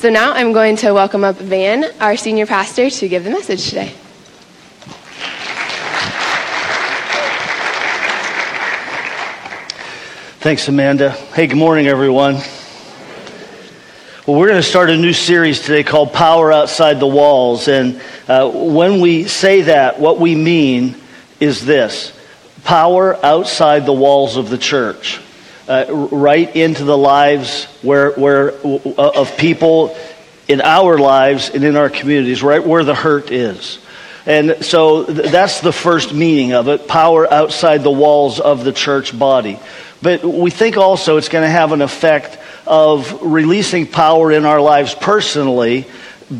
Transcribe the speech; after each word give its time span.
So 0.00 0.08
now 0.08 0.32
I'm 0.32 0.54
going 0.54 0.76
to 0.76 0.94
welcome 0.94 1.24
up 1.24 1.36
Van, 1.36 1.84
our 2.00 2.16
senior 2.16 2.46
pastor, 2.46 2.88
to 2.88 3.06
give 3.06 3.22
the 3.22 3.28
message 3.28 3.68
today. 3.68 3.88
Thanks, 10.38 10.66
Amanda. 10.68 11.10
Hey, 11.10 11.48
good 11.48 11.58
morning, 11.58 11.86
everyone. 11.86 12.36
Well, 14.26 14.38
we're 14.38 14.48
going 14.48 14.62
to 14.62 14.66
start 14.66 14.88
a 14.88 14.96
new 14.96 15.12
series 15.12 15.60
today 15.60 15.82
called 15.82 16.14
Power 16.14 16.50
Outside 16.50 16.98
the 16.98 17.06
Walls. 17.06 17.68
And 17.68 18.00
uh, 18.26 18.50
when 18.50 19.02
we 19.02 19.24
say 19.24 19.60
that, 19.60 20.00
what 20.00 20.18
we 20.18 20.34
mean 20.34 20.96
is 21.40 21.62
this 21.66 22.18
power 22.64 23.22
outside 23.22 23.84
the 23.84 23.92
walls 23.92 24.38
of 24.38 24.48
the 24.48 24.56
church, 24.56 25.20
uh, 25.70 26.08
right 26.10 26.56
into 26.56 26.82
the 26.84 26.98
lives 26.98 27.66
where, 27.82 28.10
where, 28.12 28.52
uh, 28.52 29.12
of 29.14 29.36
people 29.36 29.96
in 30.48 30.60
our 30.60 30.98
lives 30.98 31.50
and 31.50 31.62
in 31.62 31.76
our 31.76 31.88
communities, 31.88 32.42
right 32.42 32.66
where 32.66 32.82
the 32.82 32.94
hurt 32.94 33.30
is. 33.30 33.78
And 34.26 34.64
so 34.64 35.04
th- 35.04 35.30
that's 35.30 35.60
the 35.60 35.72
first 35.72 36.12
meaning 36.12 36.52
of 36.54 36.66
it 36.66 36.88
power 36.88 37.32
outside 37.32 37.84
the 37.84 37.90
walls 37.90 38.40
of 38.40 38.64
the 38.64 38.72
church 38.72 39.16
body. 39.16 39.60
But 40.02 40.24
we 40.24 40.50
think 40.50 40.76
also 40.76 41.18
it's 41.18 41.28
going 41.28 41.44
to 41.44 41.50
have 41.50 41.72
an 41.72 41.82
effect 41.82 42.38
of 42.66 43.22
releasing 43.22 43.86
power 43.86 44.32
in 44.32 44.44
our 44.44 44.60
lives 44.60 44.94
personally 44.94 45.86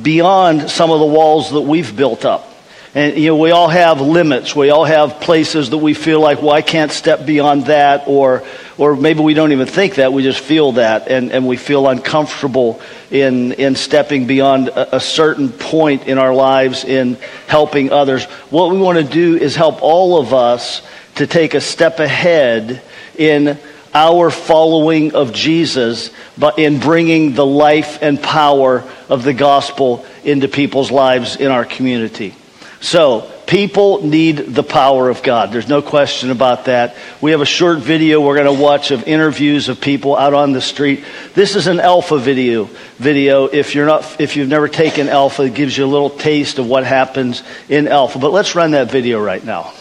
beyond 0.03 0.71
some 0.71 0.91
of 0.91 0.99
the 0.99 1.07
walls 1.07 1.53
that 1.53 1.63
we've 1.63 1.95
built 1.95 2.25
up. 2.25 2.49
And, 2.95 3.17
you 3.17 3.29
know, 3.29 3.37
we 3.37 3.53
all 3.53 3.69
have 3.69 4.01
limits. 4.01 4.57
We 4.57 4.71
all 4.71 4.85
have 4.85 5.21
places 5.21 5.71
that 5.71 5.79
we 5.79 5.95
feel 5.95 6.21
like, 6.21 6.43
well, 6.43 6.51
I 6.51 6.63
can't 6.63 6.91
step 6.91 7.25
beyond 7.25 7.67
that, 7.67 8.09
or, 8.09 8.43
or 8.81 8.97
maybe 8.97 9.21
we 9.21 9.35
don't 9.35 9.53
even 9.53 9.67
think 9.67 9.97
that. 9.97 10.11
We 10.11 10.23
just 10.23 10.41
feel 10.41 10.73
that, 10.73 11.07
and, 11.09 11.31
and 11.33 11.47
we 11.47 11.59
feel 11.59 11.87
uncomfortable 11.87 12.81
in, 13.11 13.53
in 13.53 13.77
stepping 13.77 14.27
beyond 14.27 14.69
a, 14.69 14.97
a 14.97 15.01
certain 15.01 15.51
point 15.51 16.09
in 16.09 16.17
our 16.17 16.35
lives 16.35 16.85
in 16.85 17.19
helping 17.47 17.93
others. 17.93 18.25
What 18.49 18.71
we 18.71 18.79
want 18.79 18.97
to 18.97 19.05
do 19.05 19.37
is 19.37 19.55
help 19.55 19.83
all 19.83 20.19
of 20.19 20.33
us 20.33 20.81
to 21.17 21.27
take 21.27 21.53
a 21.53 21.61
step 21.61 21.99
ahead 21.99 22.81
in 23.19 23.59
our 23.93 24.31
following 24.31 25.15
of 25.15 25.35
Jesus, 25.35 26.11
but 26.39 26.59
in 26.59 26.81
bringing 26.81 27.35
the 27.35 27.45
life 27.45 27.99
and 28.01 28.23
power 28.23 28.83
of 29.11 29.25
the 29.25 29.35
gospel 29.35 30.07
into 30.25 30.49
people's 30.49 30.91
lives 30.91 31.37
in 31.37 31.51
our 31.51 31.67
community. 31.67 32.35
So, 32.81 33.31
people 33.51 34.07
need 34.07 34.37
the 34.37 34.63
power 34.63 35.11
of 35.11 35.25
God. 35.25 35.51
There's 35.51 35.69
no 35.69 35.83
question 35.83 36.31
about 36.31 36.67
that. 36.67 36.95
We 37.21 37.33
have 37.33 37.41
a 37.41 37.45
short 37.45 37.81
video 37.81 38.21
we're 38.21 38.37
going 38.37 38.57
to 38.57 38.63
watch 38.63 38.93
of 38.93 39.09
interviews 39.09 39.69
of 39.69 39.81
people 39.81 40.17
out 40.17 40.35
on 40.35 40.53
the 40.53 40.61
street. 40.61 41.05
This 41.35 41.57
is 41.57 41.67
an 41.67 41.81
alpha 41.81 42.17
video. 42.17 42.71
Video. 42.99 43.47
If 43.47 43.75
you're 43.75 43.87
not, 43.87 44.21
if 44.21 44.37
you've 44.37 44.49
never 44.49 44.69
taken 44.69 45.09
alpha, 45.09 45.43
it 45.43 45.55
gives 45.55 45.77
you 45.77 45.85
a 45.85 45.91
little 45.91 46.11
taste 46.11 46.61
of 46.61 46.69
what 46.69 46.85
happens 46.85 47.43
in 47.69 47.89
alpha. 47.89 48.21
But 48.21 48.31
let's 48.31 48.55
run 48.55 48.71
that 48.71 48.89
video 48.89 49.21
right 49.21 49.45
now. 49.45 49.73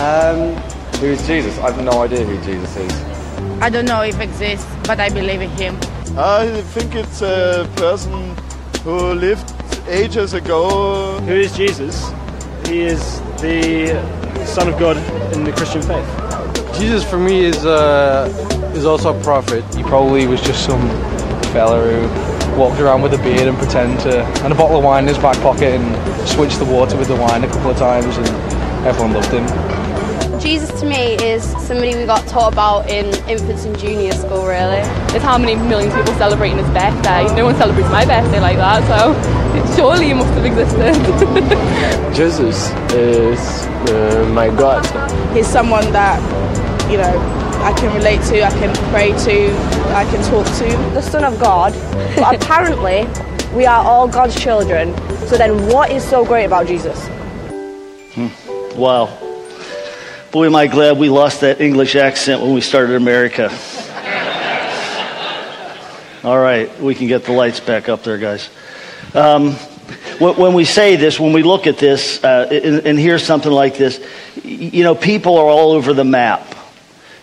Um, 0.00 0.56
who's 1.00 1.24
Jesus? 1.26 1.58
I 1.58 1.70
have 1.70 1.84
no 1.84 2.00
idea 2.00 2.24
who 2.24 2.42
Jesus 2.46 2.74
is. 2.76 2.92
I 3.60 3.68
don't 3.68 3.84
know 3.84 4.00
if 4.00 4.18
exists, 4.20 4.66
but 4.84 5.00
I 5.00 5.10
believe 5.10 5.42
in 5.42 5.50
him. 5.50 5.76
I 6.16 6.62
think 6.72 6.94
it's 6.94 7.20
a 7.20 7.68
person 7.76 8.34
who 8.82 9.12
lived 9.12 9.55
ages 9.88 10.34
ago. 10.34 11.20
Who 11.20 11.32
is 11.32 11.56
Jesus? 11.56 12.10
He 12.66 12.80
is 12.80 13.20
the 13.40 13.94
Son 14.46 14.68
of 14.68 14.78
God 14.78 14.96
in 15.34 15.44
the 15.44 15.52
Christian 15.52 15.82
faith. 15.82 16.78
Jesus 16.78 17.08
for 17.08 17.18
me 17.18 17.44
is 17.44 17.64
uh, 17.64 18.28
is 18.74 18.84
also 18.84 19.18
a 19.18 19.22
prophet. 19.22 19.64
He 19.74 19.82
probably 19.82 20.26
was 20.26 20.40
just 20.40 20.64
some 20.64 20.88
fella 21.52 21.80
who 21.80 22.58
walked 22.58 22.80
around 22.80 23.02
with 23.02 23.14
a 23.14 23.18
beard 23.18 23.48
and 23.48 23.56
pretend 23.56 24.00
to 24.00 24.22
and 24.44 24.52
a 24.52 24.56
bottle 24.56 24.78
of 24.78 24.84
wine 24.84 25.04
in 25.04 25.08
his 25.08 25.18
back 25.18 25.36
pocket 25.42 25.80
and 25.80 26.28
switched 26.28 26.58
the 26.58 26.64
water 26.64 26.96
with 26.96 27.08
the 27.08 27.16
wine 27.16 27.44
a 27.44 27.48
couple 27.48 27.70
of 27.70 27.76
times 27.76 28.16
and 28.16 28.28
everyone 28.86 29.12
loved 29.12 29.32
him. 29.32 29.75
Jesus 30.46 30.80
to 30.80 30.86
me 30.86 31.14
is 31.14 31.42
somebody 31.66 31.96
we 31.96 32.06
got 32.06 32.24
taught 32.28 32.52
about 32.52 32.88
in 32.88 33.06
infants 33.28 33.64
and 33.64 33.76
junior 33.76 34.12
school 34.12 34.46
really. 34.46 34.78
It's 35.12 35.24
how 35.24 35.38
many 35.38 35.56
millions 35.56 35.92
of 35.92 35.98
people 35.98 36.14
celebrating 36.14 36.58
his 36.58 36.68
birthday. 36.68 37.24
No 37.34 37.46
one 37.46 37.56
celebrates 37.56 37.90
my 37.90 38.04
birthday 38.04 38.38
like 38.38 38.56
that, 38.56 38.86
so 38.86 39.12
surely 39.74 40.06
he 40.06 40.14
must 40.14 40.32
have 40.34 40.44
existed. 40.44 42.14
Jesus 42.14 42.70
is 42.92 43.66
uh, 43.90 44.30
my 44.32 44.46
God. 44.50 44.86
He's 45.34 45.48
someone 45.48 45.90
that, 45.90 46.22
you 46.88 46.98
know, 46.98 47.18
I 47.64 47.72
can 47.76 47.92
relate 47.96 48.22
to, 48.26 48.44
I 48.44 48.50
can 48.50 48.72
pray 48.92 49.08
to, 49.08 49.52
I 49.96 50.04
can 50.04 50.22
talk 50.30 50.46
to. 50.58 50.94
The 50.94 51.02
Son 51.02 51.24
of 51.24 51.40
God, 51.40 51.72
but 52.14 52.36
apparently 52.40 53.08
we 53.52 53.66
are 53.66 53.84
all 53.84 54.06
God's 54.06 54.40
children. 54.40 54.96
So 55.26 55.36
then 55.36 55.66
what 55.72 55.90
is 55.90 56.04
so 56.04 56.24
great 56.24 56.44
about 56.44 56.68
Jesus? 56.68 57.04
Hmm. 58.14 58.28
Wow. 58.78 59.25
Boy, 60.36 60.44
am 60.44 60.54
I 60.54 60.66
glad 60.66 60.98
we 60.98 61.08
lost 61.08 61.40
that 61.40 61.62
English 61.62 61.96
accent 61.96 62.42
when 62.42 62.52
we 62.52 62.60
started 62.60 62.94
America. 62.94 63.48
All 66.22 66.38
right, 66.38 66.78
we 66.78 66.94
can 66.94 67.06
get 67.06 67.24
the 67.24 67.32
lights 67.32 67.60
back 67.60 67.88
up 67.88 68.02
there, 68.02 68.18
guys. 68.18 68.50
Um, 69.14 69.52
when 70.18 70.52
we 70.52 70.66
say 70.66 70.96
this, 70.96 71.18
when 71.18 71.32
we 71.32 71.42
look 71.42 71.66
at 71.66 71.78
this 71.78 72.22
uh, 72.22 72.50
and, 72.52 72.86
and 72.86 72.98
hear 72.98 73.18
something 73.18 73.50
like 73.50 73.78
this, 73.78 73.98
you 74.44 74.84
know, 74.84 74.94
people 74.94 75.38
are 75.38 75.48
all 75.48 75.72
over 75.72 75.94
the 75.94 76.04
map 76.04 76.54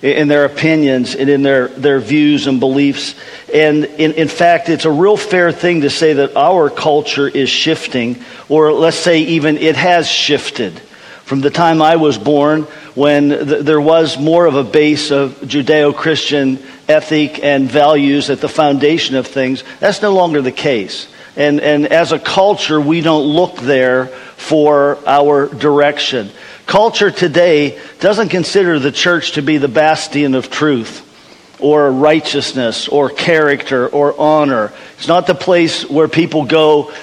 in 0.01 0.27
their 0.27 0.45
opinions 0.45 1.13
and 1.13 1.29
in 1.29 1.43
their, 1.43 1.67
their 1.67 1.99
views 1.99 2.47
and 2.47 2.59
beliefs. 2.59 3.13
And 3.53 3.85
in, 3.85 4.13
in 4.13 4.27
fact, 4.27 4.69
it's 4.69 4.85
a 4.85 4.91
real 4.91 5.17
fair 5.17 5.51
thing 5.51 5.81
to 5.81 5.91
say 5.91 6.13
that 6.13 6.35
our 6.35 6.67
culture 6.71 7.27
is 7.27 7.51
shifting, 7.51 8.23
or 8.49 8.73
let's 8.73 8.97
say 8.97 9.19
even 9.19 9.59
it 9.59 9.75
has 9.75 10.09
shifted. 10.09 10.81
From 11.25 11.39
the 11.39 11.49
time 11.49 11.81
I 11.81 11.95
was 11.95 12.17
born, 12.17 12.67
when 12.95 13.29
th- 13.29 13.65
there 13.65 13.81
was 13.81 14.17
more 14.17 14.45
of 14.45 14.55
a 14.55 14.63
base 14.63 15.11
of 15.11 15.31
Judeo 15.41 15.95
Christian 15.95 16.59
ethic 16.87 17.43
and 17.43 17.69
values 17.69 18.29
at 18.29 18.41
the 18.41 18.49
foundation 18.49 19.15
of 19.15 19.27
things, 19.27 19.63
that's 19.79 20.01
no 20.01 20.13
longer 20.13 20.41
the 20.41 20.51
case. 20.51 21.07
And, 21.35 21.59
and 21.61 21.87
as 21.87 22.11
a 22.11 22.19
culture, 22.19 22.79
we 22.79 23.01
don't 23.01 23.23
look 23.25 23.57
there 23.57 24.07
for 24.07 24.99
our 25.07 25.47
direction. 25.47 26.29
Culture 26.65 27.09
today 27.09 27.79
doesn't 27.99 28.29
consider 28.29 28.79
the 28.79 28.91
church 28.91 29.33
to 29.33 29.41
be 29.41 29.57
the 29.57 29.67
bastion 29.67 30.35
of 30.35 30.49
truth 30.49 31.09
or 31.59 31.91
righteousness 31.91 32.87
or 32.87 33.09
character 33.09 33.87
or 33.87 34.19
honor. 34.19 34.71
It's 34.97 35.07
not 35.07 35.27
the 35.27 35.35
place 35.35 35.89
where 35.89 36.07
people 36.07 36.45
go 36.45 36.93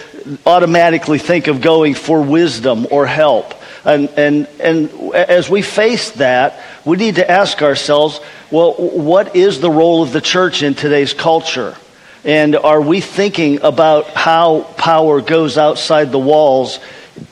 automatically 0.46 1.18
think 1.18 1.46
of 1.46 1.60
going 1.60 1.94
for 1.94 2.20
wisdom 2.20 2.86
or 2.90 3.06
help. 3.06 3.54
And, 3.84 4.08
and, 4.10 4.46
and 4.60 5.14
as 5.14 5.48
we 5.48 5.62
face 5.62 6.10
that, 6.12 6.60
we 6.84 6.96
need 6.96 7.16
to 7.16 7.30
ask 7.30 7.62
ourselves, 7.62 8.20
well, 8.50 8.74
what 8.74 9.36
is 9.36 9.60
the 9.60 9.70
role 9.70 10.02
of 10.02 10.12
the 10.12 10.20
church 10.20 10.62
in 10.62 10.74
today's 10.74 11.14
culture? 11.14 11.76
And 12.24 12.56
are 12.56 12.80
we 12.80 13.00
thinking 13.00 13.62
about 13.62 14.08
how 14.08 14.62
power 14.76 15.22
goes 15.22 15.56
outside 15.56 16.12
the 16.12 16.18
walls 16.18 16.78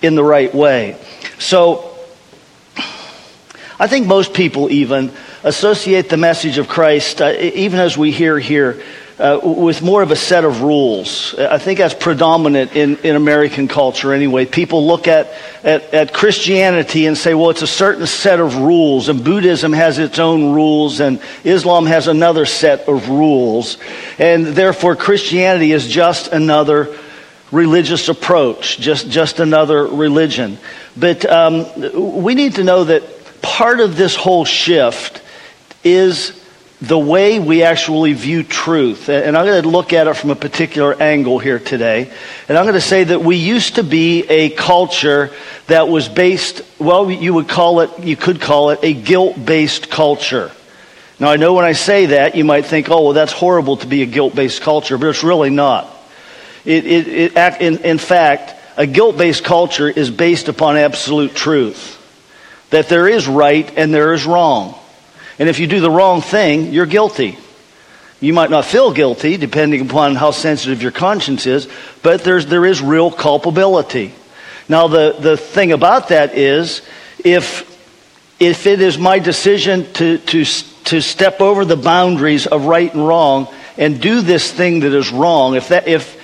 in 0.01 0.15
the 0.15 0.25
right 0.25 0.55
way? 0.55 0.97
So, 1.39 1.85
I 3.81 3.87
think 3.87 4.07
most 4.07 4.35
people 4.35 4.71
even 4.71 5.13
associate 5.43 6.09
the 6.09 6.17
message 6.17 6.59
of 6.59 6.69
Christ, 6.69 7.21
uh, 7.21 7.33
even 7.39 7.79
as 7.81 7.97
we 7.97 8.11
hear 8.11 8.39
here, 8.39 8.83
uh, 9.19 9.41
with 9.43 9.83
more 9.83 10.01
of 10.03 10.13
a 10.13 10.17
set 10.17 10.45
of 10.45 10.63
rules. 10.63 11.35
I 11.37 11.59
think 11.59 11.79
that's 11.79 11.95
predominant 11.95 12.77
in, 12.77 12.99
in 12.99 13.17
American 13.17 13.67
culture 13.67 14.13
anyway. 14.13 14.47
People 14.47 14.87
look 14.87 15.09
at, 15.09 15.33
at, 15.65 15.93
at, 15.93 16.15
Christianity 16.15 17.07
and 17.07 17.19
say, 17.19 17.35
well, 17.35 17.51
it's 17.51 17.63
a 17.63 17.67
certain 17.67 18.07
set 18.07 18.39
of 18.39 18.57
rules, 18.57 19.09
and 19.09 19.25
Buddhism 19.25 19.73
has 19.73 19.99
its 19.99 20.21
own 20.21 20.53
rules, 20.53 21.01
and 21.01 21.21
Islam 21.43 21.87
has 21.87 22.07
another 22.07 22.47
set 22.47 22.89
of 22.89 23.09
rules. 23.09 23.79
And 24.19 24.47
therefore, 24.47 24.95
Christianity 24.95 25.73
is 25.73 25.89
just 25.89 26.29
another 26.29 26.97
religious 27.51 28.09
approach, 28.09 28.79
just, 28.79 29.09
just 29.11 29.41
another 29.41 29.85
religion. 29.85 30.59
But 30.97 31.25
um, 31.27 32.21
we 32.23 32.35
need 32.35 32.57
to 32.57 32.65
know 32.65 32.85
that 32.85 33.03
part 33.43 33.81
of 33.81 33.97
this 33.97 34.15
whole 34.15 34.45
shift 34.45 35.23
is 35.85 36.33
the 36.81 36.99
way 36.99 37.41
we 37.41 37.65
actually 37.65 38.13
view 38.13 38.45
truth. 38.45 39.09
And 39.09 39.37
I'm 39.37 39.47
going 39.47 39.63
to 39.63 39.69
look 39.69 39.93
at 39.93 40.07
it 40.07 40.15
from 40.15 40.31
a 40.31 40.37
particular 40.37 40.95
angle 40.95 41.39
here 41.39 41.59
today. 41.59 42.11
And 42.49 42.57
I'm 42.57 42.65
going 42.65 42.75
to 42.75 42.81
say 42.81 43.05
that 43.05 43.21
we 43.21 43.37
used 43.37 43.77
to 43.77 43.83
be 43.83 44.23
a 44.29 44.51
culture 44.51 45.31
that 45.67 45.89
was 45.89 46.09
based, 46.09 46.63
well, 46.79 47.11
you 47.11 47.35
would 47.35 47.49
call 47.49 47.81
it, 47.81 47.99
you 47.99 48.17
could 48.17 48.41
call 48.41 48.71
it 48.71 48.81
a 48.83 48.93
guilt 48.93 49.45
based 49.45 49.91
culture. 49.91 50.53
Now, 51.19 51.31
I 51.31 51.37
know 51.37 51.55
when 51.55 51.65
I 51.65 51.73
say 51.73 52.07
that, 52.07 52.37
you 52.37 52.45
might 52.45 52.67
think, 52.67 52.91
oh, 52.91 53.07
well, 53.07 53.13
that's 53.13 53.33
horrible 53.33 53.79
to 53.79 53.87
be 53.89 54.03
a 54.03 54.07
guilt 54.07 54.37
based 54.37 54.63
culture, 54.63 54.97
but 54.99 55.09
it's 55.09 55.25
really 55.25 55.51
not. 55.51 55.93
It, 56.65 56.87
it, 56.87 57.09
it, 57.37 57.61
in, 57.61 57.79
in 57.79 57.99
fact, 57.99 58.55
a 58.77 58.87
guilt 58.87 59.19
based 59.19 59.43
culture 59.43 59.89
is 59.89 60.11
based 60.11 60.47
upon 60.47 60.77
absolute 60.77 61.35
truth 61.35 61.97
that 62.71 62.89
there 62.89 63.09
is 63.09 63.27
right 63.27 63.77
and 63.77 63.93
there 63.93 64.13
is 64.13 64.27
wrong. 64.27 64.79
And 65.39 65.49
if 65.49 65.61
you 65.61 65.67
do 65.67 65.81
the 65.81 65.91
wrong 65.91 66.21
thing, 66.21 66.73
you're 66.73 66.87
guilty. 66.87 67.39
You 68.21 68.33
might 68.33 68.51
not 68.51 68.65
feel 68.65 68.93
guilty, 68.93 69.37
depending 69.37 69.83
upon 69.83 70.17
how 70.17 70.33
sensitive 70.33 70.83
your 70.83 70.91
conscience 70.91 71.47
is, 71.47 71.69
but 72.03 72.25
there's, 72.25 72.47
there 72.47 72.67
is 72.67 72.83
real 72.83 73.13
culpability. 73.13 74.13
Now, 74.69 74.89
the, 74.89 75.17
the 75.19 75.37
thing 75.37 75.71
about 75.73 76.09
that 76.09 76.37
is, 76.37 76.83
if, 77.25 77.65
if 78.41 78.67
it 78.67 78.81
is 78.81 78.99
my 78.99 79.21
decision 79.21 79.93
to, 79.95 80.19
to, 80.19 80.45
to 80.45 81.01
step 81.01 81.41
over 81.41 81.65
the 81.65 81.77
boundaries 81.77 82.47
of 82.49 82.67
right 82.67 82.93
and 82.93 83.07
wrong 83.07 83.49
and 83.77 84.01
do 84.01 84.21
this 84.21 84.51
thing 84.53 84.81
that 84.81 84.93
is 84.93 85.11
wrong, 85.11 85.55
if 85.55 85.69
that, 85.69 85.87
if, 85.87 86.17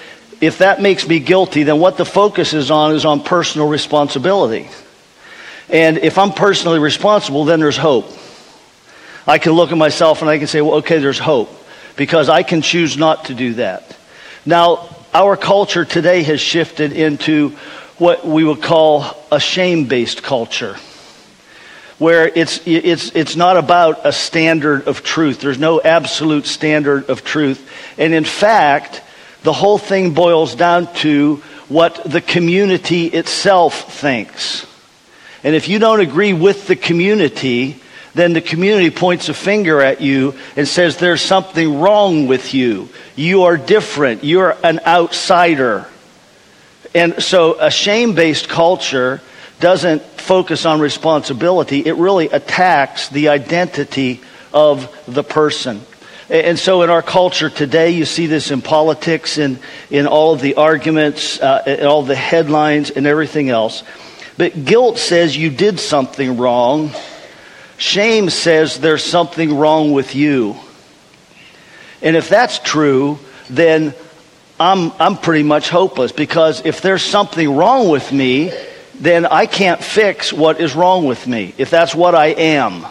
if 0.43 0.59
that 0.59 0.83
makes 0.83 1.07
me 1.07 1.21
guilty, 1.21 1.63
then 1.63 1.79
what 1.79 1.97
the 1.97 2.05
focus 2.05 2.53
is 2.53 2.73
on 2.73 2.95
is 2.95 3.05
on 3.05 3.23
personal 3.23 3.69
responsibility. 3.69 4.69
And 5.69 5.99
if 5.99 6.19
I'm 6.19 6.33
personally 6.33 6.81
responsible, 6.81 7.45
then 7.45 7.61
there's 7.61 7.77
hope. 7.77 8.11
I 9.27 9.39
can 9.39 9.53
look 9.53 9.73
at 9.73 9.79
myself 9.79 10.21
and 10.21 10.31
I 10.31 10.39
can 10.39 10.47
say, 10.47 10.61
well, 10.61 10.77
okay, 10.77 10.99
there's 10.99 11.19
hope 11.19 11.51
because 11.97 12.29
I 12.29 12.43
can 12.43 12.63
choose 12.63 12.97
not 12.97 13.27
to 13.27 13.35
do 13.35 13.55
that. 13.55 13.97
Now, 14.45 14.89
our 15.15 15.37
culture 15.37 15.85
today 15.85 16.23
has 16.25 16.41
shifted 16.41 16.93
into 16.93 17.51
what 17.99 18.27
we 18.27 18.45
would 18.45 18.61
call 18.61 19.17
a 19.31 19.39
shame 19.39 19.87
based 19.87 20.23
culture, 20.23 20.77
where 21.99 22.27
it's, 22.27 22.61
it's, 22.67 23.15
it's 23.15 23.37
not 23.37 23.57
about 23.57 24.05
a 24.05 24.13
standard 24.13 24.89
of 24.89 25.03
truth. 25.03 25.41
There's 25.41 25.59
no 25.59 25.81
absolute 25.81 26.47
standard 26.47 27.09
of 27.09 27.25
truth. 27.25 27.71
And 27.97 28.13
in 28.13 28.25
fact, 28.25 29.03
the 29.43 29.53
whole 29.53 29.79
thing 29.79 30.15
boils 30.15 30.55
down 30.55 30.93
to 30.95 31.37
what 31.69 32.03
the 32.05 32.21
community 32.21 33.07
itself 33.07 33.93
thinks. 33.93 34.67
And 35.45 35.55
if 35.55 35.69
you 35.69 35.79
don't 35.79 36.01
agree 36.01 36.33
with 36.33 36.67
the 36.67 36.77
community, 36.77 37.81
then 38.15 38.33
the 38.33 38.41
community 38.41 38.91
points 38.91 39.29
a 39.29 39.35
finger 39.35 39.81
at 39.81 40.01
you 40.01 40.35
and 40.57 40.67
says 40.67 40.97
there's 40.97 41.23
something 41.23 41.81
wrong 41.81 42.27
with 42.29 42.55
you. 42.55 42.89
You 43.17 43.43
are 43.45 43.57
different. 43.57 44.25
You're 44.25 44.57
an 44.63 44.81
outsider. 44.87 45.87
And 46.95 47.23
so 47.23 47.59
a 47.59 47.71
shame 47.71 48.15
based 48.15 48.49
culture 48.49 49.21
doesn't 49.61 50.03
focus 50.03 50.65
on 50.65 50.81
responsibility, 50.81 51.81
it 51.81 51.97
really 51.97 52.29
attacks 52.29 53.09
the 53.09 53.29
identity 53.29 54.21
of 54.53 54.91
the 55.07 55.23
person. 55.23 55.81
And 56.31 56.59
so 56.59 56.83
in 56.83 56.91
our 56.91 57.03
culture 57.03 57.51
today, 57.51 57.91
you 57.91 58.07
see 58.07 58.27
this 58.27 58.51
in 58.51 58.63
politics 58.63 59.37
and 59.37 59.59
in 59.91 60.07
all 60.07 60.33
of 60.33 60.41
the 60.41 60.55
arguments, 60.55 61.39
uh, 61.39 61.63
and 61.67 61.83
all 61.83 62.03
the 62.03 62.15
headlines 62.15 62.91
and 62.91 63.07
everything 63.07 63.51
else. 63.51 63.83
But 64.39 64.65
guilt 64.65 64.99
says 64.99 65.37
you 65.37 65.51
did 65.51 65.79
something 65.79 66.39
wrong 66.39 66.91
Shame 67.77 68.31
says 68.31 68.79
there's 68.79 69.05
something 69.05 69.57
wrong 69.57 69.93
with 69.93 70.15
you. 70.15 70.57
And 72.03 72.17
if 72.17 72.29
that's 72.29 72.59
true, 72.59 73.19
then 73.51 73.95
I'm, 74.61 74.93
I'm 75.01 75.17
pretty 75.17 75.43
much 75.43 75.69
hopeless 75.69 76.13
because 76.13 76.65
if 76.65 76.81
there's 76.81 77.03
something 77.03 77.57
wrong 77.57 77.89
with 77.89 78.13
me, 78.13 78.53
then 78.95 79.27
I 79.27 79.47
can't 79.47 79.83
fix 79.83 80.33
what 80.33 80.61
is 80.61 80.77
wrong 80.77 81.07
with 81.07 81.27
me, 81.27 81.55
if 81.59 81.71
that's 81.71 81.95
what 81.95 82.15
I 82.15 82.27
am. 82.27 82.87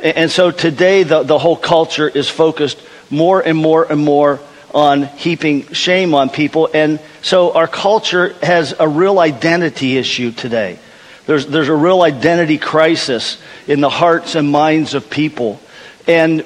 And 0.00 0.30
so 0.30 0.50
today, 0.50 1.04
the, 1.04 1.22
the 1.22 1.38
whole 1.38 1.56
culture 1.56 2.08
is 2.08 2.28
focused 2.28 2.80
more 3.10 3.40
and 3.40 3.56
more 3.56 3.90
and 3.90 4.00
more 4.00 4.40
on 4.74 5.04
heaping 5.04 5.72
shame 5.72 6.14
on 6.14 6.28
people. 6.28 6.68
And 6.74 7.00
so 7.22 7.52
our 7.52 7.68
culture 7.68 8.34
has 8.42 8.74
a 8.78 8.88
real 8.88 9.20
identity 9.20 9.96
issue 9.96 10.32
today. 10.32 10.80
There's, 11.26 11.46
there's 11.46 11.68
a 11.68 11.74
real 11.74 12.02
identity 12.02 12.58
crisis 12.58 13.40
in 13.66 13.80
the 13.80 13.88
hearts 13.88 14.34
and 14.34 14.50
minds 14.50 14.94
of 14.94 15.08
people. 15.08 15.60
And 16.06 16.42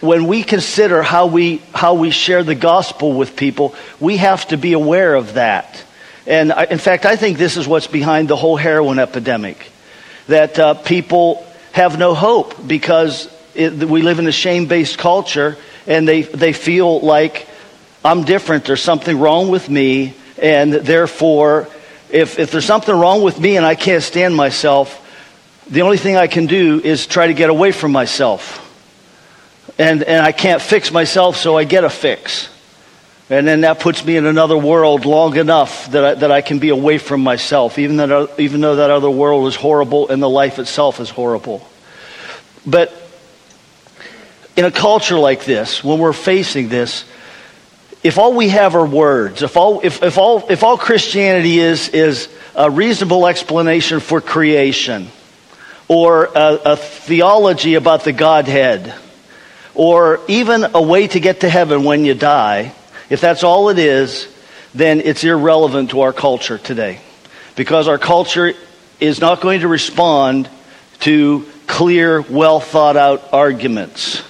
when 0.00 0.26
we 0.26 0.42
consider 0.42 1.02
how 1.02 1.26
we, 1.26 1.62
how 1.74 1.94
we 1.94 2.10
share 2.10 2.44
the 2.44 2.54
gospel 2.54 3.14
with 3.14 3.36
people, 3.36 3.74
we 3.98 4.18
have 4.18 4.46
to 4.48 4.56
be 4.56 4.74
aware 4.74 5.14
of 5.14 5.34
that. 5.34 5.82
And 6.26 6.52
I, 6.52 6.64
in 6.64 6.78
fact, 6.78 7.06
I 7.06 7.16
think 7.16 7.38
this 7.38 7.56
is 7.56 7.66
what's 7.66 7.86
behind 7.86 8.28
the 8.28 8.36
whole 8.36 8.56
heroin 8.56 8.98
epidemic. 8.98 9.70
That 10.26 10.58
uh, 10.58 10.74
people 10.74 11.44
have 11.72 11.98
no 11.98 12.14
hope 12.14 12.66
because 12.66 13.34
it, 13.54 13.72
we 13.72 14.02
live 14.02 14.18
in 14.18 14.26
a 14.26 14.32
shame 14.32 14.66
based 14.66 14.98
culture 14.98 15.56
and 15.86 16.06
they, 16.06 16.22
they 16.22 16.52
feel 16.52 17.00
like 17.00 17.48
I'm 18.04 18.24
different, 18.24 18.66
there's 18.66 18.82
something 18.82 19.18
wrong 19.18 19.48
with 19.48 19.68
me, 19.68 20.14
and 20.40 20.72
therefore 20.72 21.68
if, 22.10 22.38
if 22.38 22.50
there's 22.50 22.64
something 22.64 22.94
wrong 22.94 23.22
with 23.22 23.38
me 23.38 23.56
and 23.56 23.66
I 23.66 23.74
can't 23.74 24.02
stand 24.02 24.34
myself, 24.34 25.04
the 25.68 25.82
only 25.82 25.98
thing 25.98 26.16
I 26.16 26.26
can 26.26 26.46
do 26.46 26.80
is 26.80 27.06
try 27.06 27.26
to 27.26 27.34
get 27.34 27.50
away 27.50 27.72
from 27.72 27.92
myself. 27.92 28.64
And, 29.78 30.02
and 30.02 30.24
I 30.24 30.32
can't 30.32 30.62
fix 30.62 30.90
myself, 30.90 31.36
so 31.36 31.56
I 31.56 31.64
get 31.64 31.84
a 31.84 31.90
fix. 31.90 32.48
And 33.30 33.46
then 33.46 33.60
that 33.60 33.80
puts 33.80 34.04
me 34.04 34.16
in 34.16 34.24
another 34.24 34.56
world 34.56 35.04
long 35.04 35.36
enough 35.36 35.90
that 35.90 36.04
I, 36.04 36.14
that 36.14 36.30
I 36.32 36.40
can 36.40 36.58
be 36.58 36.70
away 36.70 36.96
from 36.96 37.22
myself, 37.22 37.78
even, 37.78 37.98
that, 37.98 38.34
even 38.38 38.62
though 38.62 38.76
that 38.76 38.90
other 38.90 39.10
world 39.10 39.46
is 39.48 39.54
horrible 39.54 40.08
and 40.08 40.22
the 40.22 40.28
life 40.28 40.58
itself 40.58 40.98
is 40.98 41.10
horrible. 41.10 41.68
But 42.66 42.90
in 44.56 44.64
a 44.64 44.70
culture 44.70 45.18
like 45.18 45.44
this, 45.44 45.84
when 45.84 45.98
we're 45.98 46.14
facing 46.14 46.70
this, 46.70 47.04
if 48.02 48.18
all 48.18 48.34
we 48.34 48.48
have 48.48 48.74
are 48.74 48.86
words, 48.86 49.42
if 49.42 49.56
all, 49.56 49.80
if, 49.82 50.02
if 50.02 50.18
all, 50.18 50.46
if 50.50 50.62
all 50.62 50.78
Christianity 50.78 51.58
is, 51.58 51.88
is 51.88 52.28
a 52.54 52.70
reasonable 52.70 53.26
explanation 53.26 54.00
for 54.00 54.20
creation, 54.20 55.08
or 55.88 56.26
a, 56.26 56.60
a 56.64 56.76
theology 56.76 57.74
about 57.74 58.04
the 58.04 58.12
Godhead, 58.12 58.94
or 59.74 60.20
even 60.28 60.64
a 60.74 60.82
way 60.82 61.08
to 61.08 61.20
get 61.20 61.40
to 61.40 61.48
heaven 61.48 61.84
when 61.84 62.04
you 62.04 62.14
die, 62.14 62.72
if 63.10 63.20
that's 63.20 63.42
all 63.42 63.68
it 63.70 63.78
is, 63.78 64.28
then 64.74 65.00
it's 65.00 65.24
irrelevant 65.24 65.90
to 65.90 66.02
our 66.02 66.12
culture 66.12 66.58
today. 66.58 67.00
Because 67.56 67.88
our 67.88 67.98
culture 67.98 68.52
is 69.00 69.20
not 69.20 69.40
going 69.40 69.60
to 69.60 69.68
respond 69.68 70.48
to 71.00 71.46
clear, 71.66 72.20
well 72.20 72.60
thought 72.60 72.96
out 72.96 73.32
arguments. 73.32 74.22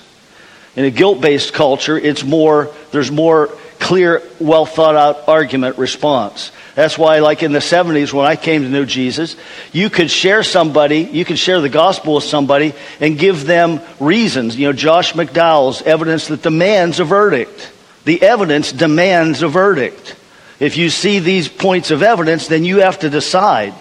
In 0.78 0.84
a 0.84 0.92
guilt 0.92 1.20
based 1.20 1.54
culture, 1.54 1.98
it's 1.98 2.22
more, 2.22 2.70
there's 2.92 3.10
more 3.10 3.48
clear, 3.80 4.22
well 4.38 4.64
thought 4.64 4.94
out 4.94 5.26
argument 5.26 5.76
response. 5.76 6.52
That's 6.76 6.96
why, 6.96 7.18
like 7.18 7.42
in 7.42 7.50
the 7.50 7.58
70s, 7.58 8.12
when 8.12 8.26
I 8.26 8.36
came 8.36 8.62
to 8.62 8.68
know 8.68 8.84
Jesus, 8.84 9.34
you 9.72 9.90
could 9.90 10.08
share 10.08 10.44
somebody, 10.44 11.00
you 11.00 11.24
could 11.24 11.36
share 11.36 11.60
the 11.60 11.68
gospel 11.68 12.14
with 12.14 12.22
somebody 12.22 12.74
and 13.00 13.18
give 13.18 13.44
them 13.44 13.80
reasons. 13.98 14.56
You 14.56 14.68
know, 14.68 14.72
Josh 14.72 15.14
McDowell's 15.14 15.82
evidence 15.82 16.28
that 16.28 16.42
demands 16.42 17.00
a 17.00 17.04
verdict. 17.04 17.72
The 18.04 18.22
evidence 18.22 18.70
demands 18.70 19.42
a 19.42 19.48
verdict. 19.48 20.14
If 20.60 20.76
you 20.76 20.90
see 20.90 21.18
these 21.18 21.48
points 21.48 21.90
of 21.90 22.04
evidence, 22.04 22.46
then 22.46 22.64
you 22.64 22.82
have 22.82 23.00
to 23.00 23.10
decide. 23.10 23.74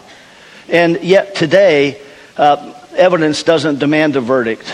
And 0.67 1.03
yet 1.03 1.35
today, 1.35 2.01
uh, 2.37 2.73
evidence 2.95 3.43
doesn't 3.43 3.77
demand 3.77 4.15
a 4.15 4.21
verdict. 4.21 4.65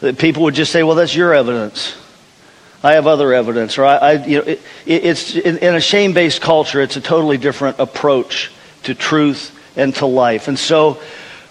That 0.00 0.18
people 0.18 0.42
would 0.44 0.54
just 0.54 0.72
say, 0.72 0.82
well, 0.82 0.96
that's 0.96 1.14
your 1.14 1.32
evidence. 1.32 1.96
I 2.82 2.92
have 2.92 3.06
other 3.06 3.32
evidence. 3.32 3.78
Or 3.78 3.84
I, 3.84 3.96
I 3.96 4.12
you 4.24 4.38
know, 4.38 4.44
it, 4.44 4.60
it's 4.86 5.34
in, 5.34 5.58
in 5.58 5.74
a 5.74 5.80
shame-based 5.80 6.40
culture, 6.40 6.80
it's 6.80 6.96
a 6.96 7.00
totally 7.00 7.38
different 7.38 7.78
approach 7.78 8.52
to 8.84 8.94
truth 8.94 9.52
and 9.76 9.94
to 9.96 10.06
life. 10.06 10.48
And 10.48 10.58
so 10.58 11.00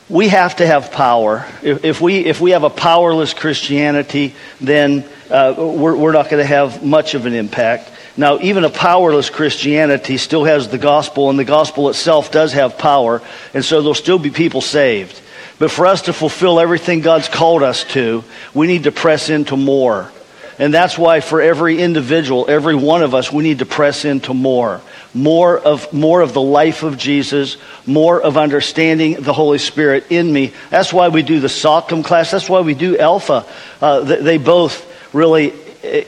we 0.08 0.28
have 0.30 0.58
to 0.58 0.68
have 0.68 0.92
power. 0.92 1.46
If, 1.64 1.84
if 1.84 2.02
we, 2.02 2.20
if 2.20 2.40
we 2.40 2.52
have 2.52 2.64
a 2.64 2.70
powerless 2.70 3.34
Christianity, 3.34 4.36
then 4.62 5.04
uh, 5.30 5.56
we're, 5.58 5.96
we're 5.96 6.14
not 6.14 6.30
going 6.30 6.42
to 6.42 6.48
have 6.48 6.84
much 6.84 7.16
of 7.16 7.25
an 7.25 7.34
impact. 7.34 7.92
Now, 8.16 8.40
even 8.40 8.64
a 8.64 8.70
powerless 8.70 9.30
Christianity 9.30 10.18
still 10.18 10.46
has 10.46 10.70
the 10.70 10.78
gospel, 10.78 11.30
and 11.30 11.38
the 11.38 11.44
gospel 11.44 11.90
itself 11.90 12.32
does 12.32 12.54
have 12.54 12.78
power, 12.78 13.22
and 13.54 13.66
so 13.66 13.82
there'll 13.82 13.94
still 13.94 14.20
be 14.20 14.30
people 14.30 14.62
saved. 14.62 15.20
But 15.57 15.71
for 15.71 15.85
us 15.88 16.03
to 16.03 16.13
fulfill 16.13 16.59
everything 16.59 17.01
God's 17.01 17.29
called 17.29 17.63
us 17.63 17.83
to, 17.85 18.24
we 18.53 18.67
need 18.67 18.83
to 18.83 18.91
press 18.91 19.29
into 19.29 19.55
more. 19.55 20.12
And 20.57 20.74
that's 20.74 20.97
why 20.97 21.19
for 21.19 21.41
every 21.41 21.79
individual, 21.79 22.45
every 22.47 22.75
one 22.75 23.03
of 23.03 23.13
us, 23.13 23.31
we 23.31 23.43
need 23.43 23.59
to 23.59 23.65
press 23.65 24.05
into 24.05 24.33
more. 24.33 24.81
More 25.13 25.57
of, 25.57 25.91
more 25.91 26.21
of 26.21 26.33
the 26.33 26.41
life 26.41 26.83
of 26.83 26.97
Jesus, 26.97 27.57
more 27.85 28.21
of 28.21 28.38
understanding 28.38 29.21
the 29.21 29.33
Holy 29.33 29.57
Spirit 29.57 30.05
in 30.09 30.31
me. 30.31 30.53
That's 30.69 30.93
why 30.93 31.09
we 31.09 31.24
do 31.24 31.39
the 31.39 31.50
Sockham 31.50 32.03
class. 32.03 32.31
That's 32.31 32.50
why 32.50 32.62
we 32.62 32.74
do 32.74 32.97
Alpha. 32.97 33.45
Uh, 33.81 34.01
they, 34.01 34.38
both 34.38 34.85
really 35.13 35.53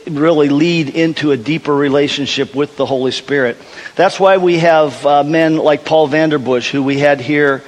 really 0.09 0.49
lead 0.49 0.89
into 0.89 1.31
a 1.31 1.37
deeper 1.37 1.73
relationship 1.73 2.55
with 2.55 2.77
the 2.77 2.85
Holy 2.85 3.11
Spirit. 3.11 3.57
That's 3.95 4.19
why 4.19 4.37
we 4.37 4.57
have 4.57 5.05
uh, 5.05 5.23
men 5.23 5.57
like 5.57 5.85
Paul 5.85 6.09
Vanderbush, 6.09 6.71
who 6.71 6.81
we 6.81 6.97
had 6.97 7.21
here 7.21 7.63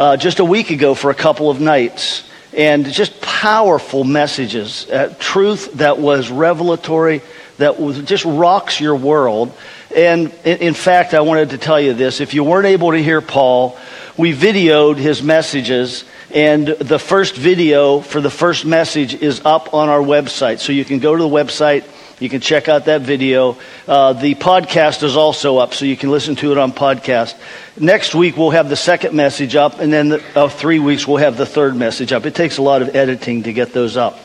uh, 0.00 0.16
just 0.16 0.38
a 0.38 0.44
week 0.44 0.70
ago 0.70 0.94
for 0.94 1.10
a 1.10 1.14
couple 1.14 1.50
of 1.50 1.60
nights. 1.60 2.24
And 2.56 2.86
just 2.86 3.20
powerful 3.20 4.02
messages, 4.02 4.88
uh, 4.90 5.14
truth 5.20 5.74
that 5.74 5.98
was 5.98 6.30
revelatory, 6.30 7.20
that 7.58 7.78
was, 7.78 8.00
just 8.02 8.24
rocks 8.24 8.80
your 8.80 8.96
world. 8.96 9.52
And 9.94 10.32
in, 10.44 10.58
in 10.58 10.74
fact, 10.74 11.12
I 11.12 11.20
wanted 11.20 11.50
to 11.50 11.58
tell 11.58 11.78
you 11.78 11.92
this. 11.92 12.20
If 12.20 12.32
you 12.32 12.42
weren't 12.42 12.66
able 12.66 12.92
to 12.92 13.02
hear 13.02 13.20
Paul, 13.20 13.78
we 14.16 14.32
videoed 14.34 14.96
his 14.96 15.22
messages, 15.22 16.04
and 16.34 16.66
the 16.66 16.98
first 16.98 17.36
video 17.36 18.00
for 18.00 18.22
the 18.22 18.30
first 18.30 18.64
message 18.64 19.14
is 19.14 19.42
up 19.44 19.74
on 19.74 19.90
our 19.90 20.00
website. 20.00 20.60
So 20.60 20.72
you 20.72 20.84
can 20.86 20.98
go 20.98 21.14
to 21.14 21.22
the 21.22 21.28
website, 21.28 21.84
you 22.20 22.28
can 22.28 22.42
check 22.42 22.68
out 22.68 22.84
that 22.84 23.00
video. 23.00 23.56
Uh, 23.88 24.12
the 24.12 24.34
podcast 24.34 25.02
is 25.02 25.16
also 25.16 25.56
up, 25.56 25.72
so 25.72 25.86
you 25.86 25.96
can 25.96 26.10
listen 26.10 26.36
to 26.36 26.52
it 26.52 26.58
on 26.58 26.70
podcast. 26.70 27.34
Next 27.78 28.14
week, 28.14 28.36
we'll 28.36 28.50
have 28.50 28.68
the 28.68 28.76
second 28.76 29.16
message 29.16 29.56
up, 29.56 29.80
and 29.80 29.90
then 29.90 30.10
the, 30.10 30.22
uh, 30.38 30.48
three 30.50 30.78
weeks, 30.78 31.08
we'll 31.08 31.16
have 31.16 31.38
the 31.38 31.46
third 31.46 31.74
message 31.74 32.12
up. 32.12 32.26
It 32.26 32.34
takes 32.34 32.58
a 32.58 32.62
lot 32.62 32.82
of 32.82 32.94
editing 32.94 33.44
to 33.44 33.54
get 33.54 33.72
those 33.72 33.96
up. 33.96 34.18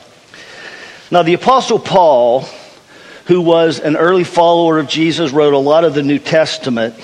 Now, 1.10 1.24
the 1.24 1.36
Apostle 1.36 1.80
Paul, 1.80 2.42
who 3.28 3.40
was 3.40 3.80
an 3.80 3.96
early 3.96 4.25
follower 4.25 4.78
of 4.78 4.90
Jesus, 4.90 5.32
wrote 5.32 5.54
a 5.54 5.58
lot 5.58 5.86
of 5.86 5.94
the 5.94 6.04
New 6.04 6.20
Testament. 6.20 6.96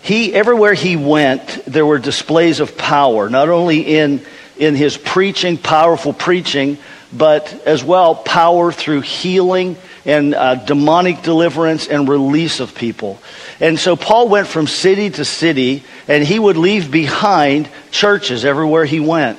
He, 0.00 0.32
everywhere 0.32 0.72
he 0.72 0.96
went, 0.96 1.46
there 1.66 1.84
were 1.84 1.98
displays 1.98 2.60
of 2.60 2.78
power, 2.78 3.28
not 3.28 3.50
only 3.50 3.80
in, 3.80 4.24
in 4.56 4.74
his 4.74 4.96
preaching, 4.96 5.58
powerful 5.58 6.14
preaching, 6.14 6.78
but 7.12 7.52
as 7.66 7.84
well 7.84 8.14
power 8.14 8.72
through 8.72 9.02
healing 9.02 9.76
and 10.04 10.34
uh, 10.34 10.54
demonic 10.54 11.22
deliverance 11.22 11.86
and 11.86 12.08
release 12.08 12.60
of 12.60 12.74
people. 12.74 13.18
And 13.60 13.78
so 13.78 13.96
Paul 13.96 14.28
went 14.28 14.46
from 14.46 14.66
city 14.66 15.10
to 15.10 15.24
city, 15.24 15.84
and 16.08 16.24
he 16.24 16.38
would 16.38 16.56
leave 16.56 16.90
behind 16.90 17.68
churches 17.90 18.44
everywhere 18.44 18.84
he 18.84 19.00
went. 19.00 19.38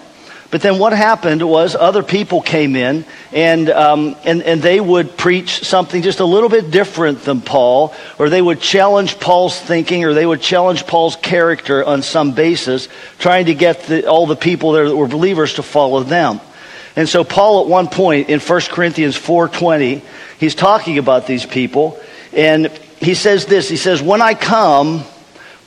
But 0.51 0.61
then 0.61 0.79
what 0.79 0.91
happened 0.91 1.41
was 1.47 1.77
other 1.77 2.03
people 2.03 2.41
came 2.41 2.75
in 2.75 3.05
and, 3.31 3.69
um, 3.69 4.17
and, 4.25 4.43
and 4.43 4.61
they 4.61 4.81
would 4.81 5.15
preach 5.15 5.63
something 5.63 6.01
just 6.01 6.19
a 6.19 6.25
little 6.25 6.49
bit 6.49 6.71
different 6.71 7.21
than 7.21 7.39
Paul, 7.39 7.95
or 8.19 8.29
they 8.29 8.41
would 8.41 8.59
challenge 8.59 9.17
Paul's 9.17 9.57
thinking, 9.57 10.03
or 10.03 10.13
they 10.13 10.25
would 10.25 10.41
challenge 10.41 10.85
Paul's 10.85 11.15
character 11.15 11.85
on 11.85 12.01
some 12.01 12.33
basis, 12.33 12.89
trying 13.17 13.45
to 13.45 13.55
get 13.55 13.83
the, 13.83 14.07
all 14.07 14.27
the 14.27 14.35
people 14.35 14.73
there 14.73 14.89
that 14.89 14.95
were 14.95 15.07
believers 15.07 15.53
to 15.53 15.63
follow 15.63 16.03
them. 16.03 16.41
And 16.97 17.07
so 17.07 17.23
Paul 17.23 17.61
at 17.61 17.69
one 17.69 17.87
point 17.87 18.29
in 18.29 18.41
1 18.41 18.61
Corinthians 18.69 19.15
4:20, 19.15 20.01
he's 20.41 20.55
talking 20.55 20.97
about 20.97 21.25
these 21.25 21.45
people 21.45 21.97
and 22.33 22.67
he 22.99 23.15
says 23.15 23.45
this, 23.45 23.69
he 23.69 23.77
says 23.77 24.01
when 24.01 24.21
I 24.21 24.33
come 24.33 25.03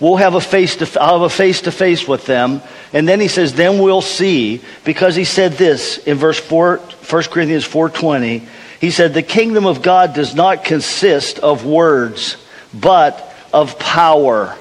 we'll 0.00 0.16
have 0.16 0.34
a 0.34 0.40
face 0.40 0.76
to 0.76 1.02
I'll 1.02 1.20
have 1.20 1.32
a 1.32 1.34
face 1.34 1.62
to 1.62 1.72
face 1.72 2.06
with 2.06 2.26
them 2.26 2.60
and 2.92 3.08
then 3.08 3.20
he 3.20 3.28
says 3.28 3.54
then 3.54 3.80
we'll 3.80 4.02
see 4.02 4.60
because 4.84 5.16
he 5.16 5.24
said 5.24 5.52
this 5.52 5.96
in 5.96 6.18
verse 6.18 6.38
4 6.38 6.76
1 6.76 7.22
Corinthians 7.24 7.66
4:20 7.66 8.46
he 8.80 8.90
said 8.90 9.14
the 9.14 9.22
kingdom 9.22 9.64
of 9.64 9.80
God 9.80 10.12
does 10.12 10.34
not 10.34 10.64
consist 10.64 11.38
of 11.38 11.64
words 11.64 12.36
but 12.74 13.32
of 13.54 13.78
power. 13.78 14.56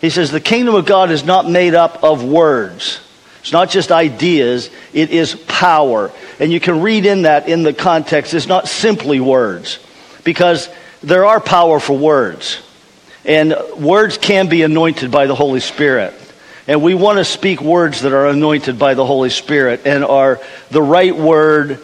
He 0.00 0.10
says 0.10 0.30
the 0.30 0.40
kingdom 0.40 0.76
of 0.76 0.86
God 0.86 1.10
is 1.10 1.24
not 1.24 1.50
made 1.50 1.74
up 1.74 2.04
of 2.04 2.24
words. 2.24 3.00
It's 3.40 3.52
not 3.52 3.70
just 3.70 3.90
ideas, 3.90 4.70
it 4.92 5.10
is 5.10 5.34
power. 5.34 6.12
And 6.40 6.52
you 6.52 6.60
can 6.60 6.82
read 6.82 7.04
in 7.04 7.22
that 7.22 7.48
in 7.48 7.62
the 7.62 7.72
context, 7.72 8.34
it's 8.34 8.46
not 8.46 8.68
simply 8.68 9.20
words, 9.20 9.78
because 10.24 10.68
there 11.02 11.24
are 11.24 11.40
powerful 11.40 11.98
words. 11.98 12.60
And 13.24 13.54
words 13.76 14.18
can 14.18 14.48
be 14.48 14.62
anointed 14.62 15.10
by 15.10 15.26
the 15.26 15.34
Holy 15.34 15.60
Spirit. 15.60 16.14
And 16.66 16.82
we 16.82 16.94
want 16.94 17.18
to 17.18 17.24
speak 17.24 17.60
words 17.60 18.02
that 18.02 18.12
are 18.12 18.28
anointed 18.28 18.78
by 18.78 18.94
the 18.94 19.04
Holy 19.04 19.30
Spirit 19.30 19.82
and 19.86 20.04
are 20.04 20.40
the 20.70 20.82
right 20.82 21.16
word 21.16 21.80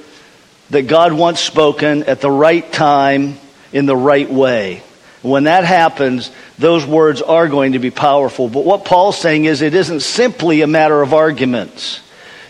that 0.71 0.83
God 0.83 1.13
wants 1.13 1.41
spoken 1.41 2.05
at 2.05 2.21
the 2.21 2.31
right 2.31 2.71
time 2.73 3.39
in 3.73 3.87
the 3.87 3.97
right 3.97 4.31
way. 4.31 4.83
When 5.23 5.45
that 5.45 5.65
happens, 5.65 6.31
those 6.59 6.85
words 6.85 7.23
are 7.23 7.49
going 7.49 7.73
to 7.73 7.79
be 7.79 7.91
powerful. 7.91 8.49
But 8.49 8.65
what 8.65 8.85
Paul's 8.85 9.19
saying 9.19 9.47
is 9.47 9.63
it 9.63 9.75
isn't 9.75 10.01
simply 10.01 10.61
a 10.61 10.67
matter 10.67 11.01
of 11.01 11.15
arguments. 11.15 12.01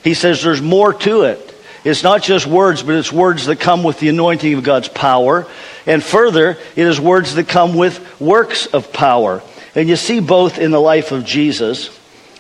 He 0.03 0.15
says 0.15 0.43
there's 0.43 0.61
more 0.61 0.93
to 0.93 1.23
it. 1.23 1.54
It's 1.85 2.03
not 2.03 2.23
just 2.23 2.47
words, 2.47 2.83
but 2.83 2.95
it's 2.95 3.12
words 3.12 3.45
that 3.47 3.61
come 3.61 3.83
with 3.83 4.00
the 4.00 4.09
anointing 4.09 4.55
of 4.55 4.64
God's 4.64 4.88
power. 4.88 5.47
And 5.87 6.03
further, 6.03 6.57
it 6.76 6.87
is 6.87 6.99
words 6.99 7.35
that 7.35 7.47
come 7.47 7.75
with 7.75 8.21
works 8.21 8.67
of 8.67 8.93
power. 8.93 9.43
And 9.75 9.88
you 9.88 9.97
see 9.97 10.21
both 10.21 10.59
in 10.59 10.71
the 10.71 10.81
life 10.81 11.12
of 11.12 11.25
Jesus. 11.25 11.99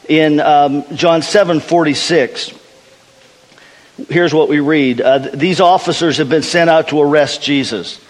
In 0.08 0.40
um, 0.40 0.84
John 0.96 1.22
7 1.22 1.60
46, 1.60 2.52
here's 4.08 4.34
what 4.34 4.48
we 4.48 4.60
read 4.60 5.00
uh, 5.00 5.18
These 5.18 5.60
officers 5.60 6.18
have 6.18 6.28
been 6.28 6.42
sent 6.42 6.70
out 6.70 6.88
to 6.88 7.00
arrest 7.00 7.42
Jesus. 7.42 8.00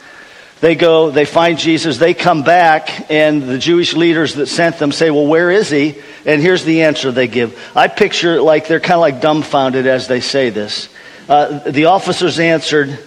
They 0.61 0.77
go, 0.77 1.11
they 1.11 1.25
find 1.25 1.59
Jesus, 1.59 1.99
they 1.99 2.15
come 2.15 2.43
back, 2.43 3.11
and 3.11 3.43
the 3.43 3.59
Jewish 3.59 3.95
leaders 3.95 4.35
that 4.37 4.47
sent 4.47 4.79
them 4.79 4.93
say, 4.93 5.11
Well, 5.11 5.27
where 5.27 5.51
is 5.51 5.69
he? 5.69 6.01
And 6.25 6.41
here's 6.41 6.65
the 6.65 6.83
answer 6.83 7.13
they 7.13 7.29
give. 7.29 7.59
I 7.77 7.89
picture 7.89 8.37
it 8.37 8.43
like 8.43 8.67
they're 8.67 8.81
kind 8.81 8.95
of 8.95 9.01
like 9.01 9.21
dumbfounded 9.21 9.87
as 9.87 10.09
they 10.09 10.21
say 10.21 10.51
this. 10.51 10.89
Uh, 11.29 11.59
the 11.71 11.87
officers 11.87 12.39
answered, 12.39 12.99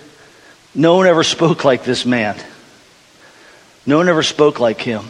No 0.73 0.95
one 0.95 1.07
ever 1.07 1.23
spoke 1.23 1.63
like 1.63 1.83
this 1.83 2.05
man. 2.05 2.35
No 3.85 3.97
one 3.97 4.09
ever 4.09 4.23
spoke 4.23 4.59
like 4.59 4.81
him. 4.81 5.05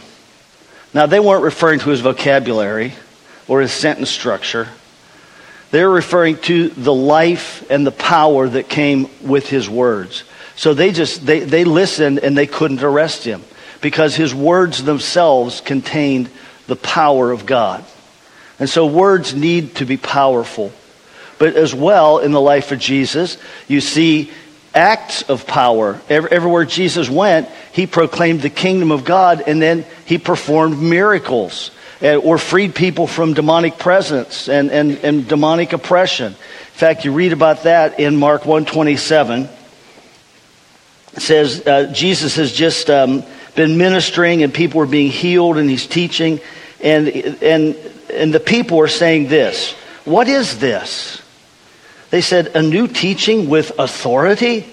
Now, 0.94 1.06
they 1.06 1.20
weren't 1.20 1.42
referring 1.42 1.80
to 1.80 1.90
his 1.90 2.00
vocabulary 2.00 2.92
or 3.46 3.60
his 3.60 3.72
sentence 3.72 4.10
structure. 4.10 4.68
They're 5.70 5.90
referring 5.90 6.38
to 6.42 6.68
the 6.68 6.94
life 6.94 7.68
and 7.70 7.86
the 7.86 7.92
power 7.92 8.48
that 8.48 8.68
came 8.68 9.08
with 9.22 9.48
his 9.48 9.68
words. 9.68 10.24
So 10.56 10.74
they 10.74 10.92
just, 10.92 11.24
they, 11.24 11.40
they 11.40 11.64
listened 11.64 12.20
and 12.20 12.36
they 12.36 12.46
couldn't 12.46 12.82
arrest 12.82 13.24
him 13.24 13.42
because 13.80 14.16
his 14.16 14.34
words 14.34 14.82
themselves 14.82 15.60
contained 15.60 16.30
the 16.66 16.76
power 16.76 17.30
of 17.30 17.46
God. 17.46 17.84
And 18.58 18.68
so 18.68 18.86
words 18.86 19.34
need 19.34 19.76
to 19.76 19.84
be 19.84 19.96
powerful. 19.96 20.72
But 21.38 21.56
as 21.56 21.74
well, 21.74 22.18
in 22.18 22.32
the 22.32 22.40
life 22.40 22.72
of 22.72 22.78
Jesus, 22.78 23.38
you 23.68 23.80
see 23.80 24.30
acts 24.74 25.22
of 25.22 25.46
power. 25.46 26.00
Everywhere 26.08 26.64
Jesus 26.64 27.08
went, 27.08 27.48
he 27.72 27.86
proclaimed 27.86 28.42
the 28.42 28.50
kingdom 28.50 28.90
of 28.90 29.04
God 29.04 29.42
and 29.46 29.60
then 29.60 29.86
he 30.04 30.18
performed 30.18 30.80
miracles 30.80 31.70
uh, 32.02 32.16
or 32.16 32.38
freed 32.38 32.74
people 32.74 33.06
from 33.06 33.34
demonic 33.34 33.78
presence 33.78 34.48
and, 34.48 34.70
and, 34.70 34.98
and 34.98 35.28
demonic 35.28 35.72
oppression. 35.72 36.32
In 36.32 36.78
fact, 36.78 37.04
you 37.04 37.12
read 37.12 37.32
about 37.32 37.64
that 37.64 37.98
in 37.98 38.16
Mark 38.16 38.46
127 38.46 39.48
It 41.14 41.22
says 41.22 41.66
uh, 41.66 41.92
Jesus 41.92 42.36
has 42.36 42.52
just 42.52 42.88
um, 42.90 43.24
been 43.56 43.76
ministering 43.78 44.44
and 44.44 44.54
people 44.54 44.80
are 44.80 44.86
being 44.86 45.10
healed 45.10 45.58
and 45.58 45.68
he's 45.68 45.86
teaching. 45.86 46.40
And, 46.80 47.08
and, 47.08 47.76
and 48.12 48.32
the 48.32 48.40
people 48.40 48.80
are 48.80 48.88
saying 48.88 49.28
this 49.28 49.72
What 50.04 50.28
is 50.28 50.60
this? 50.60 51.17
They 52.10 52.20
said, 52.20 52.52
A 52.54 52.62
new 52.62 52.88
teaching 52.88 53.48
with 53.48 53.78
authority? 53.78 54.66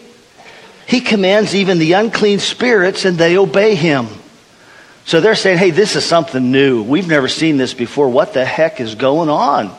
He 0.88 1.02
commands 1.02 1.56
even 1.56 1.80
the 1.80 1.94
unclean 1.94 2.40
spirits 2.40 3.06
and 3.06 3.18
they 3.18 3.38
obey 3.38 3.76
him. 3.76 4.08
So 5.06 5.22
they're 5.22 5.36
saying, 5.36 5.58
Hey, 5.58 5.72
this 5.72 5.96
is 5.96 6.06
something 6.06 6.52
new. 6.52 6.84
We've 6.84 7.08
never 7.08 7.28
seen 7.28 7.58
this 7.58 7.74
before. 7.74 8.10
What 8.10 8.34
the 8.34 8.46
heck 8.46 8.80
is 8.80 8.96
going 8.96 9.30
on? 9.30 9.76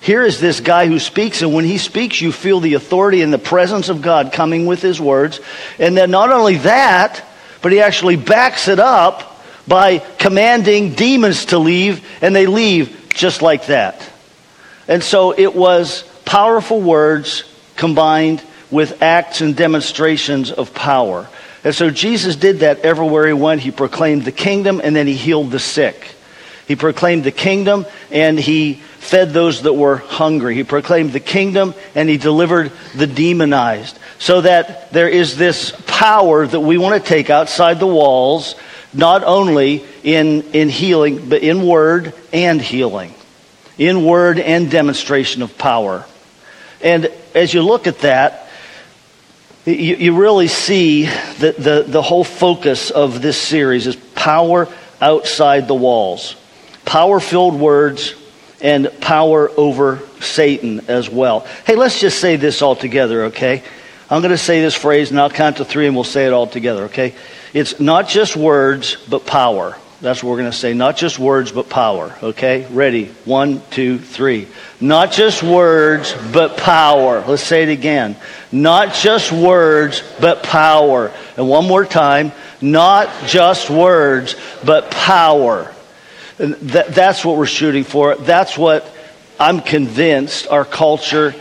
Here 0.00 0.22
is 0.22 0.38
this 0.38 0.60
guy 0.60 0.86
who 0.86 0.98
speaks, 0.98 1.42
and 1.42 1.52
when 1.52 1.64
he 1.64 1.78
speaks, 1.78 2.20
you 2.20 2.30
feel 2.30 2.60
the 2.60 2.74
authority 2.74 3.22
and 3.22 3.32
the 3.32 3.38
presence 3.38 3.88
of 3.88 4.02
God 4.02 4.32
coming 4.32 4.66
with 4.66 4.80
his 4.80 5.00
words. 5.00 5.40
And 5.78 5.96
then 5.96 6.10
not 6.10 6.30
only 6.30 6.58
that, 6.58 7.24
but 7.60 7.72
he 7.72 7.80
actually 7.80 8.14
backs 8.16 8.68
it 8.68 8.78
up 8.78 9.42
by 9.66 9.98
commanding 9.98 10.94
demons 10.94 11.46
to 11.46 11.58
leave, 11.58 12.06
and 12.22 12.36
they 12.36 12.46
leave 12.46 13.08
just 13.08 13.42
like 13.42 13.66
that. 13.66 14.08
And 14.86 15.02
so 15.02 15.32
it 15.36 15.54
was 15.54 16.04
powerful 16.26 16.82
words 16.82 17.44
combined 17.76 18.42
with 18.70 19.02
acts 19.02 19.40
and 19.40 19.56
demonstrations 19.56 20.50
of 20.52 20.74
power. 20.74 21.26
And 21.64 21.74
so 21.74 21.90
Jesus 21.90 22.36
did 22.36 22.60
that 22.60 22.80
everywhere 22.80 23.26
he 23.26 23.32
went. 23.32 23.60
He 23.60 23.70
proclaimed 23.70 24.24
the 24.24 24.32
kingdom 24.32 24.80
and 24.84 24.94
then 24.94 25.06
he 25.06 25.14
healed 25.14 25.50
the 25.50 25.58
sick. 25.58 26.14
He 26.68 26.76
proclaimed 26.76 27.24
the 27.24 27.32
kingdom 27.32 27.86
and 28.10 28.38
he 28.38 28.74
fed 28.74 29.30
those 29.30 29.62
that 29.62 29.72
were 29.72 29.96
hungry. 29.96 30.54
He 30.54 30.64
proclaimed 30.64 31.12
the 31.12 31.20
kingdom 31.20 31.74
and 31.94 32.08
he 32.08 32.16
delivered 32.16 32.72
the 32.94 33.06
demonized. 33.06 33.98
So 34.18 34.40
that 34.40 34.92
there 34.92 35.08
is 35.08 35.36
this 35.36 35.72
power 35.86 36.46
that 36.46 36.60
we 36.60 36.78
want 36.78 37.02
to 37.02 37.08
take 37.08 37.30
outside 37.30 37.78
the 37.78 37.86
walls, 37.86 38.56
not 38.92 39.22
only 39.24 39.84
in, 40.02 40.42
in 40.52 40.68
healing, 40.68 41.28
but 41.28 41.42
in 41.42 41.66
word 41.66 42.14
and 42.32 42.60
healing. 42.60 43.14
In 43.78 44.04
word 44.04 44.38
and 44.38 44.70
demonstration 44.70 45.42
of 45.42 45.56
power. 45.58 46.04
And 46.82 47.10
as 47.34 47.52
you 47.52 47.62
look 47.62 47.86
at 47.86 48.00
that, 48.00 48.48
you, 49.64 49.96
you 49.96 50.16
really 50.16 50.48
see 50.48 51.04
that 51.04 51.56
the, 51.56 51.84
the 51.86 52.02
whole 52.02 52.24
focus 52.24 52.90
of 52.90 53.20
this 53.20 53.40
series 53.40 53.86
is 53.86 53.96
power 53.96 54.68
outside 55.00 55.68
the 55.68 55.74
walls. 55.74 56.36
Power 56.84 57.18
filled 57.18 57.58
words 57.58 58.14
and 58.60 58.90
power 59.00 59.50
over 59.56 60.00
Satan 60.20 60.88
as 60.88 61.10
well. 61.10 61.40
Hey, 61.66 61.74
let's 61.74 62.00
just 62.00 62.20
say 62.20 62.36
this 62.36 62.62
all 62.62 62.76
together, 62.76 63.26
okay? 63.26 63.62
I'm 64.08 64.22
going 64.22 64.30
to 64.30 64.38
say 64.38 64.60
this 64.60 64.74
phrase 64.74 65.10
and 65.10 65.18
I'll 65.18 65.30
count 65.30 65.56
to 65.56 65.64
three 65.64 65.86
and 65.86 65.96
we'll 65.96 66.04
say 66.04 66.26
it 66.26 66.32
all 66.32 66.46
together, 66.46 66.84
okay? 66.84 67.14
It's 67.52 67.80
not 67.80 68.08
just 68.08 68.36
words, 68.36 68.96
but 69.08 69.26
power. 69.26 69.76
That's 70.06 70.22
what 70.22 70.30
we're 70.30 70.38
going 70.38 70.52
to 70.52 70.56
say. 70.56 70.72
Not 70.72 70.96
just 70.96 71.18
words, 71.18 71.50
but 71.50 71.68
power. 71.68 72.16
Okay? 72.22 72.64
Ready? 72.70 73.06
One, 73.24 73.60
two, 73.70 73.98
three. 73.98 74.46
Not 74.80 75.10
just 75.10 75.42
words, 75.42 76.14
but 76.32 76.56
power. 76.58 77.24
Let's 77.26 77.42
say 77.42 77.64
it 77.64 77.70
again. 77.70 78.14
Not 78.52 78.94
just 78.94 79.32
words, 79.32 80.04
but 80.20 80.44
power. 80.44 81.10
And 81.36 81.48
one 81.48 81.66
more 81.66 81.84
time. 81.84 82.30
Not 82.60 83.10
just 83.26 83.68
words, 83.68 84.36
but 84.64 84.92
power. 84.92 85.74
And 86.38 86.54
th- 86.70 86.86
that's 86.86 87.24
what 87.24 87.36
we're 87.36 87.46
shooting 87.46 87.82
for. 87.82 88.14
That's 88.14 88.56
what 88.56 88.88
I'm 89.40 89.60
convinced 89.60 90.46
our 90.46 90.64
culture 90.64 91.34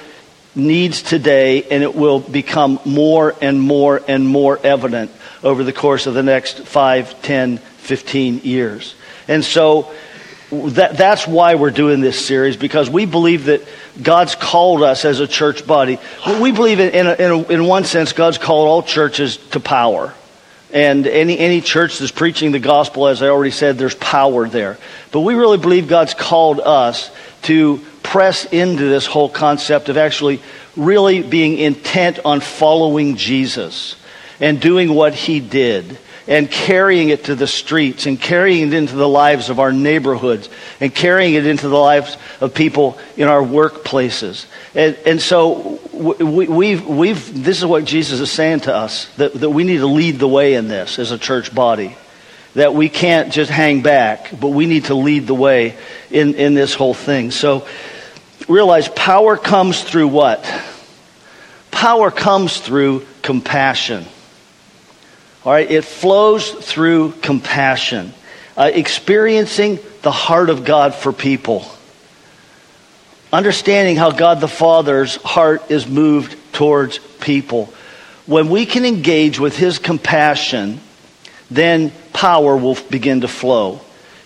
needs 0.55 1.03
today, 1.03 1.61
and 1.61 1.83
it 1.83 1.93
will 1.93 2.19
become 2.19 2.79
more 2.83 3.35
and 3.41 3.61
more 3.61 4.01
and 4.07 4.27
more 4.27 4.57
evident 4.57 5.11
over 5.43 5.63
the 5.63 5.71
course 5.71 6.07
of 6.07 6.15
the 6.15 6.23
next 6.23 6.61
5, 6.61 7.21
10, 7.21 7.59
15 7.85 8.39
years. 8.39 8.95
And 9.27 9.43
so 9.43 9.93
that, 10.51 10.97
that's 10.97 11.27
why 11.27 11.55
we're 11.55 11.71
doing 11.71 12.01
this 12.01 12.23
series, 12.23 12.57
because 12.57 12.89
we 12.89 13.05
believe 13.05 13.45
that 13.45 13.61
God's 14.01 14.35
called 14.35 14.83
us 14.83 15.05
as 15.05 15.19
a 15.19 15.27
church 15.27 15.65
body. 15.65 15.99
We 16.41 16.51
believe, 16.51 16.79
in, 16.79 16.93
in, 16.93 17.07
a, 17.07 17.13
in, 17.13 17.31
a, 17.31 17.43
in 17.53 17.65
one 17.65 17.83
sense, 17.83 18.13
God's 18.13 18.37
called 18.37 18.67
all 18.67 18.83
churches 18.83 19.37
to 19.51 19.59
power. 19.59 20.13
And 20.73 21.07
any, 21.07 21.37
any 21.37 21.61
church 21.61 21.99
that's 21.99 22.11
preaching 22.11 22.51
the 22.51 22.59
gospel, 22.59 23.07
as 23.07 23.21
I 23.21 23.29
already 23.29 23.51
said, 23.51 23.77
there's 23.77 23.95
power 23.95 24.47
there. 24.47 24.77
But 25.11 25.21
we 25.21 25.35
really 25.35 25.57
believe 25.57 25.87
God's 25.87 26.13
called 26.13 26.59
us 26.59 27.09
to 27.43 27.79
press 28.03 28.45
into 28.45 28.83
this 28.83 29.05
whole 29.05 29.29
concept 29.29 29.89
of 29.89 29.97
actually 29.97 30.41
really 30.75 31.21
being 31.21 31.57
intent 31.57 32.19
on 32.25 32.41
following 32.41 33.15
Jesus 33.15 33.95
and 34.39 34.59
doing 34.59 34.93
what 34.93 35.13
he 35.13 35.39
did 35.39 35.97
and 36.27 36.49
carrying 36.49 37.09
it 37.09 37.25
to 37.25 37.35
the 37.35 37.47
streets 37.47 38.05
and 38.05 38.19
carrying 38.19 38.67
it 38.69 38.73
into 38.73 38.95
the 38.95 39.07
lives 39.07 39.49
of 39.49 39.59
our 39.59 39.71
neighborhoods 39.71 40.49
and 40.79 40.93
carrying 40.93 41.35
it 41.35 41.45
into 41.45 41.67
the 41.69 41.77
lives 41.77 42.17
of 42.41 42.53
people 42.53 42.97
in 43.15 43.27
our 43.27 43.41
workplaces. 43.41 44.47
And, 44.73 44.95
and 45.05 45.21
so 45.21 45.79
we, 45.93 46.47
we've, 46.47 46.85
we've, 46.85 47.43
this 47.43 47.59
is 47.59 47.65
what 47.65 47.85
Jesus 47.85 48.19
is 48.19 48.31
saying 48.31 48.61
to 48.61 48.75
us, 48.75 49.13
that, 49.15 49.33
that 49.35 49.49
we 49.49 49.63
need 49.63 49.77
to 49.77 49.87
lead 49.87 50.19
the 50.19 50.27
way 50.27 50.55
in 50.55 50.67
this 50.67 50.97
as 50.97 51.11
a 51.11 51.17
church 51.17 51.53
body. 51.53 51.95
That 52.55 52.73
we 52.73 52.87
can't 52.87 53.33
just 53.33 53.51
hang 53.51 53.81
back, 53.81 54.31
but 54.39 54.47
we 54.47 54.65
need 54.65 54.85
to 54.85 54.95
lead 54.95 55.27
the 55.27 55.35
way 55.35 55.77
in, 56.09 56.35
in 56.35 56.53
this 56.53 56.73
whole 56.73 56.93
thing. 56.93 57.31
So 57.31 57.67
realize 58.47 58.87
power 58.87 59.37
comes 59.37 59.83
through 59.83 60.07
what? 60.07 60.43
Power 61.69 62.09
comes 62.11 62.59
through 62.61 63.05
compassion. 63.21 64.05
All 65.45 65.51
right, 65.51 65.69
it 65.69 65.83
flows 65.83 66.49
through 66.49 67.11
compassion, 67.21 68.15
uh, 68.57 68.71
experiencing 68.73 69.77
the 70.01 70.09
heart 70.09 70.49
of 70.49 70.65
God 70.65 70.95
for 70.95 71.13
people, 71.13 71.67
understanding 73.31 73.95
how 73.95 74.09
God 74.09 74.41
the 74.41 74.47
Father's 74.47 75.17
heart 75.17 75.69
is 75.69 75.85
moved 75.85 76.35
towards 76.51 76.97
people. 76.97 77.71
When 78.25 78.49
we 78.49 78.65
can 78.65 78.85
engage 78.85 79.39
with 79.39 79.55
His 79.55 79.77
compassion, 79.77 80.79
then 81.51 81.91
power 82.11 82.57
will 82.57 82.77
begin 82.89 83.21
to 83.21 83.27
flow. 83.27 83.81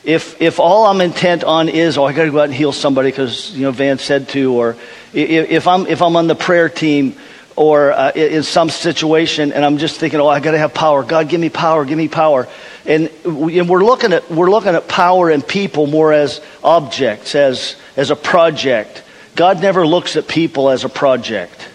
If, 0.05 0.41
if 0.41 0.57
all 0.61 0.85
I'm 0.85 1.01
intent 1.01 1.43
on 1.43 1.67
is, 1.67 1.97
oh, 1.97 2.05
I 2.05 2.13
got 2.13 2.23
to 2.23 2.31
go 2.31 2.39
out 2.39 2.45
and 2.45 2.53
heal 2.53 2.71
somebody 2.71 3.11
because, 3.11 3.53
you 3.53 3.63
know, 3.63 3.71
Van 3.71 3.99
said 3.99 4.29
to, 4.29 4.53
or 4.53 4.77
if, 5.11 5.49
if, 5.49 5.67
I'm, 5.67 5.85
if 5.87 6.01
I'm 6.01 6.15
on 6.15 6.27
the 6.27 6.35
prayer 6.35 6.69
team 6.69 7.17
or 7.59 7.91
uh, 7.91 8.11
in 8.15 8.41
some 8.41 8.69
situation 8.69 9.51
and 9.51 9.65
I'm 9.65 9.79
just 9.79 9.99
thinking, 9.99 10.21
oh, 10.21 10.29
I 10.29 10.39
got 10.39 10.51
to 10.51 10.57
have 10.57 10.73
power. 10.73 11.03
God, 11.03 11.27
give 11.27 11.41
me 11.41 11.49
power, 11.49 11.83
give 11.83 11.97
me 11.97 12.07
power. 12.07 12.47
And, 12.85 13.09
and 13.25 13.69
we're, 13.69 13.83
looking 13.83 14.13
at, 14.13 14.31
we're 14.31 14.49
looking 14.49 14.75
at 14.75 14.87
power 14.87 15.29
and 15.29 15.45
people 15.45 15.85
more 15.85 16.13
as 16.13 16.39
objects, 16.63 17.35
as, 17.35 17.75
as 17.97 18.11
a 18.11 18.15
project. 18.15 19.03
God 19.35 19.61
never 19.61 19.85
looks 19.85 20.15
at 20.15 20.25
people 20.25 20.69
as 20.69 20.85
a 20.85 20.89
project. 20.89 21.67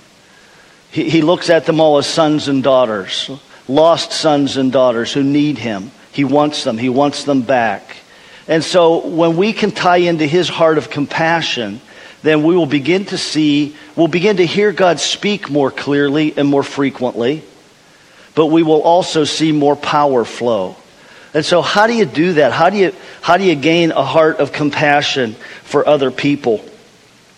He, 0.91 1.11
he 1.11 1.21
looks 1.21 1.51
at 1.51 1.67
them 1.67 1.81
all 1.81 1.99
as 1.99 2.07
sons 2.07 2.49
and 2.49 2.63
daughters, 2.63 3.31
lost 3.69 4.11
sons 4.11 4.57
and 4.57 4.73
daughters 4.73 5.13
who 5.13 5.23
need 5.23 5.59
Him. 5.59 5.91
He 6.13 6.25
wants 6.25 6.65
them, 6.65 6.79
He 6.79 6.89
wants 6.89 7.25
them 7.25 7.43
back. 7.43 7.99
And 8.49 8.65
so 8.65 9.07
when 9.07 9.37
we 9.37 9.53
can 9.53 9.71
tie 9.71 9.99
into 9.99 10.27
his 10.27 10.49
heart 10.49 10.79
of 10.79 10.89
compassion, 10.89 11.83
then 12.25 12.43
we 12.43 12.57
will 12.57 12.65
begin 12.65 13.05
to 13.05 13.19
see, 13.19 13.77
we'll 13.97 14.09
begin 14.09 14.39
to 14.39 14.47
hear 14.47 14.73
God 14.73 14.99
speak 14.99 15.51
more 15.51 15.71
clearly 15.71 16.33
and 16.35 16.49
more 16.49 16.63
frequently, 16.63 17.45
but 18.35 18.47
we 18.47 18.63
will 18.63 18.81
also 18.81 19.25
see 19.25 19.53
more 19.53 19.77
power 19.77 20.25
flow. 20.25 20.75
And 21.35 21.45
so 21.45 21.61
how 21.61 21.87
do 21.87 21.93
you 21.93 22.07
do 22.07 22.33
that? 22.35 22.53
How 22.53 22.71
do 22.71 22.79
you, 22.79 22.95
how 23.21 23.37
do 23.37 23.45
you 23.45 23.55
gain 23.55 23.93
a 23.93 24.03
heart 24.03 24.39
of 24.39 24.53
compassion 24.53 25.35
for 25.65 25.87
other 25.87 26.11
people? 26.11 26.65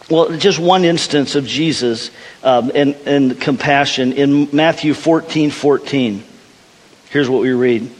Well, 0.08 0.38
just 0.38 0.60
one 0.60 0.84
instance 0.84 1.34
of 1.34 1.46
Jesus 1.46 2.12
um, 2.44 2.70
and, 2.72 2.94
and 3.06 3.40
compassion 3.40 4.12
in 4.12 4.50
Matthew 4.52 4.94
14 4.94 5.50
14. 5.50 6.22
Here's 7.10 7.28
what 7.28 7.42
we 7.42 7.50
read. 7.50 7.90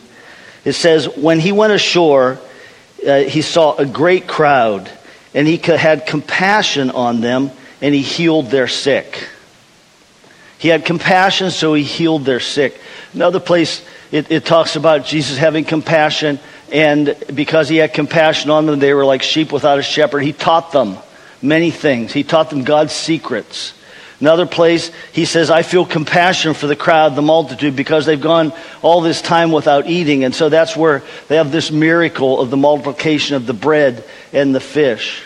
It 0.64 0.74
says, 0.74 1.08
When 1.16 1.40
he 1.40 1.50
went 1.50 1.72
ashore, 1.72 2.38
uh, 3.04 3.22
he 3.22 3.42
saw 3.42 3.74
a 3.74 3.84
great 3.84 4.28
crowd, 4.28 4.88
and 5.36 5.46
he 5.46 5.58
had 5.58 6.06
compassion 6.06 6.90
on 6.90 7.20
them, 7.20 7.50
and 7.82 7.94
he 7.94 8.00
healed 8.00 8.46
their 8.46 8.66
sick. 8.66 9.28
He 10.56 10.68
had 10.68 10.86
compassion, 10.86 11.50
so 11.50 11.74
he 11.74 11.82
healed 11.82 12.24
their 12.24 12.40
sick. 12.40 12.80
Another 13.12 13.38
place, 13.38 13.84
it, 14.10 14.30
it 14.32 14.46
talks 14.46 14.76
about 14.76 15.04
Jesus 15.04 15.36
having 15.36 15.64
compassion, 15.64 16.40
and 16.72 17.14
because 17.34 17.68
he 17.68 17.76
had 17.76 17.92
compassion 17.92 18.50
on 18.50 18.64
them, 18.64 18.78
they 18.78 18.94
were 18.94 19.04
like 19.04 19.22
sheep 19.22 19.52
without 19.52 19.78
a 19.78 19.82
shepherd. 19.82 20.20
He 20.20 20.32
taught 20.32 20.72
them 20.72 20.96
many 21.42 21.70
things. 21.70 22.14
He 22.14 22.24
taught 22.24 22.48
them 22.48 22.64
God's 22.64 22.94
secrets. 22.94 23.74
Another 24.20 24.46
place, 24.46 24.90
he 25.12 25.26
says, 25.26 25.50
I 25.50 25.62
feel 25.62 25.84
compassion 25.84 26.54
for 26.54 26.66
the 26.66 26.76
crowd, 26.76 27.14
the 27.14 27.22
multitude, 27.22 27.76
because 27.76 28.06
they've 28.06 28.20
gone 28.20 28.54
all 28.80 29.02
this 29.02 29.20
time 29.20 29.52
without 29.52 29.86
eating. 29.86 30.24
And 30.24 30.34
so 30.34 30.48
that's 30.48 30.74
where 30.74 31.02
they 31.28 31.36
have 31.36 31.52
this 31.52 31.70
miracle 31.70 32.40
of 32.40 32.48
the 32.48 32.56
multiplication 32.56 33.36
of 33.36 33.44
the 33.44 33.52
bread 33.52 34.04
and 34.32 34.54
the 34.54 34.60
fish. 34.60 35.22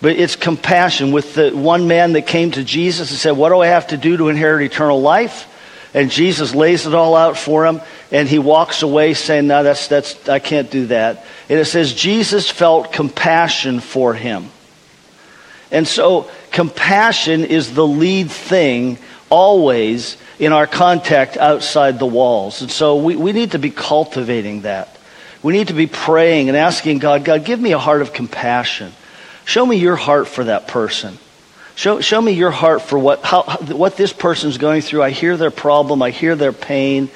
But 0.00 0.16
it's 0.16 0.36
compassion 0.36 1.10
with 1.10 1.34
the 1.34 1.50
one 1.50 1.88
man 1.88 2.12
that 2.12 2.26
came 2.26 2.52
to 2.52 2.62
Jesus 2.62 3.10
and 3.10 3.18
said, 3.18 3.32
What 3.32 3.48
do 3.48 3.58
I 3.58 3.68
have 3.68 3.88
to 3.88 3.96
do 3.96 4.16
to 4.16 4.28
inherit 4.28 4.70
eternal 4.70 5.00
life? 5.00 5.48
And 5.94 6.10
Jesus 6.10 6.54
lays 6.54 6.86
it 6.86 6.94
all 6.94 7.14
out 7.16 7.36
for 7.36 7.66
him, 7.66 7.80
and 8.10 8.28
he 8.28 8.38
walks 8.38 8.82
away 8.82 9.14
saying, 9.14 9.48
No, 9.48 9.62
that's, 9.62 9.88
that's, 9.88 10.28
I 10.28 10.38
can't 10.38 10.70
do 10.70 10.86
that. 10.86 11.24
And 11.48 11.58
it 11.58 11.66
says, 11.66 11.92
Jesus 11.92 12.48
felt 12.48 12.92
compassion 12.92 13.80
for 13.80 14.14
him. 14.14 14.50
And 15.72 15.88
so 15.88 16.30
compassion 16.52 17.44
is 17.44 17.74
the 17.74 17.86
lead 17.86 18.30
thing 18.30 18.98
always 19.30 20.18
in 20.38 20.52
our 20.52 20.66
contact 20.66 21.36
outside 21.36 21.98
the 21.98 22.06
walls. 22.06 22.60
And 22.60 22.70
so 22.70 22.96
we, 22.96 23.16
we 23.16 23.32
need 23.32 23.52
to 23.52 23.58
be 23.58 23.70
cultivating 23.70 24.62
that. 24.62 24.96
We 25.42 25.54
need 25.54 25.68
to 25.68 25.74
be 25.74 25.86
praying 25.86 26.48
and 26.48 26.56
asking 26.56 26.98
God, 26.98 27.24
God, 27.24 27.44
give 27.44 27.58
me 27.58 27.72
a 27.72 27.78
heart 27.78 28.02
of 28.02 28.12
compassion. 28.12 28.92
Show 29.44 29.64
me 29.66 29.76
your 29.76 29.96
heart 29.96 30.28
for 30.28 30.44
that 30.44 30.68
person. 30.68 31.18
Show, 31.74 32.00
show 32.00 32.20
me 32.20 32.32
your 32.32 32.50
heart 32.50 32.82
for 32.82 32.98
what, 32.98 33.22
how, 33.22 33.42
what 33.42 33.96
this 33.96 34.12
person's 34.12 34.58
going 34.58 34.82
through. 34.82 35.02
I 35.02 35.10
hear 35.10 35.36
their 35.36 35.50
problem, 35.50 36.02
I 36.02 36.10
hear 36.10 36.36
their 36.36 36.52
pain. 36.52 37.10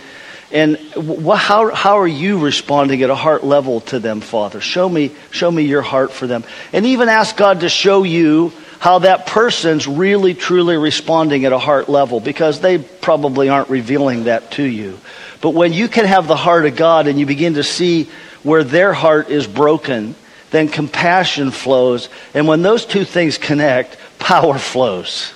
And 0.53 0.77
what, 0.95 1.39
how, 1.39 1.75
how 1.75 1.99
are 1.99 2.07
you 2.07 2.39
responding 2.39 3.03
at 3.03 3.11
a 3.11 3.15
heart 3.15 3.43
level 3.43 3.81
to 3.83 3.99
them, 3.99 4.21
Father? 4.21 4.61
Show 4.61 4.89
me, 4.89 5.11
show 5.31 5.51
me 5.51 5.65
your 5.65 5.83
heart 5.83 6.13
for 6.13 6.27
them. 6.27 6.45
And 6.73 6.87
even 6.87 7.09
ask 7.09 7.37
God 7.37 7.61
to 7.61 7.69
show 7.69 8.05
you 8.05 8.53
how 8.79 9.01
that 9.01 9.27
person's 9.27 9.89
really 9.89 10.35
truly 10.35 10.77
responding 10.77 11.45
at 11.45 11.53
a 11.53 11.59
heart 11.59 11.89
level 11.89 12.21
because 12.21 12.61
they 12.61 12.79
probably 12.79 13.49
aren't 13.49 13.71
revealing 13.71 14.25
that 14.25 14.53
to 14.53 14.63
you. 14.63 14.99
But 15.41 15.51
when 15.51 15.73
you 15.73 15.89
can 15.89 16.05
have 16.05 16.29
the 16.29 16.37
heart 16.37 16.67
of 16.67 16.77
God 16.77 17.09
and 17.09 17.19
you 17.19 17.27
begin 17.27 17.55
to 17.55 17.65
see 17.65 18.09
where 18.43 18.63
their 18.63 18.93
heart 18.93 19.31
is 19.31 19.47
broken, 19.47 20.15
then 20.51 20.69
compassion 20.69 21.51
flows. 21.51 22.09
And 22.35 22.47
when 22.47 22.63
those 22.63 22.87
two 22.87 23.05
things 23.05 23.39
connect, 23.39 23.97
power 24.19 24.59
flows. 24.59 25.33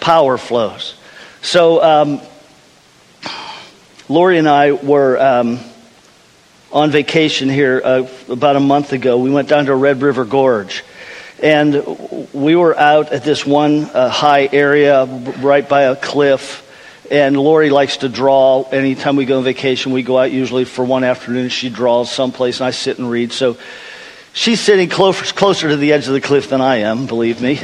Power 0.00 0.38
flows. 0.38 0.94
So, 1.42 1.82
um, 1.82 2.20
Lori 4.10 4.38
and 4.38 4.48
I 4.48 4.72
were 4.72 5.16
um, 5.20 5.60
on 6.72 6.90
vacation 6.90 7.48
here 7.48 7.80
uh, 7.84 8.08
about 8.28 8.56
a 8.56 8.60
month 8.60 8.92
ago. 8.92 9.18
We 9.18 9.30
went 9.30 9.48
down 9.48 9.66
to 9.66 9.74
Red 9.76 10.02
River 10.02 10.24
Gorge. 10.24 10.82
And 11.40 12.28
we 12.32 12.56
were 12.56 12.76
out 12.76 13.12
at 13.12 13.22
this 13.22 13.46
one 13.46 13.84
uh, 13.84 14.08
high 14.08 14.48
area 14.50 15.04
right 15.38 15.66
by 15.66 15.82
a 15.82 15.94
cliff. 15.94 16.66
And 17.08 17.36
Lori 17.36 17.70
likes 17.70 17.98
to 17.98 18.08
draw. 18.08 18.64
Anytime 18.64 19.14
we 19.14 19.26
go 19.26 19.38
on 19.38 19.44
vacation, 19.44 19.92
we 19.92 20.02
go 20.02 20.18
out 20.18 20.32
usually 20.32 20.64
for 20.64 20.84
one 20.84 21.04
afternoon. 21.04 21.48
She 21.48 21.70
draws 21.70 22.10
someplace, 22.10 22.58
and 22.58 22.66
I 22.66 22.72
sit 22.72 22.98
and 22.98 23.08
read. 23.08 23.30
So 23.30 23.58
she's 24.32 24.58
sitting 24.58 24.88
closer, 24.88 25.32
closer 25.34 25.68
to 25.68 25.76
the 25.76 25.92
edge 25.92 26.08
of 26.08 26.14
the 26.14 26.20
cliff 26.20 26.48
than 26.48 26.60
I 26.60 26.78
am, 26.78 27.06
believe 27.06 27.40
me. 27.40 27.60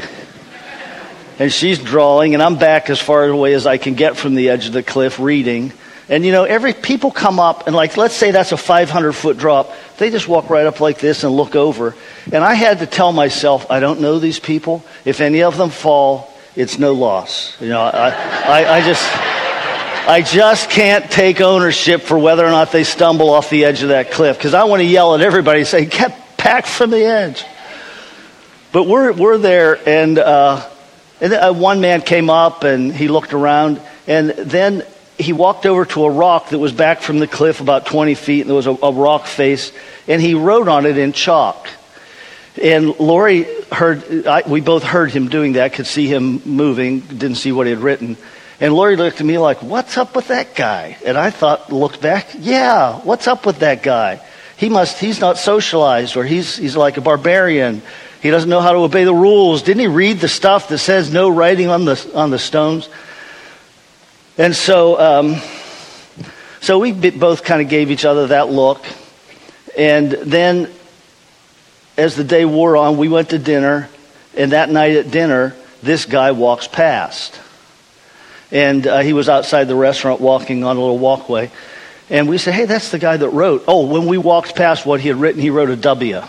And 1.41 1.53
she's 1.53 1.81
drawing, 1.81 2.35
and 2.35 2.43
I'm 2.43 2.57
back 2.57 2.89
as 2.89 3.01
far 3.01 3.25
away 3.25 3.55
as 3.55 3.67
I 3.67 3.79
can 3.79 3.95
get 3.95 4.17
from 4.17 4.37
the 4.37 4.51
edge 4.51 4.69
of 4.69 4.73
the 4.73 4.85
cliff 4.85 5.19
reading. 5.19 5.73
And 6.09 6.25
you 6.25 6.31
know, 6.31 6.45
every 6.45 6.73
people 6.73 7.11
come 7.11 7.41
up 7.41 7.67
and 7.67 7.75
like, 7.75 7.97
let's 7.97 8.15
say 8.15 8.31
that's 8.31 8.53
a 8.53 8.57
500 8.57 9.13
foot 9.13 9.39
drop. 9.39 9.73
They 9.99 10.11
just 10.11 10.29
walk 10.29 10.51
right 10.51 10.67
up 10.67 10.81
like 10.81 11.01
this 11.01 11.25
and 11.25 11.35
look 11.35 11.57
over. 11.57 11.97
And 12.33 12.45
I 12.45 12.55
had 12.55 12.79
to 12.79 12.87
tell 12.87 13.13
myself, 13.13 13.71
I 13.71 13.81
don't 13.81 14.01
know 14.01 14.19
these 14.19 14.39
people. 14.39 14.85
If 15.05 15.21
any 15.21 15.43
of 15.43 15.57
them 15.57 15.71
fall, 15.71 16.33
it's 16.55 16.79
no 16.79 16.93
loss. 16.93 17.61
You 17.61 17.69
know, 17.71 17.81
I, 17.81 18.11
I, 18.11 18.77
I 18.77 18.81
just, 18.83 19.05
I 20.09 20.23
just 20.23 20.71
can't 20.71 21.11
take 21.11 21.41
ownership 21.41 22.03
for 22.03 22.17
whether 22.17 22.47
or 22.47 22.51
not 22.51 22.71
they 22.71 22.85
stumble 22.85 23.31
off 23.31 23.51
the 23.51 23.65
edge 23.65 23.83
of 23.83 23.89
that 23.89 24.13
cliff 24.13 24.39
because 24.39 24.55
I 24.55 24.65
want 24.65 24.81
to 24.81 24.87
yell 24.87 25.15
at 25.17 25.21
everybody 25.21 25.61
and 25.61 25.69
say, 25.69 25.87
get 25.87 26.17
back 26.37 26.67
from 26.67 26.91
the 26.91 27.05
edge. 27.05 27.45
But 28.71 28.85
we're, 28.85 29.13
we're 29.13 29.39
there, 29.39 29.77
and, 29.89 30.19
uh, 30.19 30.69
and 31.21 31.33
uh, 31.33 31.53
one 31.53 31.81
man 31.81 32.03
came 32.03 32.31
up 32.31 32.63
and 32.63 32.95
he 32.95 33.09
looked 33.09 33.33
around, 33.33 33.81
and 34.07 34.31
then 34.31 34.85
he 35.19 35.33
walked 35.33 35.67
over 35.67 35.85
to 35.87 36.05
a 36.05 36.11
rock 36.11 36.51
that 36.51 36.59
was 36.59 36.73
back 36.73 37.01
from 37.01 37.19
the 37.19 37.27
cliff 37.27 37.61
about 37.61 37.87
20 37.87 38.15
feet, 38.15 38.43
and 38.43 38.51
there 38.51 38.57
was 38.57 38.67
a, 38.67 38.77
a 38.83 38.93
rock 38.93 39.27
face, 39.27 39.73
and 40.07 40.21
he 40.21 40.35
wrote 40.35 40.69
on 40.69 40.87
it 40.87 40.99
in 40.99 41.13
chalk. 41.13 41.69
And 42.63 42.99
Lori 42.99 43.47
heard, 43.71 44.27
I, 44.27 44.43
we 44.47 44.61
both 44.61 44.83
heard 44.83 45.11
him 45.11 45.29
doing 45.29 45.55
that, 45.55 45.75
could 45.75 45.87
see 45.87 46.07
him 46.07 46.43
moving, 46.45 47.01
didn't 47.01 47.37
see 47.37 47.53
what 47.53 47.67
he 47.67 47.73
had 47.73 47.83
written. 47.83 48.17
And 48.61 48.73
Lori 48.73 48.97
looked 48.97 49.21
at 49.21 49.27
me 49.27 49.37
like, 49.37 49.63
what's 49.63 49.99
up 49.99 50.17
with 50.17 50.29
that 50.29 50.55
guy? 50.55 50.97
And 51.05 51.19
I 51.19 51.31
thought, 51.31 51.71
looked 51.71 52.01
back, 52.01 52.29
yeah, 52.39 52.99
what's 53.01 53.27
up 53.27 53.45
with 53.45 53.59
that 53.59 53.83
guy? 53.83 54.21
He 54.57 54.71
must, 54.71 54.99
he's 54.99 55.21
not 55.21 55.37
socialized, 55.37 56.17
or 56.17 56.25
he's, 56.25 56.57
he's 56.57 56.77
like 56.77 56.97
a 56.97 57.03
barbarian. 57.03 57.83
He 58.23 58.31
doesn't 58.31 58.49
know 58.49 58.63
how 58.63 58.73
to 58.73 58.79
obey 58.79 59.05
the 59.05 59.15
rules. 59.15 59.63
Didn't 59.63 59.81
he 59.81 59.87
read 59.87 60.21
the 60.21 60.29
stuff 60.29 60.69
that 60.69 60.79
says 60.79 61.13
no 61.13 61.29
writing 61.29 61.69
on 61.69 61.85
the, 61.85 62.11
on 62.15 62.31
the 62.31 62.39
stones? 62.39 62.89
And 64.39 64.55
so, 64.55 65.01
um, 65.01 65.37
so 66.61 66.79
we 66.79 66.93
both 66.93 67.43
kind 67.43 67.63
of 67.63 67.71
gave 67.71 67.91
each 67.91 68.05
other 68.05 68.27
that 68.27 68.51
look. 68.51 68.85
And 69.79 70.13
then, 70.13 70.71
as 71.97 72.17
the 72.17 72.25
day 72.25 72.45
wore 72.45 72.77
on, 72.77 72.99
we 72.99 73.09
went 73.09 73.31
to 73.31 73.39
dinner. 73.39 73.89
And 74.37 74.53
that 74.53 74.69
night 74.69 74.97
at 74.97 75.11
dinner, 75.11 75.57
this 75.83 76.05
guy 76.05 76.33
walks 76.33 76.69
past. 76.69 77.41
And 78.53 78.87
uh, 78.87 78.99
he 78.99 79.15
was 79.15 79.31
outside 79.31 79.65
the 79.65 79.75
restaurant 79.75 80.21
walking 80.21 80.65
on 80.65 80.77
a 80.77 80.81
little 80.81 80.99
walkway. 80.99 81.51
And 82.11 82.29
we 82.29 82.37
said, 82.37 82.53
hey, 82.53 82.67
that's 82.67 82.91
the 82.91 82.99
guy 82.99 83.17
that 83.17 83.31
wrote. 83.31 83.65
Oh, 83.67 83.87
when 83.87 84.07
we 84.07 84.19
walked 84.19 84.55
past 84.55 84.85
what 84.85 85.01
he 85.01 85.09
had 85.09 85.17
written, 85.17 85.41
he 85.41 85.49
wrote 85.49 85.71
a 85.71 85.77
W. 85.77 86.23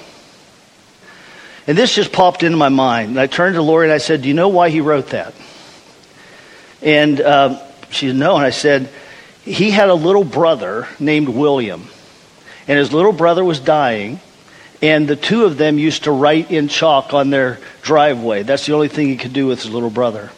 And 1.67 1.77
this 1.77 1.93
just 1.93 2.13
popped 2.13 2.41
into 2.43 2.57
my 2.57 2.69
mind. 2.69 3.09
And 3.09 3.19
I 3.19 3.27
turned 3.27 3.55
to 3.55 3.61
Lori 3.61 3.87
and 3.87 3.93
I 3.93 3.97
said, 3.97 4.21
do 4.21 4.29
you 4.29 4.33
know 4.33 4.47
why 4.47 4.69
he 4.69 4.79
wrote 4.79 5.07
that? 5.09 5.33
And 6.81 7.19
uh, 7.19 7.61
she 7.89 8.07
said, 8.07 8.15
No. 8.15 8.35
And 8.35 8.45
I 8.45 8.51
said, 8.51 8.89
He 9.43 9.71
had 9.71 9.89
a 9.89 9.93
little 9.93 10.23
brother 10.23 10.87
named 10.99 11.29
William. 11.29 11.87
And 12.67 12.77
his 12.77 12.91
little 12.91 13.13
brother 13.13 13.43
was 13.43 13.59
dying. 13.59 14.19
And 14.81 15.07
the 15.07 15.15
two 15.15 15.45
of 15.45 15.57
them 15.57 15.79
used 15.79 16.03
to 16.03 16.11
write 16.11 16.51
in 16.51 16.67
chalk 16.67 17.13
on 17.13 17.29
their 17.29 17.59
driveway. 17.81 18.43
That's 18.43 18.65
the 18.65 18.73
only 18.73 18.89
thing 18.89 19.07
he 19.07 19.17
could 19.17 19.33
do 19.33 19.47
with 19.47 19.63
his 19.63 19.71
little 19.71 19.89
brother. 19.89 20.31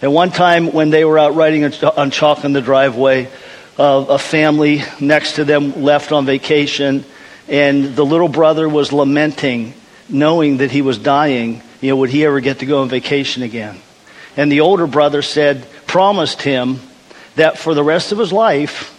And 0.00 0.12
one 0.12 0.30
time 0.30 0.72
when 0.72 0.90
they 0.90 1.04
were 1.04 1.18
out 1.18 1.34
writing 1.34 1.64
on 1.64 2.10
chalk 2.10 2.44
on 2.44 2.52
the 2.52 2.62
driveway, 2.62 3.28
uh, 3.78 4.06
a 4.08 4.18
family 4.18 4.82
next 5.00 5.34
to 5.34 5.44
them 5.44 5.82
left 5.82 6.12
on 6.12 6.24
vacation. 6.24 7.04
And 7.48 7.94
the 7.94 8.04
little 8.06 8.28
brother 8.28 8.68
was 8.68 8.92
lamenting, 8.92 9.74
knowing 10.08 10.58
that 10.58 10.70
he 10.70 10.80
was 10.80 10.96
dying. 10.96 11.62
You 11.80 11.90
know, 11.90 11.96
would 11.96 12.10
he 12.10 12.24
ever 12.24 12.40
get 12.40 12.60
to 12.60 12.66
go 12.66 12.82
on 12.82 12.88
vacation 12.88 13.42
again? 13.42 13.78
And 14.36 14.50
the 14.50 14.60
older 14.60 14.86
brother 14.86 15.22
said, 15.22 15.66
promised 15.94 16.42
him 16.42 16.80
that 17.36 17.56
for 17.56 17.72
the 17.72 17.84
rest 17.84 18.10
of 18.10 18.18
his 18.18 18.32
life, 18.32 18.92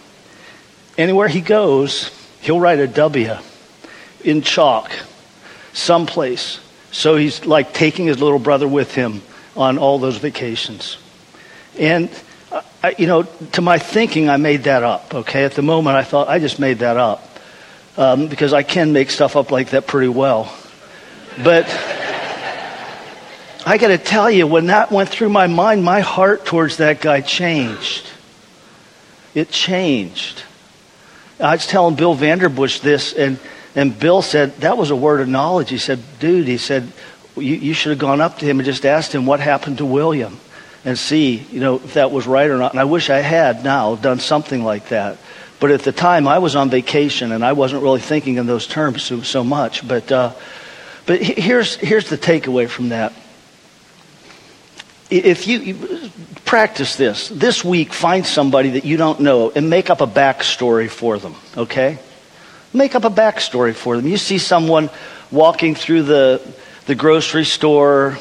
anywhere 0.96 1.28
he 1.28 1.42
goes, 1.42 2.10
he'll 2.40 2.58
write 2.58 2.78
a 2.78 2.86
W 2.86 3.36
in 4.24 4.40
chalk 4.40 4.90
someplace. 5.74 6.58
So 6.92 7.16
he's 7.16 7.44
like 7.44 7.74
taking 7.74 8.06
his 8.06 8.18
little 8.18 8.38
brother 8.38 8.66
with 8.66 8.94
him 8.94 9.20
on 9.54 9.76
all 9.76 9.98
those 9.98 10.16
vacations. 10.16 10.96
And, 11.78 12.08
I, 12.82 12.94
you 12.96 13.06
know, 13.06 13.24
to 13.24 13.60
my 13.60 13.78
thinking, 13.78 14.30
I 14.30 14.38
made 14.38 14.64
that 14.64 14.82
up, 14.82 15.14
okay? 15.16 15.44
At 15.44 15.52
the 15.52 15.60
moment, 15.60 15.96
I 15.96 16.02
thought, 16.02 16.28
I 16.28 16.38
just 16.38 16.58
made 16.58 16.78
that 16.78 16.96
up. 16.96 17.28
Um, 17.98 18.28
because 18.28 18.54
I 18.54 18.62
can 18.62 18.94
make 18.94 19.10
stuff 19.10 19.36
up 19.36 19.50
like 19.50 19.70
that 19.72 19.86
pretty 19.86 20.08
well. 20.08 20.50
But. 21.44 21.66
I 23.68 23.78
got 23.78 23.88
to 23.88 23.98
tell 23.98 24.30
you, 24.30 24.46
when 24.46 24.66
that 24.66 24.92
went 24.92 25.08
through 25.08 25.30
my 25.30 25.48
mind, 25.48 25.82
my 25.82 25.98
heart 25.98 26.46
towards 26.46 26.76
that 26.76 27.00
guy 27.00 27.20
changed. 27.20 28.06
It 29.34 29.50
changed. 29.50 30.44
I 31.40 31.56
was 31.56 31.66
telling 31.66 31.96
Bill 31.96 32.14
Vanderbush 32.14 32.80
this, 32.80 33.12
and, 33.12 33.40
and 33.74 33.98
Bill 33.98 34.22
said, 34.22 34.56
That 34.58 34.78
was 34.78 34.90
a 34.90 34.96
word 34.96 35.20
of 35.20 35.26
knowledge. 35.26 35.68
He 35.68 35.78
said, 35.78 36.00
Dude, 36.20 36.46
he 36.46 36.58
said, 36.58 36.92
you, 37.34 37.56
you 37.56 37.74
should 37.74 37.90
have 37.90 37.98
gone 37.98 38.20
up 38.20 38.38
to 38.38 38.46
him 38.46 38.60
and 38.60 38.64
just 38.64 38.86
asked 38.86 39.12
him 39.12 39.26
what 39.26 39.40
happened 39.40 39.78
to 39.78 39.84
William 39.84 40.38
and 40.84 40.96
see, 40.96 41.44
you 41.50 41.58
know, 41.58 41.74
if 41.74 41.94
that 41.94 42.12
was 42.12 42.24
right 42.28 42.48
or 42.48 42.58
not. 42.58 42.70
And 42.70 42.80
I 42.80 42.84
wish 42.84 43.10
I 43.10 43.18
had 43.18 43.64
now 43.64 43.96
done 43.96 44.20
something 44.20 44.62
like 44.62 44.90
that. 44.90 45.18
But 45.58 45.72
at 45.72 45.82
the 45.82 45.90
time, 45.90 46.28
I 46.28 46.38
was 46.38 46.54
on 46.54 46.70
vacation 46.70 47.32
and 47.32 47.44
I 47.44 47.52
wasn't 47.52 47.82
really 47.82 48.00
thinking 48.00 48.36
in 48.36 48.46
those 48.46 48.68
terms 48.68 49.02
so, 49.02 49.22
so 49.22 49.42
much. 49.42 49.86
But, 49.86 50.12
uh, 50.12 50.34
but 51.04 51.20
here's, 51.20 51.74
here's 51.74 52.08
the 52.08 52.16
takeaway 52.16 52.68
from 52.68 52.90
that 52.90 53.12
if 55.10 55.46
you, 55.46 55.58
you, 55.58 56.10
practice 56.44 56.96
this. 56.96 57.28
This 57.28 57.64
week 57.64 57.92
find 57.92 58.26
somebody 58.26 58.70
that 58.70 58.84
you 58.84 58.96
don't 58.96 59.20
know 59.20 59.50
and 59.50 59.68
make 59.70 59.90
up 59.90 60.00
a 60.00 60.06
backstory 60.06 60.88
for 60.88 61.18
them 61.18 61.34
okay? 61.56 61.98
Make 62.72 62.94
up 62.94 63.04
a 63.04 63.10
backstory 63.10 63.74
for 63.74 63.96
them. 63.96 64.06
You 64.06 64.16
see 64.16 64.38
someone 64.38 64.90
walking 65.30 65.74
through 65.74 66.04
the 66.04 66.54
the 66.86 66.94
grocery 66.94 67.44
store 67.44 68.16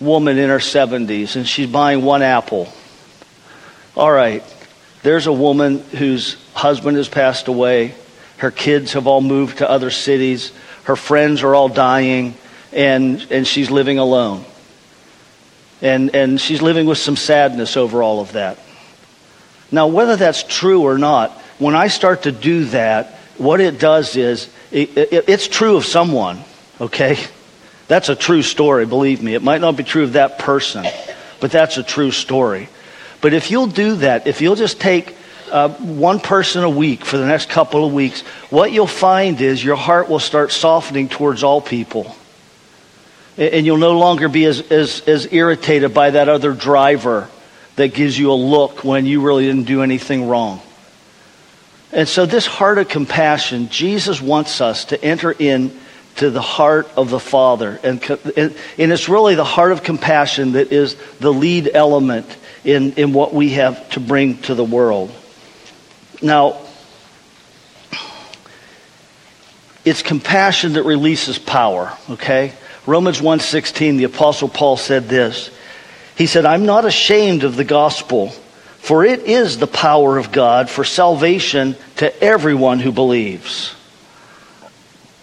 woman 0.00 0.38
in 0.38 0.48
her 0.48 0.58
70s 0.58 1.36
and 1.36 1.46
she's 1.46 1.68
buying 1.68 2.02
one 2.02 2.22
apple. 2.22 2.72
All 3.96 4.10
right 4.10 4.42
there's 5.02 5.26
a 5.26 5.32
woman 5.32 5.78
whose 5.78 6.36
husband 6.52 6.98
has 6.98 7.08
passed 7.08 7.48
away. 7.48 7.94
Her 8.36 8.50
kids 8.50 8.92
have 8.92 9.06
all 9.06 9.22
moved 9.22 9.58
to 9.58 9.68
other 9.68 9.90
cities. 9.90 10.52
Her 10.84 10.96
friends 10.96 11.42
are 11.42 11.54
all 11.54 11.68
dying 11.68 12.34
and 12.72 13.26
and 13.30 13.46
she's 13.46 13.70
living 13.70 13.98
alone 13.98 14.44
and, 15.82 16.14
and 16.14 16.40
she's 16.40 16.62
living 16.62 16.86
with 16.86 16.98
some 16.98 17.16
sadness 17.16 17.76
over 17.76 18.02
all 18.02 18.20
of 18.20 18.32
that. 18.32 18.58
Now, 19.72 19.86
whether 19.86 20.16
that's 20.16 20.42
true 20.42 20.82
or 20.82 20.98
not, 20.98 21.30
when 21.58 21.74
I 21.74 21.88
start 21.88 22.22
to 22.24 22.32
do 22.32 22.64
that, 22.66 23.14
what 23.38 23.60
it 23.60 23.78
does 23.78 24.16
is 24.16 24.50
it, 24.70 24.96
it, 24.96 25.24
it's 25.28 25.48
true 25.48 25.76
of 25.76 25.84
someone, 25.84 26.40
okay? 26.80 27.18
That's 27.88 28.08
a 28.08 28.16
true 28.16 28.42
story, 28.42 28.86
believe 28.86 29.22
me. 29.22 29.34
It 29.34 29.42
might 29.42 29.60
not 29.60 29.76
be 29.76 29.84
true 29.84 30.04
of 30.04 30.14
that 30.14 30.38
person, 30.38 30.86
but 31.40 31.50
that's 31.50 31.76
a 31.76 31.82
true 31.82 32.10
story. 32.10 32.68
But 33.20 33.32
if 33.32 33.50
you'll 33.50 33.66
do 33.66 33.96
that, 33.96 34.26
if 34.26 34.40
you'll 34.40 34.56
just 34.56 34.80
take 34.80 35.16
uh, 35.50 35.68
one 35.68 36.20
person 36.20 36.62
a 36.64 36.70
week 36.70 37.04
for 37.04 37.16
the 37.16 37.26
next 37.26 37.48
couple 37.48 37.84
of 37.84 37.92
weeks, 37.92 38.22
what 38.50 38.72
you'll 38.72 38.86
find 38.86 39.40
is 39.40 39.64
your 39.64 39.76
heart 39.76 40.08
will 40.08 40.20
start 40.20 40.52
softening 40.52 41.08
towards 41.08 41.42
all 41.42 41.60
people 41.60 42.14
and 43.36 43.64
you'll 43.64 43.78
no 43.78 43.98
longer 43.98 44.28
be 44.28 44.44
as, 44.44 44.60
as, 44.70 45.00
as 45.02 45.32
irritated 45.32 45.94
by 45.94 46.10
that 46.10 46.28
other 46.28 46.52
driver 46.52 47.28
that 47.76 47.94
gives 47.94 48.18
you 48.18 48.30
a 48.30 48.34
look 48.34 48.84
when 48.84 49.06
you 49.06 49.22
really 49.22 49.46
didn't 49.46 49.64
do 49.64 49.82
anything 49.82 50.28
wrong. 50.28 50.60
And 51.92 52.08
so, 52.08 52.26
this 52.26 52.46
heart 52.46 52.78
of 52.78 52.88
compassion, 52.88 53.68
Jesus 53.68 54.20
wants 54.20 54.60
us 54.60 54.86
to 54.86 55.02
enter 55.02 55.32
in 55.32 55.76
to 56.16 56.30
the 56.30 56.42
heart 56.42 56.88
of 56.96 57.10
the 57.10 57.18
Father. 57.18 57.80
And, 57.82 58.02
and, 58.36 58.54
and 58.78 58.92
it's 58.92 59.08
really 59.08 59.34
the 59.34 59.44
heart 59.44 59.72
of 59.72 59.82
compassion 59.82 60.52
that 60.52 60.72
is 60.72 60.96
the 61.18 61.32
lead 61.32 61.70
element 61.72 62.26
in, 62.64 62.92
in 62.92 63.12
what 63.12 63.32
we 63.32 63.50
have 63.50 63.88
to 63.90 64.00
bring 64.00 64.38
to 64.42 64.54
the 64.54 64.64
world. 64.64 65.10
Now, 66.22 66.60
it's 69.84 70.02
compassion 70.02 70.74
that 70.74 70.82
releases 70.82 71.38
power, 71.38 71.96
okay? 72.10 72.52
Romans 72.86 73.20
1:16 73.20 73.98
the 73.98 74.04
apostle 74.04 74.48
Paul 74.48 74.76
said 74.76 75.08
this. 75.08 75.50
He 76.16 76.26
said, 76.26 76.44
"I'm 76.44 76.66
not 76.66 76.84
ashamed 76.84 77.44
of 77.44 77.56
the 77.56 77.64
gospel, 77.64 78.32
for 78.78 79.04
it 79.04 79.20
is 79.20 79.58
the 79.58 79.66
power 79.66 80.18
of 80.18 80.32
God 80.32 80.68
for 80.68 80.84
salvation 80.84 81.76
to 81.96 82.22
everyone 82.22 82.80
who 82.80 82.92
believes." 82.92 83.74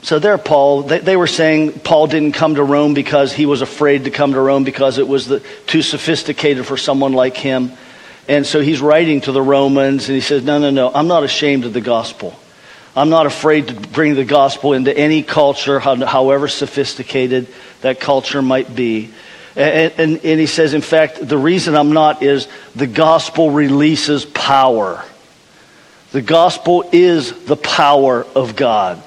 So 0.07 0.19
there, 0.19 0.37
Paul, 0.37 0.83
they, 0.83 0.99
they, 0.99 1.17
were 1.17 1.27
saying 1.27 1.79
Paul 1.79 2.07
didn't 2.07 2.31
come 2.31 2.55
to 2.55 2.63
Rome 2.63 2.93
because 2.93 3.33
he 3.33 3.45
was 3.45 3.61
afraid 3.61 4.05
to 4.05 4.11
come 4.11 4.31
to 4.33 4.39
Rome 4.39 4.63
because 4.63 4.99
it 4.99 5.07
was 5.07 5.25
the, 5.25 5.41
too 5.65 5.81
sophisticated 5.81 6.65
for 6.65 6.77
someone 6.77 7.11
like 7.11 7.35
him. 7.35 7.73
And 8.29 8.45
so 8.45 8.61
he's 8.61 8.79
writing 8.79 9.21
to 9.21 9.31
the 9.31 9.41
Romans 9.41 10.07
and 10.07 10.15
he 10.15 10.21
says, 10.21 10.43
No, 10.43 10.59
no, 10.59 10.69
no, 10.69 10.91
I'm 10.93 11.07
not 11.07 11.23
ashamed 11.23 11.65
of 11.65 11.73
the 11.73 11.81
gospel. 11.81 12.39
I'm 12.97 13.09
not 13.09 13.27
afraid 13.27 13.67
to 13.67 13.75
bring 13.75 14.15
the 14.15 14.25
gospel 14.25 14.73
into 14.73 14.95
any 14.95 15.21
culture, 15.21 15.79
however 15.79 16.47
sophisticated 16.47 17.47
that 17.81 17.99
culture 17.99 18.41
might 18.41 18.75
be. 18.75 19.11
And, 19.55 19.93
and, 19.97 20.25
and, 20.25 20.39
he 20.39 20.47
says, 20.47 20.73
in 20.73 20.81
fact, 20.81 21.19
the 21.21 21.37
reason 21.37 21.75
I'm 21.75 21.93
not 21.93 22.23
is 22.23 22.47
the 22.75 22.87
gospel 22.87 23.51
releases 23.51 24.25
power. 24.25 25.05
The 26.11 26.23
gospel 26.23 26.89
is 26.91 27.45
the 27.45 27.55
power 27.55 28.25
of 28.35 28.55
God. 28.55 29.01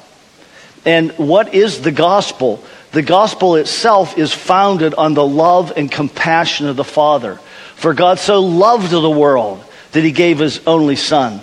And 0.85 1.11
what 1.13 1.53
is 1.53 1.83
the 1.83 1.93
gospel? 1.93 2.63
The 2.93 3.03
gospel 3.03 3.57
itself 3.57 4.17
is 4.17 4.33
founded 4.33 4.95
on 4.95 5.15
the 5.15 5.27
love 5.27 5.73
and 5.77 5.91
compassion 5.91 6.69
of 6.69 6.77
the 6.77 6.85
Father. 6.85 7.41
For 7.75 7.93
God 7.93 8.21
so 8.21 8.39
loved 8.39 8.91
the 8.91 9.11
world 9.11 9.65
that 9.91 10.05
he 10.05 10.13
gave 10.13 10.39
his 10.39 10.65
only 10.65 10.95
Son, 10.95 11.41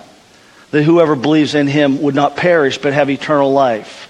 that 0.72 0.84
whoever 0.84 1.16
believes 1.16 1.56
in 1.56 1.68
him 1.68 2.02
would 2.02 2.16
not 2.16 2.36
perish 2.36 2.78
but 2.78 2.94
have 2.94 3.10
eternal 3.10 3.52
life. 3.52 4.06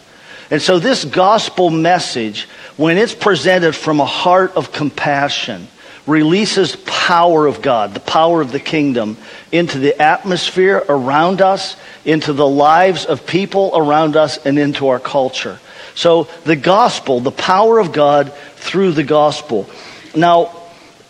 And 0.49 0.61
so, 0.61 0.79
this 0.79 1.03
gospel 1.03 1.69
message, 1.69 2.47
when 2.77 2.97
it's 2.97 3.13
presented 3.13 3.75
from 3.75 3.99
a 3.99 4.05
heart 4.05 4.55
of 4.55 4.71
compassion, 4.71 5.67
releases 6.05 6.77
power 6.85 7.45
of 7.45 7.61
God, 7.61 7.93
the 7.93 7.99
power 7.99 8.41
of 8.41 8.53
the 8.53 8.59
kingdom, 8.59 9.17
into 9.51 9.77
the 9.77 10.01
atmosphere 10.01 10.81
around 10.87 11.41
us, 11.41 11.75
into 12.05 12.31
the 12.31 12.47
lives 12.47 13.05
of 13.05 13.27
people 13.27 13.71
around 13.75 14.15
us, 14.15 14.37
and 14.45 14.57
into 14.57 14.87
our 14.87 14.99
culture. 14.99 15.59
So, 15.95 16.29
the 16.45 16.55
gospel, 16.55 17.19
the 17.19 17.31
power 17.31 17.77
of 17.77 17.91
God 17.91 18.31
through 18.55 18.93
the 18.93 19.03
gospel. 19.03 19.69
Now, 20.15 20.55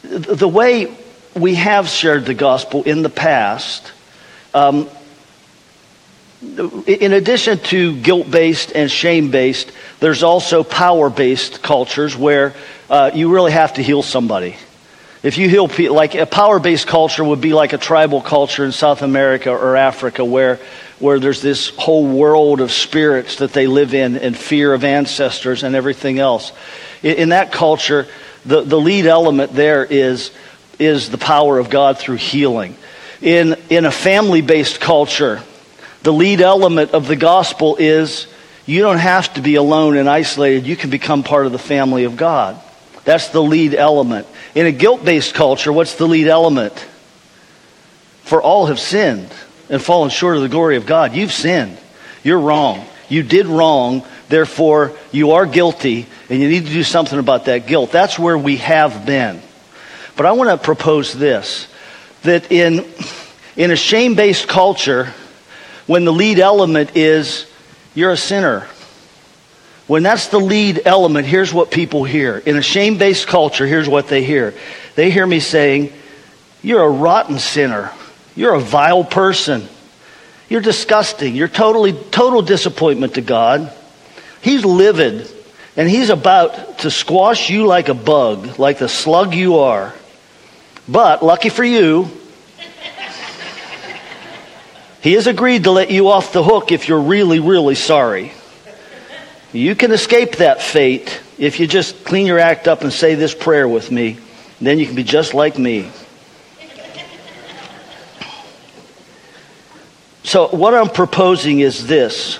the 0.03 0.47
way 0.47 0.95
we 1.35 1.55
have 1.55 1.87
shared 1.87 2.25
the 2.25 2.33
gospel 2.33 2.83
in 2.83 3.03
the 3.03 3.09
past, 3.09 3.91
um, 4.53 4.89
in 6.41 7.13
addition 7.13 7.57
to 7.57 7.99
guilt 7.99 8.29
based 8.29 8.71
and 8.75 8.91
shame 8.91 9.31
based, 9.31 9.71
there's 9.99 10.21
also 10.21 10.63
power 10.63 11.09
based 11.09 11.63
cultures 11.63 12.15
where 12.15 12.53
uh, 12.89 13.11
you 13.13 13.33
really 13.33 13.51
have 13.51 13.73
to 13.73 13.83
heal 13.83 14.03
somebody. 14.03 14.55
If 15.23 15.39
you 15.39 15.49
heal 15.49 15.67
people, 15.67 15.95
like 15.95 16.13
a 16.13 16.27
power 16.27 16.59
based 16.59 16.85
culture 16.85 17.23
would 17.23 17.41
be 17.41 17.53
like 17.53 17.73
a 17.73 17.79
tribal 17.79 18.21
culture 18.21 18.63
in 18.63 18.71
South 18.71 19.01
America 19.01 19.49
or 19.49 19.75
Africa 19.75 20.23
where, 20.23 20.59
where 20.99 21.19
there's 21.19 21.41
this 21.41 21.69
whole 21.69 22.07
world 22.07 22.61
of 22.61 22.71
spirits 22.71 23.37
that 23.37 23.51
they 23.51 23.65
live 23.65 23.95
in 23.95 24.15
and 24.15 24.37
fear 24.37 24.73
of 24.73 24.83
ancestors 24.83 25.63
and 25.63 25.75
everything 25.75 26.19
else. 26.19 26.53
In, 27.01 27.15
in 27.15 27.29
that 27.29 27.51
culture, 27.51 28.07
the, 28.45 28.61
the 28.61 28.79
lead 28.79 29.07
element 29.07 29.53
there 29.53 29.83
is, 29.83 30.29
is 30.77 31.09
the 31.09 31.17
power 31.17 31.57
of 31.57 31.71
God 31.71 31.97
through 31.97 32.17
healing. 32.17 32.77
In, 33.19 33.55
in 33.71 33.85
a 33.85 33.91
family 33.91 34.41
based 34.41 34.79
culture, 34.79 35.41
the 36.07 36.13
lead 36.13 36.39
element 36.39 36.91
of 36.91 37.05
the 37.05 37.17
gospel 37.17 37.75
is 37.75 38.27
you 38.65 38.79
don't 38.79 38.97
have 38.97 39.33
to 39.33 39.41
be 39.41 39.55
alone 39.55 39.97
and 39.97 40.07
isolated. 40.07 40.65
You 40.65 40.77
can 40.77 40.89
become 40.89 41.21
part 41.21 41.45
of 41.45 41.51
the 41.51 41.59
family 41.59 42.05
of 42.05 42.15
God. 42.15 42.57
That's 43.03 43.27
the 43.27 43.43
lead 43.43 43.75
element. 43.75 44.25
In 44.55 44.65
a 44.65 44.71
guilt 44.71 45.03
based 45.03 45.33
culture, 45.33 45.73
what's 45.73 45.95
the 45.95 46.07
lead 46.07 46.29
element? 46.29 46.73
For 48.23 48.41
all 48.41 48.67
have 48.67 48.79
sinned 48.79 49.29
and 49.69 49.83
fallen 49.83 50.09
short 50.09 50.37
of 50.37 50.43
the 50.43 50.47
glory 50.47 50.77
of 50.77 50.85
God. 50.85 51.13
You've 51.13 51.33
sinned. 51.33 51.77
You're 52.23 52.39
wrong. 52.39 52.85
You 53.09 53.21
did 53.21 53.45
wrong. 53.45 54.05
Therefore, 54.29 54.93
you 55.11 55.31
are 55.31 55.45
guilty 55.45 56.05
and 56.29 56.39
you 56.39 56.47
need 56.47 56.67
to 56.67 56.71
do 56.71 56.83
something 56.83 57.19
about 57.19 57.43
that 57.45 57.67
guilt. 57.67 57.91
That's 57.91 58.17
where 58.17 58.37
we 58.37 58.55
have 58.55 59.05
been. 59.05 59.41
But 60.15 60.25
I 60.25 60.31
want 60.31 60.51
to 60.51 60.57
propose 60.57 61.11
this 61.11 61.67
that 62.21 62.49
in, 62.49 62.85
in 63.57 63.71
a 63.71 63.75
shame 63.75 64.15
based 64.15 64.47
culture, 64.47 65.13
when 65.87 66.05
the 66.05 66.13
lead 66.13 66.39
element 66.39 66.95
is 66.95 67.49
you're 67.95 68.11
a 68.11 68.17
sinner. 68.17 68.67
When 69.87 70.03
that's 70.03 70.27
the 70.27 70.39
lead 70.39 70.81
element, 70.85 71.25
here's 71.25 71.53
what 71.53 71.71
people 71.71 72.03
hear. 72.03 72.37
In 72.37 72.57
a 72.57 72.61
shame 72.61 72.97
based 72.97 73.27
culture, 73.27 73.65
here's 73.65 73.87
what 73.87 74.09
they 74.09 74.23
hear. 74.23 74.53
They 74.95 75.09
hear 75.09 75.25
me 75.25 75.39
saying, 75.39 75.93
You're 76.61 76.83
a 76.83 76.89
rotten 76.89 77.39
sinner. 77.39 77.91
You're 78.35 78.53
a 78.53 78.59
vile 78.59 79.03
person. 79.03 79.67
You're 80.49 80.61
disgusting. 80.61 81.35
You're 81.35 81.47
totally, 81.47 81.93
total 81.93 82.41
disappointment 82.41 83.15
to 83.15 83.21
God. 83.21 83.73
He's 84.41 84.63
livid, 84.63 85.31
and 85.75 85.89
He's 85.89 86.09
about 86.09 86.79
to 86.79 86.91
squash 86.91 87.49
you 87.49 87.65
like 87.65 87.89
a 87.89 87.93
bug, 87.93 88.59
like 88.59 88.79
the 88.79 88.89
slug 88.89 89.33
you 89.33 89.59
are. 89.59 89.93
But, 90.87 91.23
lucky 91.23 91.49
for 91.49 91.63
you, 91.63 92.09
he 95.07 95.13
has 95.13 95.25
agreed 95.25 95.63
to 95.63 95.71
let 95.71 95.89
you 95.89 96.09
off 96.09 96.33
the 96.33 96.43
hook 96.43 96.73
if 96.73 96.89
you're 96.89 96.99
really, 96.99 97.39
really 97.39 97.75
sorry. 97.75 98.33
You 99.53 99.73
can 99.73 99.93
escape 99.93 100.35
that 100.35 100.61
fate 100.61 101.21
if 101.37 101.61
you 101.61 101.65
just 101.65 102.03
clean 102.03 102.27
your 102.27 102.39
act 102.39 102.67
up 102.67 102.81
and 102.81 102.91
say 102.91 103.15
this 103.15 103.33
prayer 103.33 103.69
with 103.69 103.89
me. 103.89 104.17
Then 104.59 104.79
you 104.79 104.85
can 104.85 104.95
be 104.95 105.03
just 105.03 105.33
like 105.33 105.57
me. 105.57 105.89
So, 110.23 110.49
what 110.49 110.73
I'm 110.73 110.89
proposing 110.89 111.61
is 111.61 111.87
this. 111.87 112.39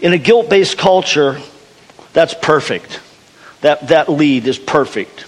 In 0.00 0.12
a 0.12 0.18
guilt 0.18 0.50
based 0.50 0.78
culture, 0.78 1.40
that's 2.12 2.34
perfect. 2.34 2.98
That, 3.60 3.86
that 3.86 4.08
lead 4.08 4.48
is 4.48 4.58
perfect 4.58 5.26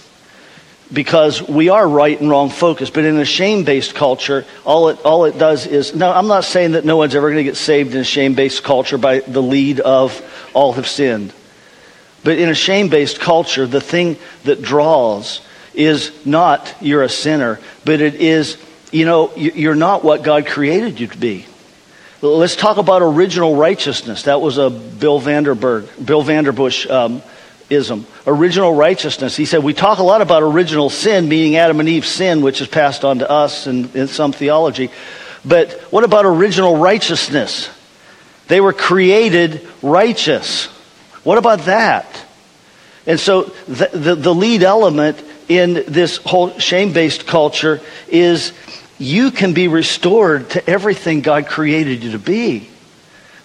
because 0.91 1.41
we 1.41 1.69
are 1.69 1.87
right 1.87 2.19
and 2.19 2.29
wrong 2.29 2.49
focused. 2.49 2.93
But 2.93 3.05
in 3.05 3.17
a 3.17 3.25
shame 3.25 3.63
based 3.63 3.95
culture, 3.95 4.45
all 4.63 4.89
it, 4.89 5.03
all 5.03 5.25
it 5.25 5.37
does 5.37 5.65
is 5.65 5.95
no, 5.95 6.11
I'm 6.11 6.27
not 6.27 6.43
saying 6.43 6.73
that 6.73 6.85
no 6.85 6.97
one's 6.97 7.15
ever 7.15 7.27
going 7.27 7.43
to 7.43 7.43
get 7.43 7.57
saved 7.57 7.93
in 7.95 8.01
a 8.01 8.05
shame 8.05 8.35
based 8.35 8.63
culture 8.63 8.97
by 8.97 9.19
the 9.19 9.41
lead 9.41 9.79
of 9.79 10.21
all 10.53 10.73
have 10.73 10.87
sinned. 10.87 11.33
But 12.23 12.37
in 12.37 12.49
a 12.49 12.55
shame 12.55 12.89
based 12.89 13.19
culture, 13.19 13.67
the 13.67 13.81
thing 13.81 14.17
that 14.43 14.61
draws 14.61 15.41
is 15.73 16.25
not 16.25 16.75
you're 16.81 17.03
a 17.03 17.09
sinner, 17.09 17.59
but 17.83 18.01
it 18.01 18.15
is, 18.15 18.57
you 18.91 19.05
know, 19.05 19.35
you're 19.35 19.75
not 19.75 20.03
what 20.03 20.23
God 20.23 20.47
created 20.47 20.99
you 20.99 21.07
to 21.07 21.17
be. 21.17 21.45
Let's 22.21 22.55
talk 22.55 22.77
about 22.77 23.01
original 23.01 23.55
righteousness. 23.55 24.23
That 24.23 24.41
was 24.41 24.57
a 24.57 24.69
Bill 24.69 25.21
Vanderberg, 25.21 26.03
Bill 26.03 26.23
Vanderbush 26.23 26.89
um, 26.89 27.21
ism, 27.69 28.05
original 28.27 28.73
righteousness. 28.73 29.35
He 29.35 29.45
said, 29.45 29.63
We 29.63 29.73
talk 29.73 29.99
a 29.99 30.03
lot 30.03 30.21
about 30.21 30.43
original 30.43 30.89
sin, 30.89 31.27
meaning 31.27 31.55
Adam 31.55 31.79
and 31.79 31.89
Eve's 31.89 32.09
sin, 32.09 32.41
which 32.41 32.61
is 32.61 32.67
passed 32.67 33.03
on 33.03 33.19
to 33.19 33.29
us 33.29 33.67
in, 33.67 33.89
in 33.93 34.07
some 34.07 34.31
theology. 34.31 34.89
But 35.43 35.71
what 35.91 36.03
about 36.03 36.25
original 36.25 36.77
righteousness? 36.77 37.69
They 38.47 38.61
were 38.61 38.73
created 38.73 39.67
righteous. 39.81 40.65
What 41.23 41.37
about 41.37 41.61
that? 41.61 42.05
And 43.07 43.19
so 43.19 43.43
the, 43.67 43.89
the, 43.93 44.15
the 44.15 44.33
lead 44.33 44.63
element 44.63 45.23
in 45.47 45.83
this 45.87 46.17
whole 46.17 46.57
shame 46.59 46.93
based 46.93 47.27
culture 47.27 47.81
is 48.07 48.53
you 48.97 49.31
can 49.31 49.53
be 49.53 49.67
restored 49.67 50.49
to 50.51 50.69
everything 50.69 51.21
God 51.21 51.47
created 51.47 52.03
you 52.03 52.11
to 52.11 52.19
be. 52.19 52.69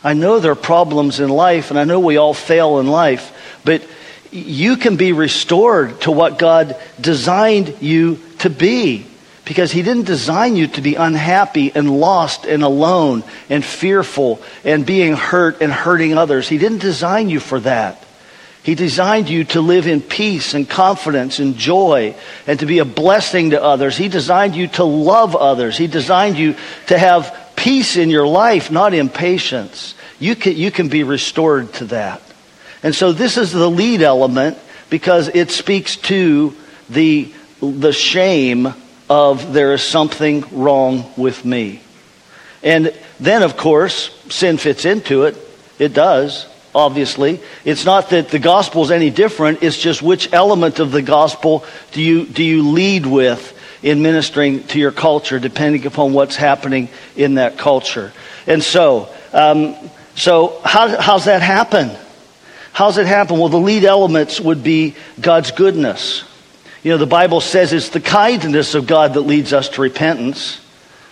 I 0.03 0.15
know 0.15 0.39
there 0.39 0.53
are 0.53 0.57
problems 0.57 1.21
in 1.21 1.29
life, 1.29 1.71
and 1.71 1.79
I 1.79 1.85
know 1.85 2.01
we 2.01 2.17
all 2.17 2.33
fail 2.33 2.79
in 2.79 2.87
life, 2.87 3.61
but 3.65 3.87
you 4.31 4.77
can 4.77 4.97
be 4.97 5.13
restored 5.13 6.01
to 6.03 6.11
what 6.11 6.39
God 6.39 6.77
designed 7.01 7.77
you 7.81 8.21
to 8.39 8.51
be. 8.51 9.07
Because 9.45 9.73
He 9.73 9.83
didn't 9.83 10.05
design 10.05 10.55
you 10.55 10.69
to 10.69 10.81
be 10.81 10.95
unhappy 10.95 11.73
and 11.75 11.99
lost 11.99 12.45
and 12.45 12.63
alone 12.63 13.25
and 13.49 13.65
fearful 13.65 14.41
and 14.65 14.87
being 14.87 15.15
hurt 15.15 15.61
and 15.61 15.73
hurting 15.73 16.17
others. 16.17 16.49
He 16.49 16.59
didn't 16.59 16.79
design 16.79 17.29
you 17.29 17.41
for 17.41 17.59
that. 17.61 18.05
He 18.63 18.75
designed 18.75 19.29
you 19.29 19.45
to 19.45 19.61
live 19.61 19.87
in 19.87 20.03
peace 20.03 20.53
and 20.55 20.69
confidence 20.69 21.39
and 21.39 21.57
joy 21.57 22.15
and 22.47 22.61
to 22.61 22.67
be 22.67 22.79
a 22.79 22.85
blessing 22.85 23.51
to 23.51 23.63
others. 23.63 23.97
He 23.97 24.09
designed 24.09 24.55
you 24.55 24.69
to 24.69 24.85
love 24.85 25.35
others. 25.35 25.79
He 25.79 25.87
designed 25.87 26.37
you 26.37 26.55
to 26.89 26.99
have 26.99 27.53
peace 27.57 27.97
in 27.97 28.11
your 28.11 28.27
life, 28.27 28.71
not 28.71 28.93
impatience. 28.93 29.95
You 30.19 30.37
can, 30.37 30.57
you 30.57 30.71
can 30.71 30.89
be 30.89 31.05
restored 31.05 31.73
to 31.75 31.87
that. 31.87 32.23
And 32.83 32.95
so 32.95 33.13
this 33.13 33.37
is 33.37 33.53
the 33.53 33.71
lead 33.71 34.03
element 34.03 34.59
because 34.89 35.29
it 35.29 35.51
speaks 35.51 35.97
to 35.97 36.55
the, 36.89 37.33
the 37.61 37.93
shame 37.93 38.73
of 39.09 39.53
there 39.53 39.75
is 39.75 39.83
something 39.83 40.45
wrong 40.53 41.11
with 41.17 41.45
me. 41.45 41.81
And 42.63 42.95
then, 43.19 43.43
of 43.43 43.57
course, 43.57 44.11
sin 44.29 44.57
fits 44.57 44.85
into 44.85 45.25
it. 45.25 45.37
It 45.79 45.95
does, 45.95 46.47
obviously. 46.75 47.41
It's 47.65 47.85
not 47.85 48.11
that 48.11 48.29
the 48.29 48.39
gospel 48.39 48.83
is 48.83 48.91
any 48.91 49.11
different, 49.11 49.63
it's 49.63 49.79
just 49.79 50.03
which 50.03 50.33
element 50.33 50.79
of 50.79 50.93
the 50.93 51.03
gospel 51.03 51.65
do 51.93 52.03
you, 52.03 52.27
do 52.27 52.45
you 52.45 52.69
lead 52.71 53.07
with 53.07 53.57
in 53.83 54.03
ministering 54.03 54.65
to 54.65 54.79
your 54.79 54.93
culture, 54.93 55.39
depending 55.39 55.87
upon 55.87 56.13
what's 56.13 56.37
happening 56.37 56.89
in 57.17 57.35
that 57.35 57.57
culture. 57.57 58.13
And 58.47 58.63
so, 58.63 59.09
um, 59.33 59.75
so 60.15 60.61
how, 60.65 61.01
how's 61.01 61.25
that 61.25 61.43
happen? 61.43 61.91
How's 62.81 62.97
it 62.97 63.07
happen? 63.07 63.39
Well, 63.39 63.51
the 63.51 63.59
lead 63.59 63.85
elements 63.85 64.41
would 64.41 64.63
be 64.63 64.95
God's 65.21 65.51
goodness. 65.51 66.25
You 66.83 66.93
know, 66.93 66.97
the 66.97 67.05
Bible 67.05 67.43
says 67.43 67.75
it's 67.75 67.91
the 67.91 68.01
kindness 68.01 68.75
of 68.75 68.87
God 68.87 69.13
that 69.13 69.21
leads 69.21 69.53
us 69.53 69.69
to 69.69 69.83
repentance. 69.83 70.59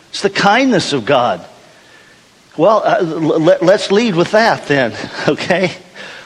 It's 0.09 0.22
the 0.22 0.31
kindness 0.31 0.94
of 0.94 1.04
God. 1.04 1.46
Well, 2.57 2.81
uh, 2.83 3.02
let, 3.02 3.62
let's 3.62 3.92
lead 3.92 4.14
with 4.14 4.31
that 4.31 4.66
then, 4.66 4.96
okay? 5.28 5.70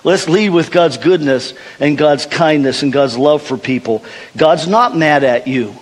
Let's 0.05 0.29
lead 0.29 0.51
with 0.51 0.71
God's 0.71 0.97
goodness 0.97 1.55
and 1.81 1.99
God's 1.99 2.25
kindness 2.25 2.85
and 2.85 2.93
God's 2.93 3.19
love 3.19 3.43
for 3.43 3.57
people. 3.57 4.05
God's 4.37 4.69
not 4.69 4.97
mad 4.97 5.25
at 5.25 5.49
you. 5.49 5.75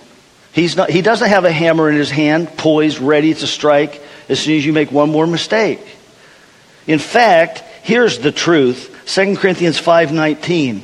He's 0.53 0.75
not, 0.75 0.89
he 0.89 1.03
doesn't 1.03 1.29
have 1.29 1.45
a 1.45 1.51
hammer 1.51 1.87
in 1.87 1.95
his 1.95 2.09
hand, 2.09 2.57
poised, 2.57 2.97
ready 2.97 3.35
to 3.35 3.45
strike 3.45 4.01
as 4.27 4.39
soon 4.39 4.57
as 4.57 4.65
you 4.65 4.73
make 4.73 4.91
one 4.91 5.11
more 5.11 5.27
mistake. 5.27 5.81
In 6.87 6.97
fact, 6.97 7.59
here's 7.83 8.17
the 8.17 8.31
truth. 8.31 8.90
2 9.05 9.35
Corinthians 9.37 9.79
5.19. 9.79 10.81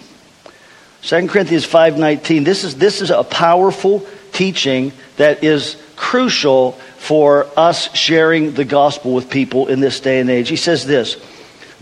2 1.01 1.27
Corinthians 1.27 1.65
5.19. 1.65 2.43
This 2.43 2.63
is, 2.63 2.75
this 2.75 3.01
is 3.01 3.11
a 3.11 3.23
powerful 3.23 4.05
teaching 4.33 4.91
that 5.17 5.43
is 5.43 5.81
crucial 5.95 6.73
for 6.97 7.47
us 7.55 7.93
sharing 7.95 8.53
the 8.53 8.65
gospel 8.65 9.13
with 9.13 9.29
people 9.29 9.67
in 9.67 9.79
this 9.79 9.99
day 9.99 10.19
and 10.19 10.29
age. 10.29 10.49
He 10.49 10.55
says 10.55 10.85
this 10.85 11.17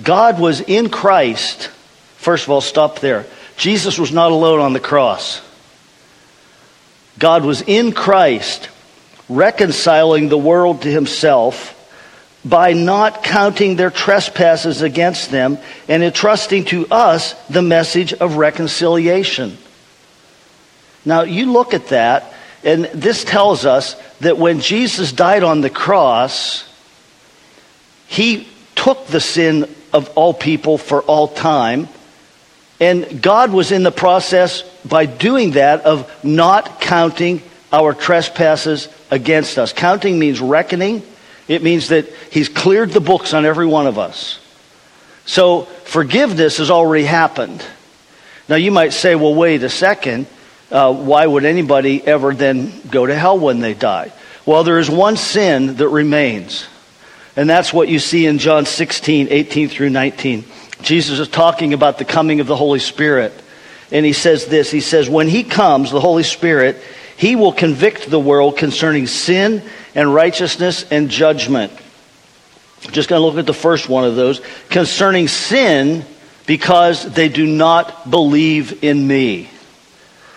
God 0.01 0.39
was 0.39 0.61
in 0.61 0.89
Christ. 0.89 1.69
First 2.17 2.45
of 2.45 2.49
all, 2.49 2.61
stop 2.61 2.99
there. 2.99 3.25
Jesus 3.57 3.97
was 3.97 4.11
not 4.11 4.31
alone 4.31 4.59
on 4.59 4.73
the 4.73 4.79
cross. 4.79 5.41
God 7.17 7.45
was 7.45 7.61
in 7.61 7.93
Christ, 7.93 8.69
reconciling 9.29 10.27
the 10.27 10.37
world 10.37 10.81
to 10.81 10.91
himself 10.91 11.74
by 12.45 12.73
not 12.73 13.23
counting 13.23 13.75
their 13.75 13.89
trespasses 13.89 14.83
against 14.83 15.31
them 15.31 15.57
and 15.87 16.03
entrusting 16.03 16.65
to 16.65 16.87
us 16.87 17.33
the 17.49 17.63
message 17.63 18.13
of 18.13 18.37
reconciliation. 18.37 19.57
Now, 21.03 21.23
you 21.23 21.51
look 21.51 21.73
at 21.73 21.87
that, 21.87 22.33
and 22.63 22.85
this 22.85 23.23
tells 23.23 23.65
us 23.65 23.95
that 24.19 24.37
when 24.37 24.59
Jesus 24.59 25.11
died 25.11 25.43
on 25.43 25.61
the 25.61 25.69
cross, 25.71 26.69
he 28.07 28.47
took 28.75 29.07
the 29.07 29.19
sin 29.19 29.73
of 29.91 30.09
all 30.15 30.33
people 30.33 30.77
for 30.77 31.01
all 31.03 31.27
time. 31.27 31.87
And 32.79 33.21
God 33.21 33.51
was 33.51 33.71
in 33.71 33.83
the 33.83 33.91
process 33.91 34.61
by 34.83 35.05
doing 35.05 35.51
that 35.51 35.81
of 35.81 36.11
not 36.23 36.81
counting 36.81 37.41
our 37.71 37.93
trespasses 37.93 38.87
against 39.09 39.57
us. 39.57 39.73
Counting 39.73 40.19
means 40.19 40.39
reckoning. 40.39 41.01
It 41.47 41.61
means 41.61 41.89
that 41.89 42.07
he's 42.31 42.49
cleared 42.49 42.91
the 42.91 42.99
books 42.99 43.33
on 43.33 43.45
every 43.45 43.67
one 43.67 43.87
of 43.87 43.99
us. 43.99 44.39
So 45.25 45.63
forgiveness 45.63 46.57
has 46.57 46.71
already 46.71 47.05
happened. 47.05 47.63
Now 48.47 48.55
you 48.55 48.71
might 48.71 48.93
say, 48.93 49.15
well, 49.15 49.33
wait 49.33 49.63
a 49.63 49.69
second. 49.69 50.27
Uh, 50.71 50.93
why 50.93 51.25
would 51.25 51.45
anybody 51.45 52.05
ever 52.05 52.33
then 52.33 52.81
go 52.89 53.05
to 53.05 53.15
hell 53.15 53.37
when 53.37 53.59
they 53.59 53.73
die? 53.73 54.11
Well, 54.45 54.63
there 54.63 54.79
is 54.79 54.89
one 54.89 55.17
sin 55.17 55.75
that 55.77 55.89
remains. 55.89 56.67
And 57.35 57.49
that's 57.49 57.73
what 57.73 57.89
you 57.89 57.99
see 57.99 58.25
in 58.25 58.37
John 58.37 58.65
16, 58.65 59.27
18 59.29 59.69
through 59.69 59.89
19. 59.89 60.45
Jesus 60.81 61.19
is 61.19 61.27
talking 61.27 61.73
about 61.73 61.97
the 61.97 62.05
coming 62.05 62.39
of 62.39 62.47
the 62.47 62.55
Holy 62.55 62.79
Spirit. 62.79 63.33
And 63.91 64.05
he 64.05 64.13
says 64.13 64.45
this 64.45 64.71
He 64.71 64.81
says, 64.81 65.09
When 65.09 65.27
he 65.27 65.43
comes, 65.43 65.91
the 65.91 65.99
Holy 65.99 66.23
Spirit, 66.23 66.77
he 67.17 67.35
will 67.35 67.53
convict 67.53 68.09
the 68.09 68.19
world 68.19 68.57
concerning 68.57 69.07
sin 69.07 69.63
and 69.95 70.13
righteousness 70.13 70.85
and 70.91 71.09
judgment. 71.09 71.71
Just 72.91 73.09
going 73.09 73.19
to 73.19 73.25
look 73.25 73.37
at 73.37 73.45
the 73.45 73.53
first 73.53 73.89
one 73.89 74.03
of 74.03 74.15
those. 74.15 74.41
Concerning 74.69 75.27
sin, 75.27 76.05
because 76.45 77.03
they 77.13 77.29
do 77.29 77.47
not 77.47 78.09
believe 78.09 78.83
in 78.83 79.07
me. 79.07 79.49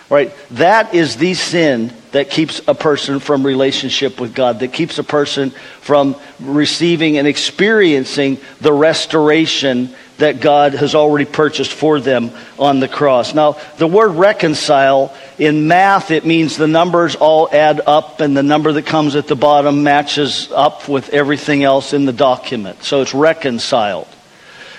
Right? 0.08 0.32
That 0.52 0.94
is 0.94 1.16
the 1.16 1.34
sin 1.34 1.92
that 2.12 2.30
keeps 2.30 2.62
a 2.66 2.74
person 2.74 3.20
from 3.20 3.44
relationship 3.44 4.18
with 4.18 4.34
God, 4.34 4.60
that 4.60 4.72
keeps 4.72 4.98
a 4.98 5.04
person 5.04 5.50
from 5.82 6.16
receiving 6.40 7.18
and 7.18 7.26
experiencing 7.26 8.38
the 8.62 8.72
restoration 8.72 9.94
that 10.18 10.40
God 10.40 10.74
has 10.74 10.94
already 10.94 11.24
purchased 11.24 11.72
for 11.72 12.00
them 12.00 12.32
on 12.58 12.80
the 12.80 12.88
cross. 12.88 13.34
Now, 13.34 13.56
the 13.78 13.86
word 13.86 14.10
reconcile, 14.10 15.14
in 15.38 15.68
math, 15.68 16.10
it 16.10 16.26
means 16.26 16.56
the 16.56 16.66
numbers 16.66 17.14
all 17.14 17.48
add 17.50 17.80
up 17.86 18.20
and 18.20 18.36
the 18.36 18.42
number 18.42 18.72
that 18.72 18.84
comes 18.86 19.14
at 19.14 19.28
the 19.28 19.36
bottom 19.36 19.84
matches 19.84 20.50
up 20.52 20.88
with 20.88 21.10
everything 21.10 21.62
else 21.62 21.92
in 21.92 22.04
the 22.04 22.12
document. 22.12 22.82
So 22.82 23.00
it's 23.00 23.14
reconciled. 23.14 24.08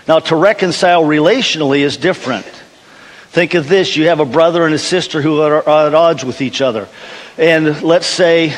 Now, 0.08 0.20
to 0.20 0.36
reconcile 0.36 1.04
relationally 1.04 1.80
is 1.80 1.96
different. 1.96 2.46
Think 2.46 3.54
of 3.54 3.70
this 3.70 3.96
you 3.96 4.08
have 4.08 4.20
a 4.20 4.26
brother 4.26 4.66
and 4.66 4.74
a 4.76 4.80
sister 4.80 5.22
who 5.22 5.42
are 5.42 5.60
at 5.60 5.94
odds 5.94 6.26
with 6.26 6.42
each 6.42 6.62
other. 6.62 6.90
And 7.38 7.82
let's 7.82 8.08
say 8.08 8.58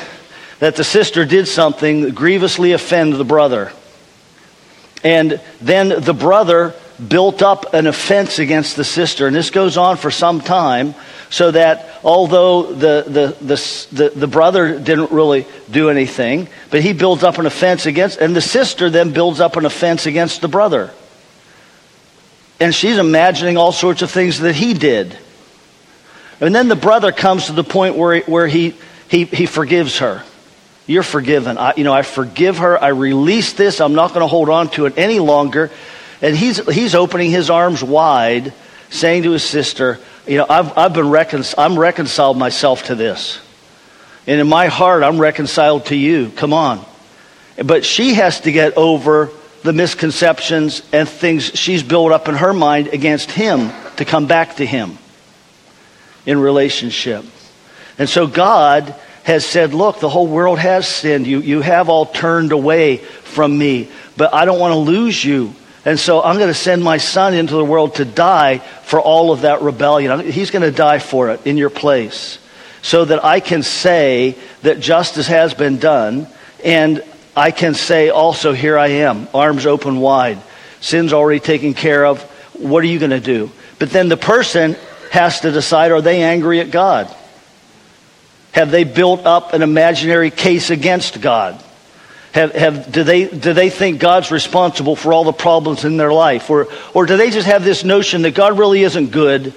that 0.59 0.77
the 0.77 0.83
sister 0.83 1.25
did 1.25 1.47
something 1.47 2.01
that 2.01 2.15
grievously 2.15 2.71
offend 2.71 3.13
the 3.13 3.25
brother. 3.25 3.71
And 5.03 5.41
then 5.59 5.89
the 6.01 6.13
brother 6.13 6.73
built 7.05 7.41
up 7.41 7.73
an 7.73 7.87
offense 7.87 8.39
against 8.39 8.75
the 8.75 8.83
sister. 8.83 9.25
And 9.27 9.35
this 9.35 9.49
goes 9.49 9.77
on 9.77 9.97
for 9.97 10.11
some 10.11 10.41
time, 10.41 10.93
so 11.29 11.51
that 11.51 11.89
although 12.03 12.73
the, 12.73 13.03
the, 13.07 13.45
the, 13.45 13.87
the, 13.91 14.09
the 14.19 14.27
brother 14.27 14.77
didn't 14.79 15.11
really 15.11 15.47
do 15.71 15.89
anything, 15.89 16.47
but 16.69 16.81
he 16.81 16.93
builds 16.93 17.23
up 17.23 17.37
an 17.39 17.45
offense 17.45 17.85
against, 17.85 18.19
and 18.19 18.35
the 18.35 18.41
sister 18.41 18.89
then 18.89 19.13
builds 19.13 19.39
up 19.39 19.55
an 19.55 19.65
offense 19.65 20.05
against 20.05 20.41
the 20.41 20.47
brother. 20.47 20.91
And 22.59 22.75
she's 22.75 22.97
imagining 22.97 23.57
all 23.57 23.71
sorts 23.71 24.03
of 24.03 24.11
things 24.11 24.39
that 24.41 24.53
he 24.53 24.75
did. 24.75 25.17
And 26.39 26.53
then 26.53 26.67
the 26.67 26.75
brother 26.75 27.11
comes 27.11 27.47
to 27.47 27.53
the 27.53 27.63
point 27.63 27.95
where 27.95 28.15
he, 28.15 28.21
where 28.31 28.47
he, 28.47 28.75
he, 29.09 29.25
he 29.25 29.45
forgives 29.47 29.99
her. 29.99 30.23
You're 30.87 31.03
forgiven. 31.03 31.57
I, 31.57 31.73
you 31.77 31.83
know, 31.83 31.93
I 31.93 32.01
forgive 32.01 32.57
her. 32.57 32.81
I 32.81 32.89
release 32.89 33.53
this. 33.53 33.79
I'm 33.79 33.93
not 33.93 34.09
going 34.09 34.21
to 34.21 34.27
hold 34.27 34.49
on 34.49 34.69
to 34.71 34.85
it 34.85 34.97
any 34.97 35.19
longer. 35.19 35.71
And 36.21 36.35
he's, 36.35 36.57
he's 36.69 36.95
opening 36.95 37.31
his 37.31 37.49
arms 37.49 37.83
wide, 37.83 38.53
saying 38.89 39.23
to 39.23 39.31
his 39.31 39.43
sister, 39.43 39.99
You 40.27 40.37
know, 40.37 40.45
I've, 40.49 40.77
I've 40.77 40.93
been 40.93 41.09
recon- 41.09 41.43
I'm 41.57 41.77
reconciled 41.77 42.37
myself 42.37 42.83
to 42.85 42.95
this. 42.95 43.39
And 44.27 44.39
in 44.39 44.47
my 44.47 44.67
heart, 44.67 45.03
I'm 45.03 45.19
reconciled 45.19 45.87
to 45.87 45.95
you. 45.95 46.29
Come 46.29 46.53
on. 46.53 46.85
But 47.63 47.85
she 47.85 48.15
has 48.15 48.41
to 48.41 48.51
get 48.51 48.77
over 48.77 49.29
the 49.63 49.73
misconceptions 49.73 50.81
and 50.91 51.07
things 51.07 51.45
she's 51.45 51.83
built 51.83 52.11
up 52.11 52.27
in 52.27 52.35
her 52.35 52.53
mind 52.53 52.87
against 52.87 53.31
him 53.31 53.71
to 53.97 54.05
come 54.05 54.27
back 54.27 54.55
to 54.55 54.65
him 54.65 54.97
in 56.25 56.39
relationship. 56.39 57.25
And 57.97 58.09
so 58.09 58.25
God 58.25 58.95
has 59.23 59.45
said, 59.45 59.73
Look, 59.73 59.99
the 59.99 60.09
whole 60.09 60.27
world 60.27 60.59
has 60.59 60.87
sinned. 60.87 61.27
You, 61.27 61.39
you 61.39 61.61
have 61.61 61.89
all 61.89 62.05
turned 62.05 62.51
away 62.51 62.97
from 62.97 63.57
me, 63.57 63.89
but 64.17 64.33
I 64.33 64.45
don't 64.45 64.59
want 64.59 64.73
to 64.73 64.79
lose 64.79 65.23
you. 65.23 65.53
And 65.83 65.99
so 65.99 66.21
I'm 66.21 66.37
going 66.37 66.49
to 66.49 66.53
send 66.53 66.83
my 66.83 66.97
son 66.97 67.33
into 67.33 67.55
the 67.55 67.65
world 67.65 67.95
to 67.95 68.05
die 68.05 68.59
for 68.59 69.01
all 69.01 69.31
of 69.31 69.41
that 69.41 69.61
rebellion. 69.61 70.31
He's 70.31 70.51
going 70.51 70.61
to 70.61 70.71
die 70.71 70.99
for 70.99 71.29
it 71.31 71.45
in 71.47 71.57
your 71.57 71.71
place 71.71 72.37
so 72.83 73.05
that 73.05 73.23
I 73.23 73.39
can 73.39 73.63
say 73.63 74.37
that 74.61 74.79
justice 74.79 75.27
has 75.27 75.53
been 75.53 75.79
done 75.79 76.27
and 76.63 77.03
I 77.35 77.51
can 77.51 77.73
say 77.73 78.09
also, 78.09 78.53
here 78.53 78.77
I 78.77 78.87
am, 78.87 79.27
arms 79.33 79.65
open 79.65 79.99
wide. 79.99 80.39
Sin's 80.81 81.13
already 81.13 81.39
taken 81.39 81.73
care 81.73 82.05
of. 82.05 82.21
What 82.53 82.83
are 82.83 82.87
you 82.87 82.99
going 82.99 83.11
to 83.11 83.19
do? 83.19 83.51
But 83.79 83.91
then 83.91 84.09
the 84.09 84.17
person 84.17 84.75
has 85.11 85.41
to 85.41 85.51
decide 85.51 85.91
are 85.91 86.01
they 86.01 86.21
angry 86.21 86.59
at 86.59 86.71
God? 86.71 87.13
Have 88.51 88.71
they 88.71 88.83
built 88.83 89.25
up 89.25 89.53
an 89.53 89.61
imaginary 89.61 90.31
case 90.31 90.69
against 90.69 91.21
God? 91.21 91.61
Have, 92.33 92.53
have, 92.53 92.91
do, 92.91 93.03
they, 93.03 93.27
do 93.27 93.53
they 93.53 93.69
think 93.69 93.99
God's 93.99 94.31
responsible 94.31 94.95
for 94.95 95.11
all 95.11 95.23
the 95.23 95.33
problems 95.33 95.83
in 95.83 95.97
their 95.97 96.13
life? 96.13 96.49
Or, 96.49 96.67
or 96.93 97.05
do 97.05 97.17
they 97.17 97.29
just 97.29 97.47
have 97.47 97.63
this 97.63 97.83
notion 97.83 98.21
that 98.21 98.35
God 98.35 98.57
really 98.57 98.83
isn't 98.83 99.11
good? 99.11 99.53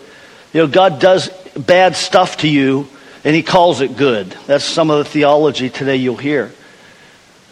You 0.53 0.61
know, 0.61 0.67
God 0.67 1.01
does 1.01 1.29
bad 1.57 1.95
stuff 1.95 2.39
to 2.39 2.49
you 2.49 2.89
and 3.25 3.35
he 3.35 3.43
calls 3.43 3.81
it 3.81 3.97
good. 3.97 4.37
That's 4.47 4.65
some 4.65 4.91
of 4.91 4.99
the 4.99 5.05
theology 5.05 5.71
today 5.71 5.97
you'll 5.97 6.17
hear. 6.17 6.53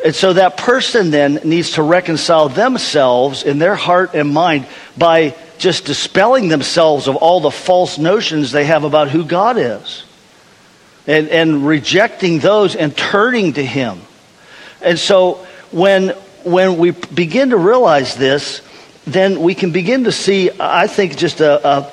And 0.05 0.15
so 0.15 0.33
that 0.33 0.57
person 0.57 1.11
then 1.11 1.35
needs 1.45 1.73
to 1.73 1.83
reconcile 1.83 2.49
themselves 2.49 3.45
in 3.45 3.59
their 3.59 3.77
heart 3.77 4.15
and 4.15 4.29
mind 4.29 4.67
by 4.99 5.37
just 5.59 5.85
dispelling 5.85 6.49
themselves 6.49 7.07
of 7.07 7.15
all 7.15 7.41
the 7.41 7.53
false 7.53 7.97
notions 7.99 8.51
they 8.51 8.65
have 8.65 8.83
about 8.83 9.11
who 9.11 9.25
God 9.25 9.57
is. 9.57 10.03
And, 11.07 11.29
and 11.29 11.67
rejecting 11.67 12.38
those 12.38 12.77
and 12.77 12.97
turning 12.97 13.55
to 13.55 13.65
Him. 13.65 14.01
And 14.81 14.99
so 14.99 15.45
when, 15.73 16.11
when 16.45 16.79
we 16.79 16.93
begin 16.93 17.51
to 17.51 17.57
realize 17.57 18.15
this, 18.15 18.62
then 19.05 19.41
we 19.41 19.55
can 19.55 19.73
begin 19.73 20.05
to 20.05 20.12
see, 20.12 20.51
I 20.61 20.87
think, 20.87 21.17
just 21.17 21.41
a, 21.41 21.67
a 21.67 21.93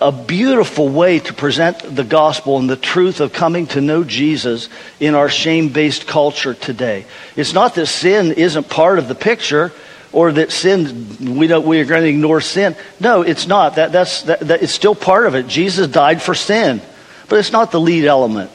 a 0.00 0.10
beautiful 0.10 0.88
way 0.88 1.18
to 1.18 1.34
present 1.34 1.78
the 1.94 2.04
gospel 2.04 2.58
and 2.58 2.70
the 2.70 2.76
truth 2.76 3.20
of 3.20 3.32
coming 3.32 3.66
to 3.66 3.80
know 3.80 4.02
Jesus 4.02 4.70
in 4.98 5.14
our 5.14 5.28
shame 5.28 5.68
based 5.68 6.06
culture 6.06 6.54
today. 6.54 7.04
It's 7.36 7.52
not 7.52 7.74
that 7.74 7.86
sin 7.86 8.32
isn't 8.32 8.70
part 8.70 8.98
of 8.98 9.08
the 9.08 9.14
picture 9.14 9.72
or 10.12 10.32
that 10.32 10.50
sin, 10.50 11.36
we, 11.36 11.46
don't, 11.46 11.66
we 11.66 11.80
are 11.80 11.84
going 11.84 12.02
to 12.02 12.08
ignore 12.08 12.40
sin. 12.40 12.74
No, 12.98 13.22
it's 13.22 13.46
not. 13.46 13.76
That, 13.76 13.92
that's, 13.92 14.22
that, 14.22 14.40
that, 14.40 14.62
it's 14.62 14.72
still 14.72 14.94
part 14.94 15.26
of 15.26 15.34
it. 15.34 15.46
Jesus 15.46 15.86
died 15.86 16.20
for 16.22 16.34
sin, 16.34 16.80
but 17.30 17.38
it's 17.38 17.52
not 17.52 17.70
the 17.70 17.80
lead 17.80 18.04
element. 18.04 18.50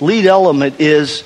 Lead 0.00 0.26
element 0.26 0.80
is 0.80 1.22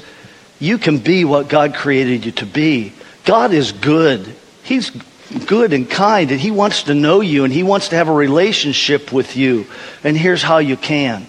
you 0.61 0.77
can 0.77 0.99
be 0.99 1.25
what 1.25 1.49
God 1.49 1.75
created 1.75 2.27
you 2.27 2.33
to 2.33 2.47
be. 2.47 2.93
God 3.25 3.53
is 3.55 3.73
good. 3.73 4.37
He's 4.63 4.91
good 4.91 5.73
and 5.73 5.89
kind, 5.89 6.31
and 6.31 6.39
He 6.39 6.51
wants 6.51 6.85
to 6.85 6.95
know 6.95 7.23
you, 7.23 7.45
and 7.45 7.53
He 7.53 7.63
wants 7.63 7.89
to 7.89 7.97
have 7.97 8.09
a 8.09 8.13
relationship 8.13 9.11
with 9.11 9.39
you. 9.39 9.67
And 10.05 10.17
here's 10.17 10.43
how 10.43 10.59
you 10.59 10.77
can. 10.77 11.27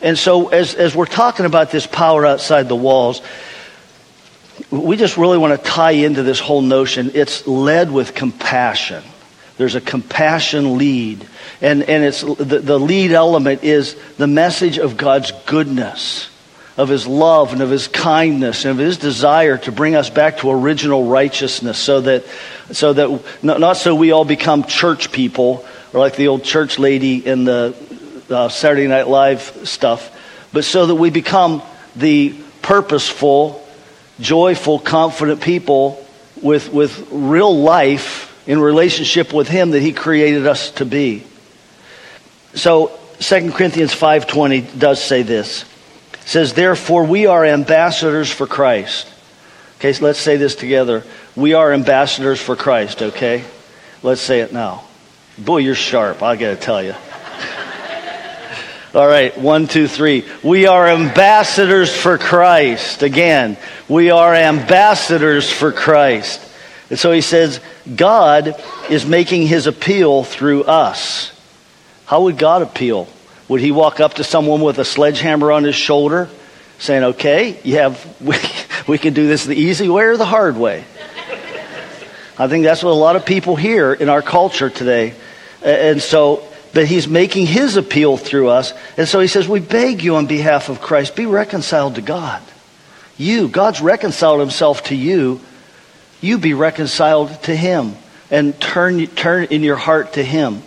And 0.00 0.16
so, 0.16 0.48
as, 0.48 0.76
as 0.76 0.94
we're 0.94 1.06
talking 1.06 1.44
about 1.44 1.72
this 1.72 1.86
power 1.86 2.24
outside 2.24 2.68
the 2.68 2.76
walls, 2.76 3.20
we 4.70 4.96
just 4.96 5.16
really 5.16 5.38
want 5.38 5.60
to 5.60 5.70
tie 5.70 5.90
into 5.90 6.22
this 6.22 6.38
whole 6.38 6.62
notion. 6.62 7.10
It's 7.14 7.48
led 7.48 7.90
with 7.90 8.14
compassion. 8.14 9.02
There's 9.56 9.74
a 9.74 9.80
compassion 9.80 10.78
lead. 10.78 11.26
And, 11.60 11.82
and 11.82 12.04
it's, 12.04 12.22
the, 12.22 12.60
the 12.60 12.78
lead 12.78 13.12
element 13.12 13.64
is 13.64 13.96
the 14.16 14.26
message 14.26 14.78
of 14.78 14.96
God's 14.96 15.32
goodness, 15.46 16.28
of 16.76 16.88
His 16.88 17.06
love, 17.06 17.52
and 17.52 17.62
of 17.62 17.70
His 17.70 17.86
kindness, 17.88 18.64
and 18.64 18.72
of 18.72 18.78
His 18.78 18.96
desire 18.96 19.58
to 19.58 19.72
bring 19.72 19.94
us 19.94 20.10
back 20.10 20.38
to 20.38 20.50
original 20.50 21.06
righteousness 21.06 21.78
so 21.78 22.00
that, 22.00 22.24
so 22.72 22.92
that 22.92 23.42
not, 23.42 23.76
so 23.76 23.94
we 23.94 24.12
all 24.12 24.24
become 24.24 24.64
church 24.64 25.12
people 25.12 25.64
or 25.92 26.00
like 26.00 26.16
the 26.16 26.28
old 26.28 26.44
church 26.44 26.78
lady 26.78 27.24
in 27.24 27.44
the 27.44 27.76
uh, 28.30 28.48
Saturday 28.48 28.86
Night 28.86 29.08
Live 29.08 29.42
stuff, 29.64 30.10
but 30.52 30.64
so 30.64 30.86
that 30.86 30.94
we 30.94 31.10
become 31.10 31.62
the 31.96 32.34
purposeful, 32.62 33.66
joyful, 34.18 34.78
confident 34.78 35.42
people 35.42 36.04
with, 36.40 36.72
with 36.72 37.08
real 37.10 37.54
life 37.56 38.31
in 38.46 38.58
relationship 38.58 39.32
with 39.32 39.48
him 39.48 39.70
that 39.70 39.80
he 39.80 39.92
created 39.92 40.46
us 40.46 40.70
to 40.72 40.84
be. 40.84 41.24
So 42.54 42.98
2 43.20 43.52
Corinthians 43.52 43.94
5:20 43.94 44.78
does 44.78 45.02
say 45.02 45.22
this. 45.22 45.64
It 46.14 46.28
says 46.28 46.52
therefore 46.52 47.04
we 47.04 47.26
are 47.26 47.44
ambassadors 47.44 48.30
for 48.30 48.46
Christ. 48.46 49.08
Okay, 49.78 49.92
so 49.92 50.04
let's 50.04 50.18
say 50.18 50.36
this 50.36 50.54
together. 50.54 51.02
We 51.34 51.54
are 51.54 51.72
ambassadors 51.72 52.40
for 52.40 52.54
Christ, 52.54 53.02
okay? 53.02 53.42
Let's 54.02 54.20
say 54.20 54.40
it 54.40 54.52
now. 54.52 54.84
Boy, 55.38 55.58
you're 55.58 55.74
sharp, 55.74 56.22
I 56.22 56.36
got 56.36 56.50
to 56.50 56.56
tell 56.56 56.82
you. 56.82 56.94
All 58.94 59.08
right, 59.08 59.36
one, 59.38 59.68
two, 59.68 59.88
three. 59.88 60.24
We 60.42 60.66
are 60.66 60.86
ambassadors 60.86 61.94
for 61.94 62.18
Christ. 62.18 63.02
Again, 63.02 63.56
we 63.88 64.10
are 64.10 64.34
ambassadors 64.34 65.50
for 65.50 65.72
Christ. 65.72 66.40
And 66.92 66.98
so 66.98 67.10
he 67.10 67.22
says, 67.22 67.58
God 67.96 68.54
is 68.90 69.06
making 69.06 69.46
his 69.46 69.66
appeal 69.66 70.24
through 70.24 70.64
us. 70.64 71.32
How 72.04 72.24
would 72.24 72.36
God 72.36 72.60
appeal? 72.60 73.08
Would 73.48 73.62
he 73.62 73.72
walk 73.72 73.98
up 73.98 74.12
to 74.14 74.24
someone 74.24 74.60
with 74.60 74.78
a 74.78 74.84
sledgehammer 74.84 75.52
on 75.52 75.64
his 75.64 75.74
shoulder 75.74 76.28
saying, 76.78 77.02
okay, 77.02 77.58
you 77.62 77.76
have, 77.78 78.20
we, 78.20 78.36
we 78.86 78.98
can 78.98 79.14
do 79.14 79.26
this 79.26 79.46
the 79.46 79.56
easy 79.56 79.88
way 79.88 80.02
or 80.02 80.18
the 80.18 80.26
hard 80.26 80.58
way? 80.58 80.84
I 82.36 82.46
think 82.48 82.62
that's 82.62 82.82
what 82.82 82.90
a 82.90 82.92
lot 82.92 83.16
of 83.16 83.24
people 83.24 83.56
hear 83.56 83.94
in 83.94 84.10
our 84.10 84.20
culture 84.20 84.68
today. 84.68 85.14
And 85.62 86.02
so, 86.02 86.46
but 86.74 86.84
he's 86.84 87.08
making 87.08 87.46
his 87.46 87.78
appeal 87.78 88.18
through 88.18 88.50
us. 88.50 88.74
And 88.98 89.08
so 89.08 89.18
he 89.18 89.28
says, 89.28 89.48
we 89.48 89.60
beg 89.60 90.04
you 90.04 90.16
on 90.16 90.26
behalf 90.26 90.68
of 90.68 90.82
Christ, 90.82 91.16
be 91.16 91.24
reconciled 91.24 91.94
to 91.94 92.02
God. 92.02 92.42
You, 93.16 93.48
God's 93.48 93.80
reconciled 93.80 94.40
himself 94.40 94.84
to 94.84 94.94
you 94.94 95.40
you 96.22 96.38
be 96.38 96.54
reconciled 96.54 97.42
to 97.42 97.54
him 97.54 97.94
and 98.30 98.58
turn, 98.58 99.06
turn 99.08 99.44
in 99.44 99.62
your 99.62 99.76
heart 99.76 100.14
to 100.14 100.22
him 100.22 100.62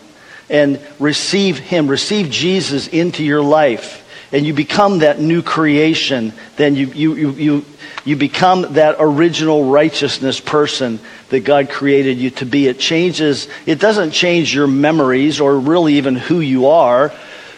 and 0.50 0.80
receive 1.00 1.58
him, 1.58 1.88
receive 1.88 2.30
Jesus 2.30 2.88
into 2.88 3.24
your 3.24 3.42
life. 3.42 4.04
And 4.32 4.46
you 4.46 4.54
become 4.54 5.00
that 5.00 5.20
new 5.20 5.42
creation. 5.42 6.34
Then 6.58 6.76
you, 6.76 6.88
you, 6.88 7.16
you, 7.16 7.32
you, 7.32 7.66
you 8.04 8.16
become 8.16 8.74
that 8.74 8.98
original 9.00 9.72
righteousness 9.72 10.40
person 10.40 11.00
that 11.30 11.46
God 11.46 11.70
created 11.70 12.18
you 12.18 12.32
to 12.32 12.46
be. 12.46 12.68
It 12.68 12.80
changes, 12.80 13.48
it 13.66 13.80
doesn't 13.80 14.12
change 14.12 14.54
your 14.54 14.68
memories 14.68 15.40
or 15.40 15.58
really 15.58 15.96
even 15.96 16.16
who 16.16 16.42
you 16.42 16.68
are, 16.68 17.14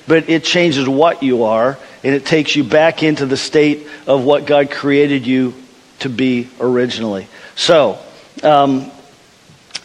but 0.08 0.30
it 0.30 0.44
changes 0.44 0.88
what 0.88 1.24
you 1.24 1.44
are 1.44 1.78
and 2.04 2.16
it 2.16 2.26
takes 2.26 2.56
you 2.56 2.64
back 2.64 3.04
into 3.04 3.26
the 3.26 3.38
state 3.38 3.88
of 4.06 4.24
what 4.24 4.46
God 4.46 4.72
created 4.72 5.26
you 5.26 5.54
to 6.00 6.10
be 6.10 6.48
originally. 6.60 7.28
So, 7.58 7.98
um, 8.44 8.92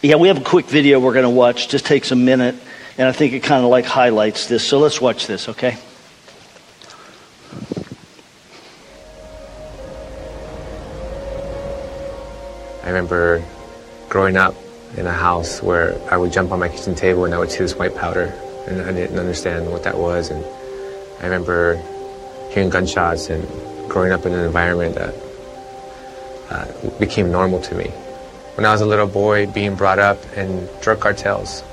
yeah, 0.03 0.15
we 0.15 0.27
have 0.27 0.37
a 0.37 0.43
quick 0.43 0.67
video 0.67 0.99
we're 0.99 1.11
going 1.11 1.23
to 1.23 1.29
watch. 1.29 1.69
Just 1.69 1.87
takes 1.87 2.11
a 2.11 2.15
minute, 2.15 2.55
and 2.99 3.07
I 3.07 3.11
think 3.11 3.33
it 3.33 3.41
kind 3.41 3.63
of 3.63 3.71
like 3.71 3.83
highlights 3.83 4.45
this. 4.45 4.65
So 4.65 4.77
let's 4.77 5.01
watch 5.01 5.25
this, 5.25 5.49
okay? 5.49 5.75
I 12.83 12.87
remember 12.87 13.43
growing 14.07 14.37
up 14.37 14.53
in 14.95 15.07
a 15.07 15.11
house 15.11 15.63
where 15.63 15.99
I 16.11 16.17
would 16.17 16.31
jump 16.31 16.51
on 16.51 16.59
my 16.59 16.69
kitchen 16.69 16.93
table 16.93 17.25
and 17.25 17.33
I 17.33 17.39
would 17.39 17.49
see 17.49 17.57
this 17.57 17.75
white 17.75 17.95
powder, 17.95 18.25
and 18.67 18.81
I 18.83 18.93
didn't 18.93 19.17
understand 19.17 19.69
what 19.71 19.81
that 19.83 19.97
was. 19.97 20.29
And 20.29 20.45
I 21.19 21.23
remember 21.23 21.81
hearing 22.51 22.69
gunshots 22.69 23.29
and 23.29 23.43
growing 23.89 24.11
up 24.11 24.27
in 24.27 24.33
an 24.33 24.45
environment 24.45 24.93
that 24.93 25.15
uh, 26.49 26.65
became 26.99 27.31
normal 27.31 27.61
to 27.61 27.75
me. 27.75 27.91
When 28.55 28.65
I 28.65 28.71
was 28.71 28.81
a 28.81 28.85
little 28.85 29.07
boy, 29.07 29.47
being 29.47 29.75
brought 29.75 29.99
up 29.99 30.17
in 30.37 30.67
drug 30.81 30.99
cartels 30.99 31.63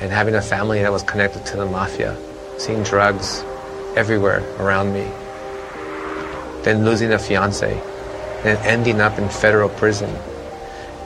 and 0.00 0.10
having 0.10 0.34
a 0.34 0.42
family 0.42 0.82
that 0.82 0.90
was 0.90 1.02
connected 1.02 1.46
to 1.46 1.56
the 1.56 1.66
mafia, 1.66 2.16
seeing 2.58 2.82
drugs 2.82 3.44
everywhere 3.96 4.42
around 4.58 4.92
me, 4.92 5.04
then 6.64 6.84
losing 6.84 7.12
a 7.12 7.18
fiance, 7.18 7.80
then 8.42 8.56
ending 8.66 9.00
up 9.00 9.18
in 9.18 9.28
federal 9.28 9.68
prison. 9.68 10.10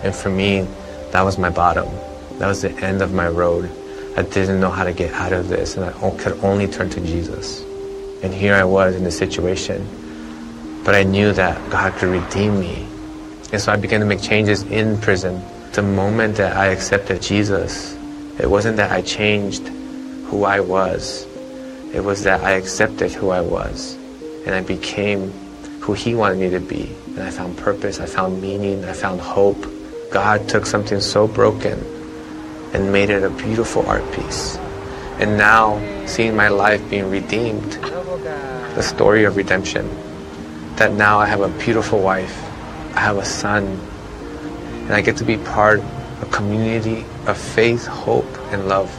And 0.03 0.15
for 0.15 0.31
me, 0.31 0.67
that 1.11 1.23
was 1.23 1.37
my 1.37 1.51
bottom. 1.51 1.89
That 2.39 2.47
was 2.47 2.63
the 2.63 2.71
end 2.85 3.03
of 3.03 3.13
my 3.13 3.29
road. 3.29 3.71
I 4.17 4.23
didn't 4.23 4.61
know 4.61 4.71
how 4.71 4.85
to 4.85 4.93
get 4.93 5.13
out 5.13 5.33
of 5.33 5.49
this, 5.49 5.77
and 5.77 5.85
I 5.85 5.93
could 6.17 6.39
only 6.43 6.67
turn 6.67 6.89
to 6.91 7.01
Jesus. 7.01 7.63
And 8.23 8.33
here 8.33 8.55
I 8.55 8.65
was 8.65 8.97
in 8.97 9.05
this 9.05 9.19
situation. 9.19 9.87
But 10.85 10.95
I 10.95 11.03
knew 11.03 11.33
that 11.35 11.71
God 11.71 11.93
could 11.95 12.09
redeem 12.09 12.59
me 12.59 12.89
and 13.51 13.61
so 13.61 13.73
I 13.73 13.77
began 13.77 14.01
to 14.01 14.07
make 14.07 14.21
changes 14.21 14.63
in 14.63 14.99
prison. 14.99 15.43
The 15.73 15.83
moment 15.83 16.37
that 16.37 16.57
I 16.57 16.67
accepted 16.67 17.23
Jesus, 17.23 17.97
it 18.39 18.49
wasn't 18.49 18.77
that 18.77 18.93
I 18.93 19.01
changed 19.01 19.67
who 20.27 20.45
I 20.45 20.61
was, 20.61 21.27
it 21.95 22.05
was 22.05 22.25
that 22.25 22.43
I 22.45 22.53
accepted 22.53 23.13
who 23.13 23.31
I 23.31 23.41
was. 23.41 23.97
And 24.45 24.55
I 24.55 24.61
became 24.61 25.31
who 25.81 25.95
He 25.95 26.15
wanted 26.15 26.39
me 26.39 26.51
to 26.51 26.61
be. 26.61 26.95
And 27.07 27.21
I 27.21 27.31
found 27.31 27.57
purpose, 27.57 28.01
I 28.01 28.07
found 28.07 28.43
meaning, 28.43 28.85
I 28.85 28.93
found 28.93 29.21
hope. 29.21 29.67
God 30.11 30.49
took 30.49 30.67
something 30.67 31.01
so 31.01 31.27
broken 31.27 31.79
and 32.75 32.93
made 32.93 33.09
it 33.09 33.23
a 33.23 33.31
beautiful 33.31 33.87
art 33.87 34.05
piece. 34.13 34.57
And 35.19 35.39
now, 35.39 35.81
seeing 36.07 36.37
my 36.37 36.49
life 36.49 36.89
being 36.91 37.11
redeemed, 37.11 37.73
the 37.73 38.83
story 38.83 39.25
of 39.25 39.37
redemption, 39.37 39.89
that 40.77 40.93
now 40.93 41.19
I 41.19 41.27
have 41.27 41.41
a 41.41 41.49
beautiful 41.49 42.01
wife 42.01 42.48
I 42.95 43.01
have 43.01 43.19
a 43.19 43.25
son, 43.25 43.65
and 43.67 44.93
I 44.93 45.01
get 45.01 45.19
to 45.19 45.25
be 45.25 45.37
part 45.37 45.81
of 45.81 46.23
a 46.23 46.27
community 46.27 47.05
of 47.27 47.39
faith, 47.39 47.87
hope, 47.87 48.27
and 48.53 48.69
love. 48.69 48.91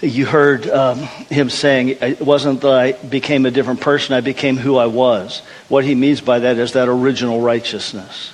You 0.00 0.26
heard 0.26 0.68
um, 0.68 0.98
him 0.98 1.48
saying, 1.48 1.90
It 2.00 2.20
wasn't 2.20 2.62
that 2.62 2.72
I 2.72 2.92
became 2.92 3.46
a 3.46 3.52
different 3.52 3.80
person, 3.80 4.14
I 4.14 4.20
became 4.20 4.56
who 4.56 4.76
I 4.76 4.86
was. 4.86 5.40
What 5.68 5.84
he 5.84 5.94
means 5.94 6.20
by 6.20 6.40
that 6.40 6.58
is 6.58 6.72
that 6.72 6.88
original 6.88 7.40
righteousness. 7.40 8.32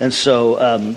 And 0.00 0.12
so 0.12 0.60
um, 0.60 0.96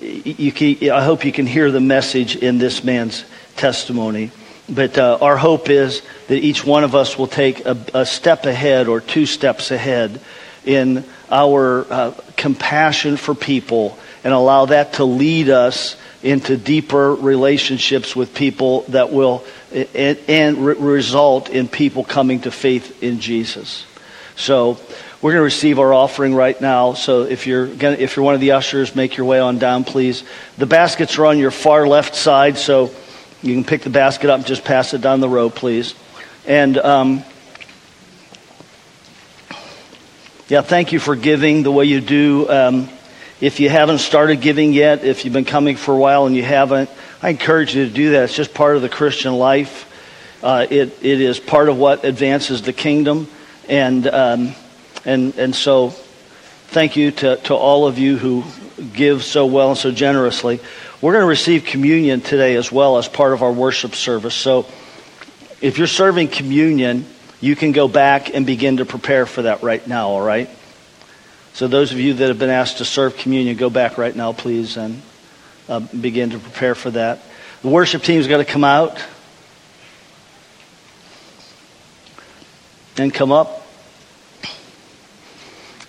you 0.00 0.92
I 0.92 1.04
hope 1.04 1.24
you 1.24 1.32
can 1.32 1.46
hear 1.46 1.70
the 1.70 1.80
message 1.80 2.36
in 2.36 2.58
this 2.58 2.82
man's 2.82 3.24
testimony. 3.56 4.30
But 4.68 4.96
uh, 4.96 5.18
our 5.20 5.36
hope 5.36 5.68
is 5.68 6.02
that 6.28 6.38
each 6.38 6.64
one 6.64 6.84
of 6.84 6.94
us 6.94 7.18
will 7.18 7.26
take 7.26 7.66
a, 7.66 7.76
a 7.92 8.06
step 8.06 8.46
ahead 8.46 8.88
or 8.88 9.00
two 9.00 9.26
steps 9.26 9.70
ahead 9.70 10.20
in 10.64 11.04
our 11.30 11.86
uh, 11.90 12.14
compassion 12.36 13.16
for 13.16 13.34
people 13.34 13.98
and 14.22 14.32
allow 14.32 14.66
that 14.66 14.94
to 14.94 15.04
lead 15.04 15.50
us 15.50 15.96
into 16.22 16.56
deeper 16.56 17.14
relationships 17.14 18.16
with 18.16 18.34
people 18.34 18.82
that 18.88 19.12
will 19.12 19.44
and, 19.72 20.18
and 20.28 20.64
re- 20.64 20.74
result 20.74 21.50
in 21.50 21.68
people 21.68 22.02
coming 22.02 22.40
to 22.40 22.50
faith 22.50 23.02
in 23.02 23.20
Jesus. 23.20 23.84
So 24.36 24.78
we're 25.20 25.32
going 25.32 25.40
to 25.40 25.44
receive 25.44 25.78
our 25.78 25.92
offering 25.92 26.34
right 26.34 26.58
now. 26.58 26.94
So 26.94 27.22
if 27.22 27.46
you're 27.46 27.66
gonna, 27.66 27.96
if 27.96 28.16
you're 28.16 28.24
one 28.24 28.34
of 28.34 28.40
the 28.40 28.52
ushers, 28.52 28.96
make 28.96 29.16
your 29.16 29.26
way 29.26 29.40
on 29.40 29.58
down, 29.58 29.84
please. 29.84 30.24
The 30.56 30.66
baskets 30.66 31.18
are 31.18 31.26
on 31.26 31.38
your 31.38 31.50
far 31.50 31.86
left 31.86 32.14
side, 32.14 32.56
so 32.56 32.90
you 33.44 33.54
can 33.54 33.62
pick 33.62 33.82
the 33.82 33.90
basket 33.90 34.30
up 34.30 34.38
and 34.38 34.46
just 34.46 34.64
pass 34.64 34.94
it 34.94 35.02
down 35.02 35.20
the 35.20 35.28
row, 35.28 35.50
please. 35.50 35.94
And 36.46 36.78
um, 36.78 37.22
yeah, 40.48 40.62
thank 40.62 40.92
you 40.92 40.98
for 40.98 41.14
giving 41.14 41.62
the 41.62 41.70
way 41.70 41.84
you 41.84 42.00
do. 42.00 42.48
Um, 42.48 42.88
if 43.42 43.60
you 43.60 43.68
haven't 43.68 43.98
started 43.98 44.40
giving 44.40 44.72
yet, 44.72 45.04
if 45.04 45.24
you've 45.24 45.34
been 45.34 45.44
coming 45.44 45.76
for 45.76 45.94
a 45.94 45.98
while 45.98 46.24
and 46.24 46.34
you 46.34 46.42
haven't, 46.42 46.88
I 47.22 47.28
encourage 47.28 47.74
you 47.74 47.84
to 47.84 47.92
do 47.92 48.12
that. 48.12 48.24
It's 48.24 48.34
just 48.34 48.54
part 48.54 48.76
of 48.76 48.82
the 48.82 48.88
Christian 48.88 49.34
life. 49.34 49.90
Uh, 50.42 50.66
it, 50.70 51.04
it 51.04 51.20
is 51.20 51.38
part 51.38 51.68
of 51.68 51.76
what 51.76 52.04
advances 52.04 52.62
the 52.62 52.72
kingdom. 52.72 53.28
And, 53.68 54.06
um, 54.06 54.54
and, 55.04 55.34
and 55.36 55.54
so, 55.54 55.90
thank 56.68 56.96
you 56.96 57.10
to, 57.10 57.36
to 57.36 57.54
all 57.54 57.86
of 57.86 57.98
you 57.98 58.16
who 58.16 58.44
give 58.94 59.22
so 59.22 59.44
well 59.44 59.70
and 59.70 59.78
so 59.78 59.90
generously. 59.90 60.60
We're 61.04 61.12
going 61.12 61.24
to 61.24 61.28
receive 61.28 61.66
communion 61.66 62.22
today 62.22 62.56
as 62.56 62.72
well 62.72 62.96
as 62.96 63.08
part 63.08 63.34
of 63.34 63.42
our 63.42 63.52
worship 63.52 63.94
service. 63.94 64.34
So 64.34 64.66
if 65.60 65.76
you're 65.76 65.86
serving 65.86 66.28
communion, 66.28 67.04
you 67.42 67.56
can 67.56 67.72
go 67.72 67.88
back 67.88 68.34
and 68.34 68.46
begin 68.46 68.78
to 68.78 68.86
prepare 68.86 69.26
for 69.26 69.42
that 69.42 69.62
right 69.62 69.86
now, 69.86 70.08
all 70.08 70.22
right? 70.22 70.48
So 71.52 71.68
those 71.68 71.92
of 71.92 72.00
you 72.00 72.14
that 72.14 72.28
have 72.28 72.38
been 72.38 72.48
asked 72.48 72.78
to 72.78 72.86
serve 72.86 73.18
communion, 73.18 73.54
go 73.58 73.68
back 73.68 73.98
right 73.98 74.16
now, 74.16 74.32
please, 74.32 74.78
and 74.78 75.02
uh, 75.68 75.80
begin 75.80 76.30
to 76.30 76.38
prepare 76.38 76.74
for 76.74 76.90
that. 76.92 77.20
The 77.60 77.68
worship 77.68 78.02
team's 78.02 78.26
got 78.26 78.38
to 78.38 78.46
come 78.46 78.64
out 78.64 78.98
and 82.96 83.12
come 83.12 83.30
up. 83.30 83.66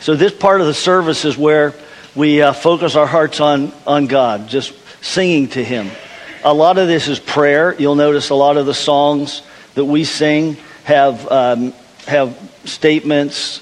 So 0.01 0.17
this 0.17 0.33
part 0.33 0.59
of 0.59 0.67
the 0.67 0.73
service 0.73 1.23
is 1.23 1.37
where 1.37 1.73
we 2.15 2.41
uh, 2.41 2.51
focus 2.51 2.97
our 2.97 3.07
hearts 3.07 3.39
on, 3.39 3.71
on 3.87 4.07
God, 4.07 4.49
just 4.49 4.73
singing 5.05 5.47
to 5.49 5.63
Him. 5.63 5.91
A 6.43 6.53
lot 6.53 6.77
of 6.77 6.87
this 6.87 7.07
is 7.07 7.19
prayer. 7.19 7.75
You'll 7.79 7.95
notice 7.95 8.29
a 8.29 8.35
lot 8.35 8.57
of 8.57 8.65
the 8.65 8.73
songs 8.73 9.43
that 9.75 9.85
we 9.85 10.03
sing 10.03 10.57
have, 10.83 11.31
um, 11.31 11.73
have 12.07 12.37
statements 12.65 13.61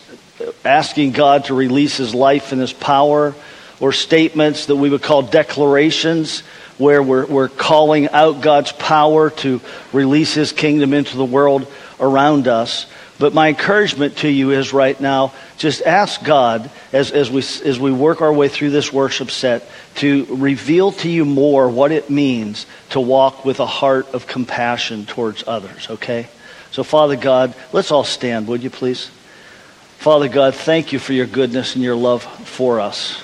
asking 0.66 1.12
God 1.12 1.46
to 1.46 1.54
release 1.54 1.98
His 1.98 2.16
life 2.16 2.52
and 2.52 2.62
His 2.62 2.74
power, 2.74 3.36
or 3.80 3.92
statements 3.92 4.68
that 4.68 4.76
we 4.76 4.90
would 4.90 5.02
call 5.02 5.22
declarations, 5.22 6.42
where 6.78 7.04
we're, 7.04 7.26
we're 7.26 7.50
calling 7.50 8.10
out 8.10 8.42
God's 8.42 8.72
power 8.72 9.30
to 9.30 9.62
release 9.92 10.34
His 10.34 10.52
kingdom 10.52 10.94
into 10.94 11.18
the 11.18 11.26
world 11.26 11.72
around 12.00 12.48
us. 12.48 12.86
But 13.24 13.34
my 13.34 13.48
encouragement 13.48 14.18
to 14.18 14.28
you 14.28 14.52
is 14.52 14.74
right 14.74 15.00
now, 15.00 15.34
just 15.58 15.82
ask 15.84 16.22
God 16.26 16.70
as, 16.92 17.10
as, 17.12 17.32
we, 17.32 17.40
as 17.40 17.80
we 17.80 17.90
work 17.90 18.22
our 18.22 18.34
way 18.34 18.50
through 18.50 18.72
this 18.72 18.92
worship 18.92 19.32
set 19.32 19.66
to 19.96 20.26
reveal 20.30 20.92
to 20.92 21.10
you 21.10 21.24
more 21.24 21.70
what 21.70 21.94
it 21.94 22.10
means 22.10 22.66
to 22.90 23.00
walk 23.00 23.46
with 23.46 23.62
a 23.62 23.66
heart 23.66 24.14
of 24.14 24.28
compassion 24.28 25.06
towards 25.06 25.42
others, 25.48 25.90
okay? 25.90 26.28
So, 26.72 26.84
Father 26.84 27.16
God, 27.16 27.56
let's 27.72 27.92
all 27.92 28.04
stand, 28.04 28.50
would 28.50 28.62
you 28.62 28.70
please? 28.70 29.10
Father 30.00 30.28
God, 30.28 30.54
thank 30.54 30.92
you 30.92 31.00
for 31.00 31.14
your 31.14 31.26
goodness 31.26 31.76
and 31.76 31.84
your 31.86 31.96
love 31.96 32.24
for 32.24 32.82
us. 32.82 33.24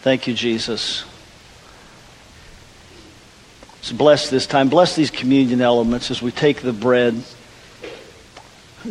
Thank 0.00 0.26
you, 0.26 0.34
Jesus. 0.34 1.04
So 3.82 3.94
bless 3.94 4.30
this 4.30 4.48
time. 4.48 4.68
Bless 4.68 4.96
these 4.96 5.12
communion 5.12 5.60
elements 5.60 6.10
as 6.10 6.20
we 6.20 6.32
take 6.32 6.60
the 6.60 6.72
bread. 6.72 7.22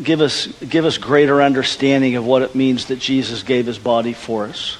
Give 0.01 0.21
us, 0.21 0.47
give 0.47 0.85
us 0.85 0.97
greater 0.97 1.41
understanding 1.41 2.15
of 2.15 2.25
what 2.25 2.41
it 2.41 2.55
means 2.55 2.87
that 2.87 2.97
Jesus 2.97 3.43
gave 3.43 3.67
his 3.67 3.77
body 3.77 4.13
for 4.13 4.45
us. 4.45 4.77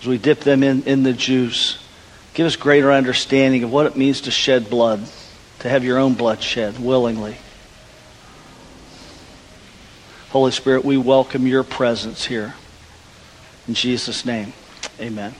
As 0.00 0.06
we 0.06 0.16
dip 0.16 0.40
them 0.40 0.62
in, 0.62 0.84
in 0.84 1.02
the 1.02 1.12
juice, 1.12 1.78
give 2.32 2.46
us 2.46 2.56
greater 2.56 2.92
understanding 2.92 3.64
of 3.64 3.72
what 3.72 3.86
it 3.86 3.96
means 3.96 4.22
to 4.22 4.30
shed 4.30 4.70
blood, 4.70 5.06
to 5.58 5.68
have 5.68 5.84
your 5.84 5.98
own 5.98 6.14
blood 6.14 6.42
shed 6.42 6.78
willingly. 6.78 7.36
Holy 10.30 10.52
Spirit, 10.52 10.84
we 10.84 10.96
welcome 10.96 11.46
your 11.46 11.64
presence 11.64 12.24
here. 12.24 12.54
In 13.66 13.74
Jesus' 13.74 14.24
name, 14.24 14.52
amen. 15.00 15.34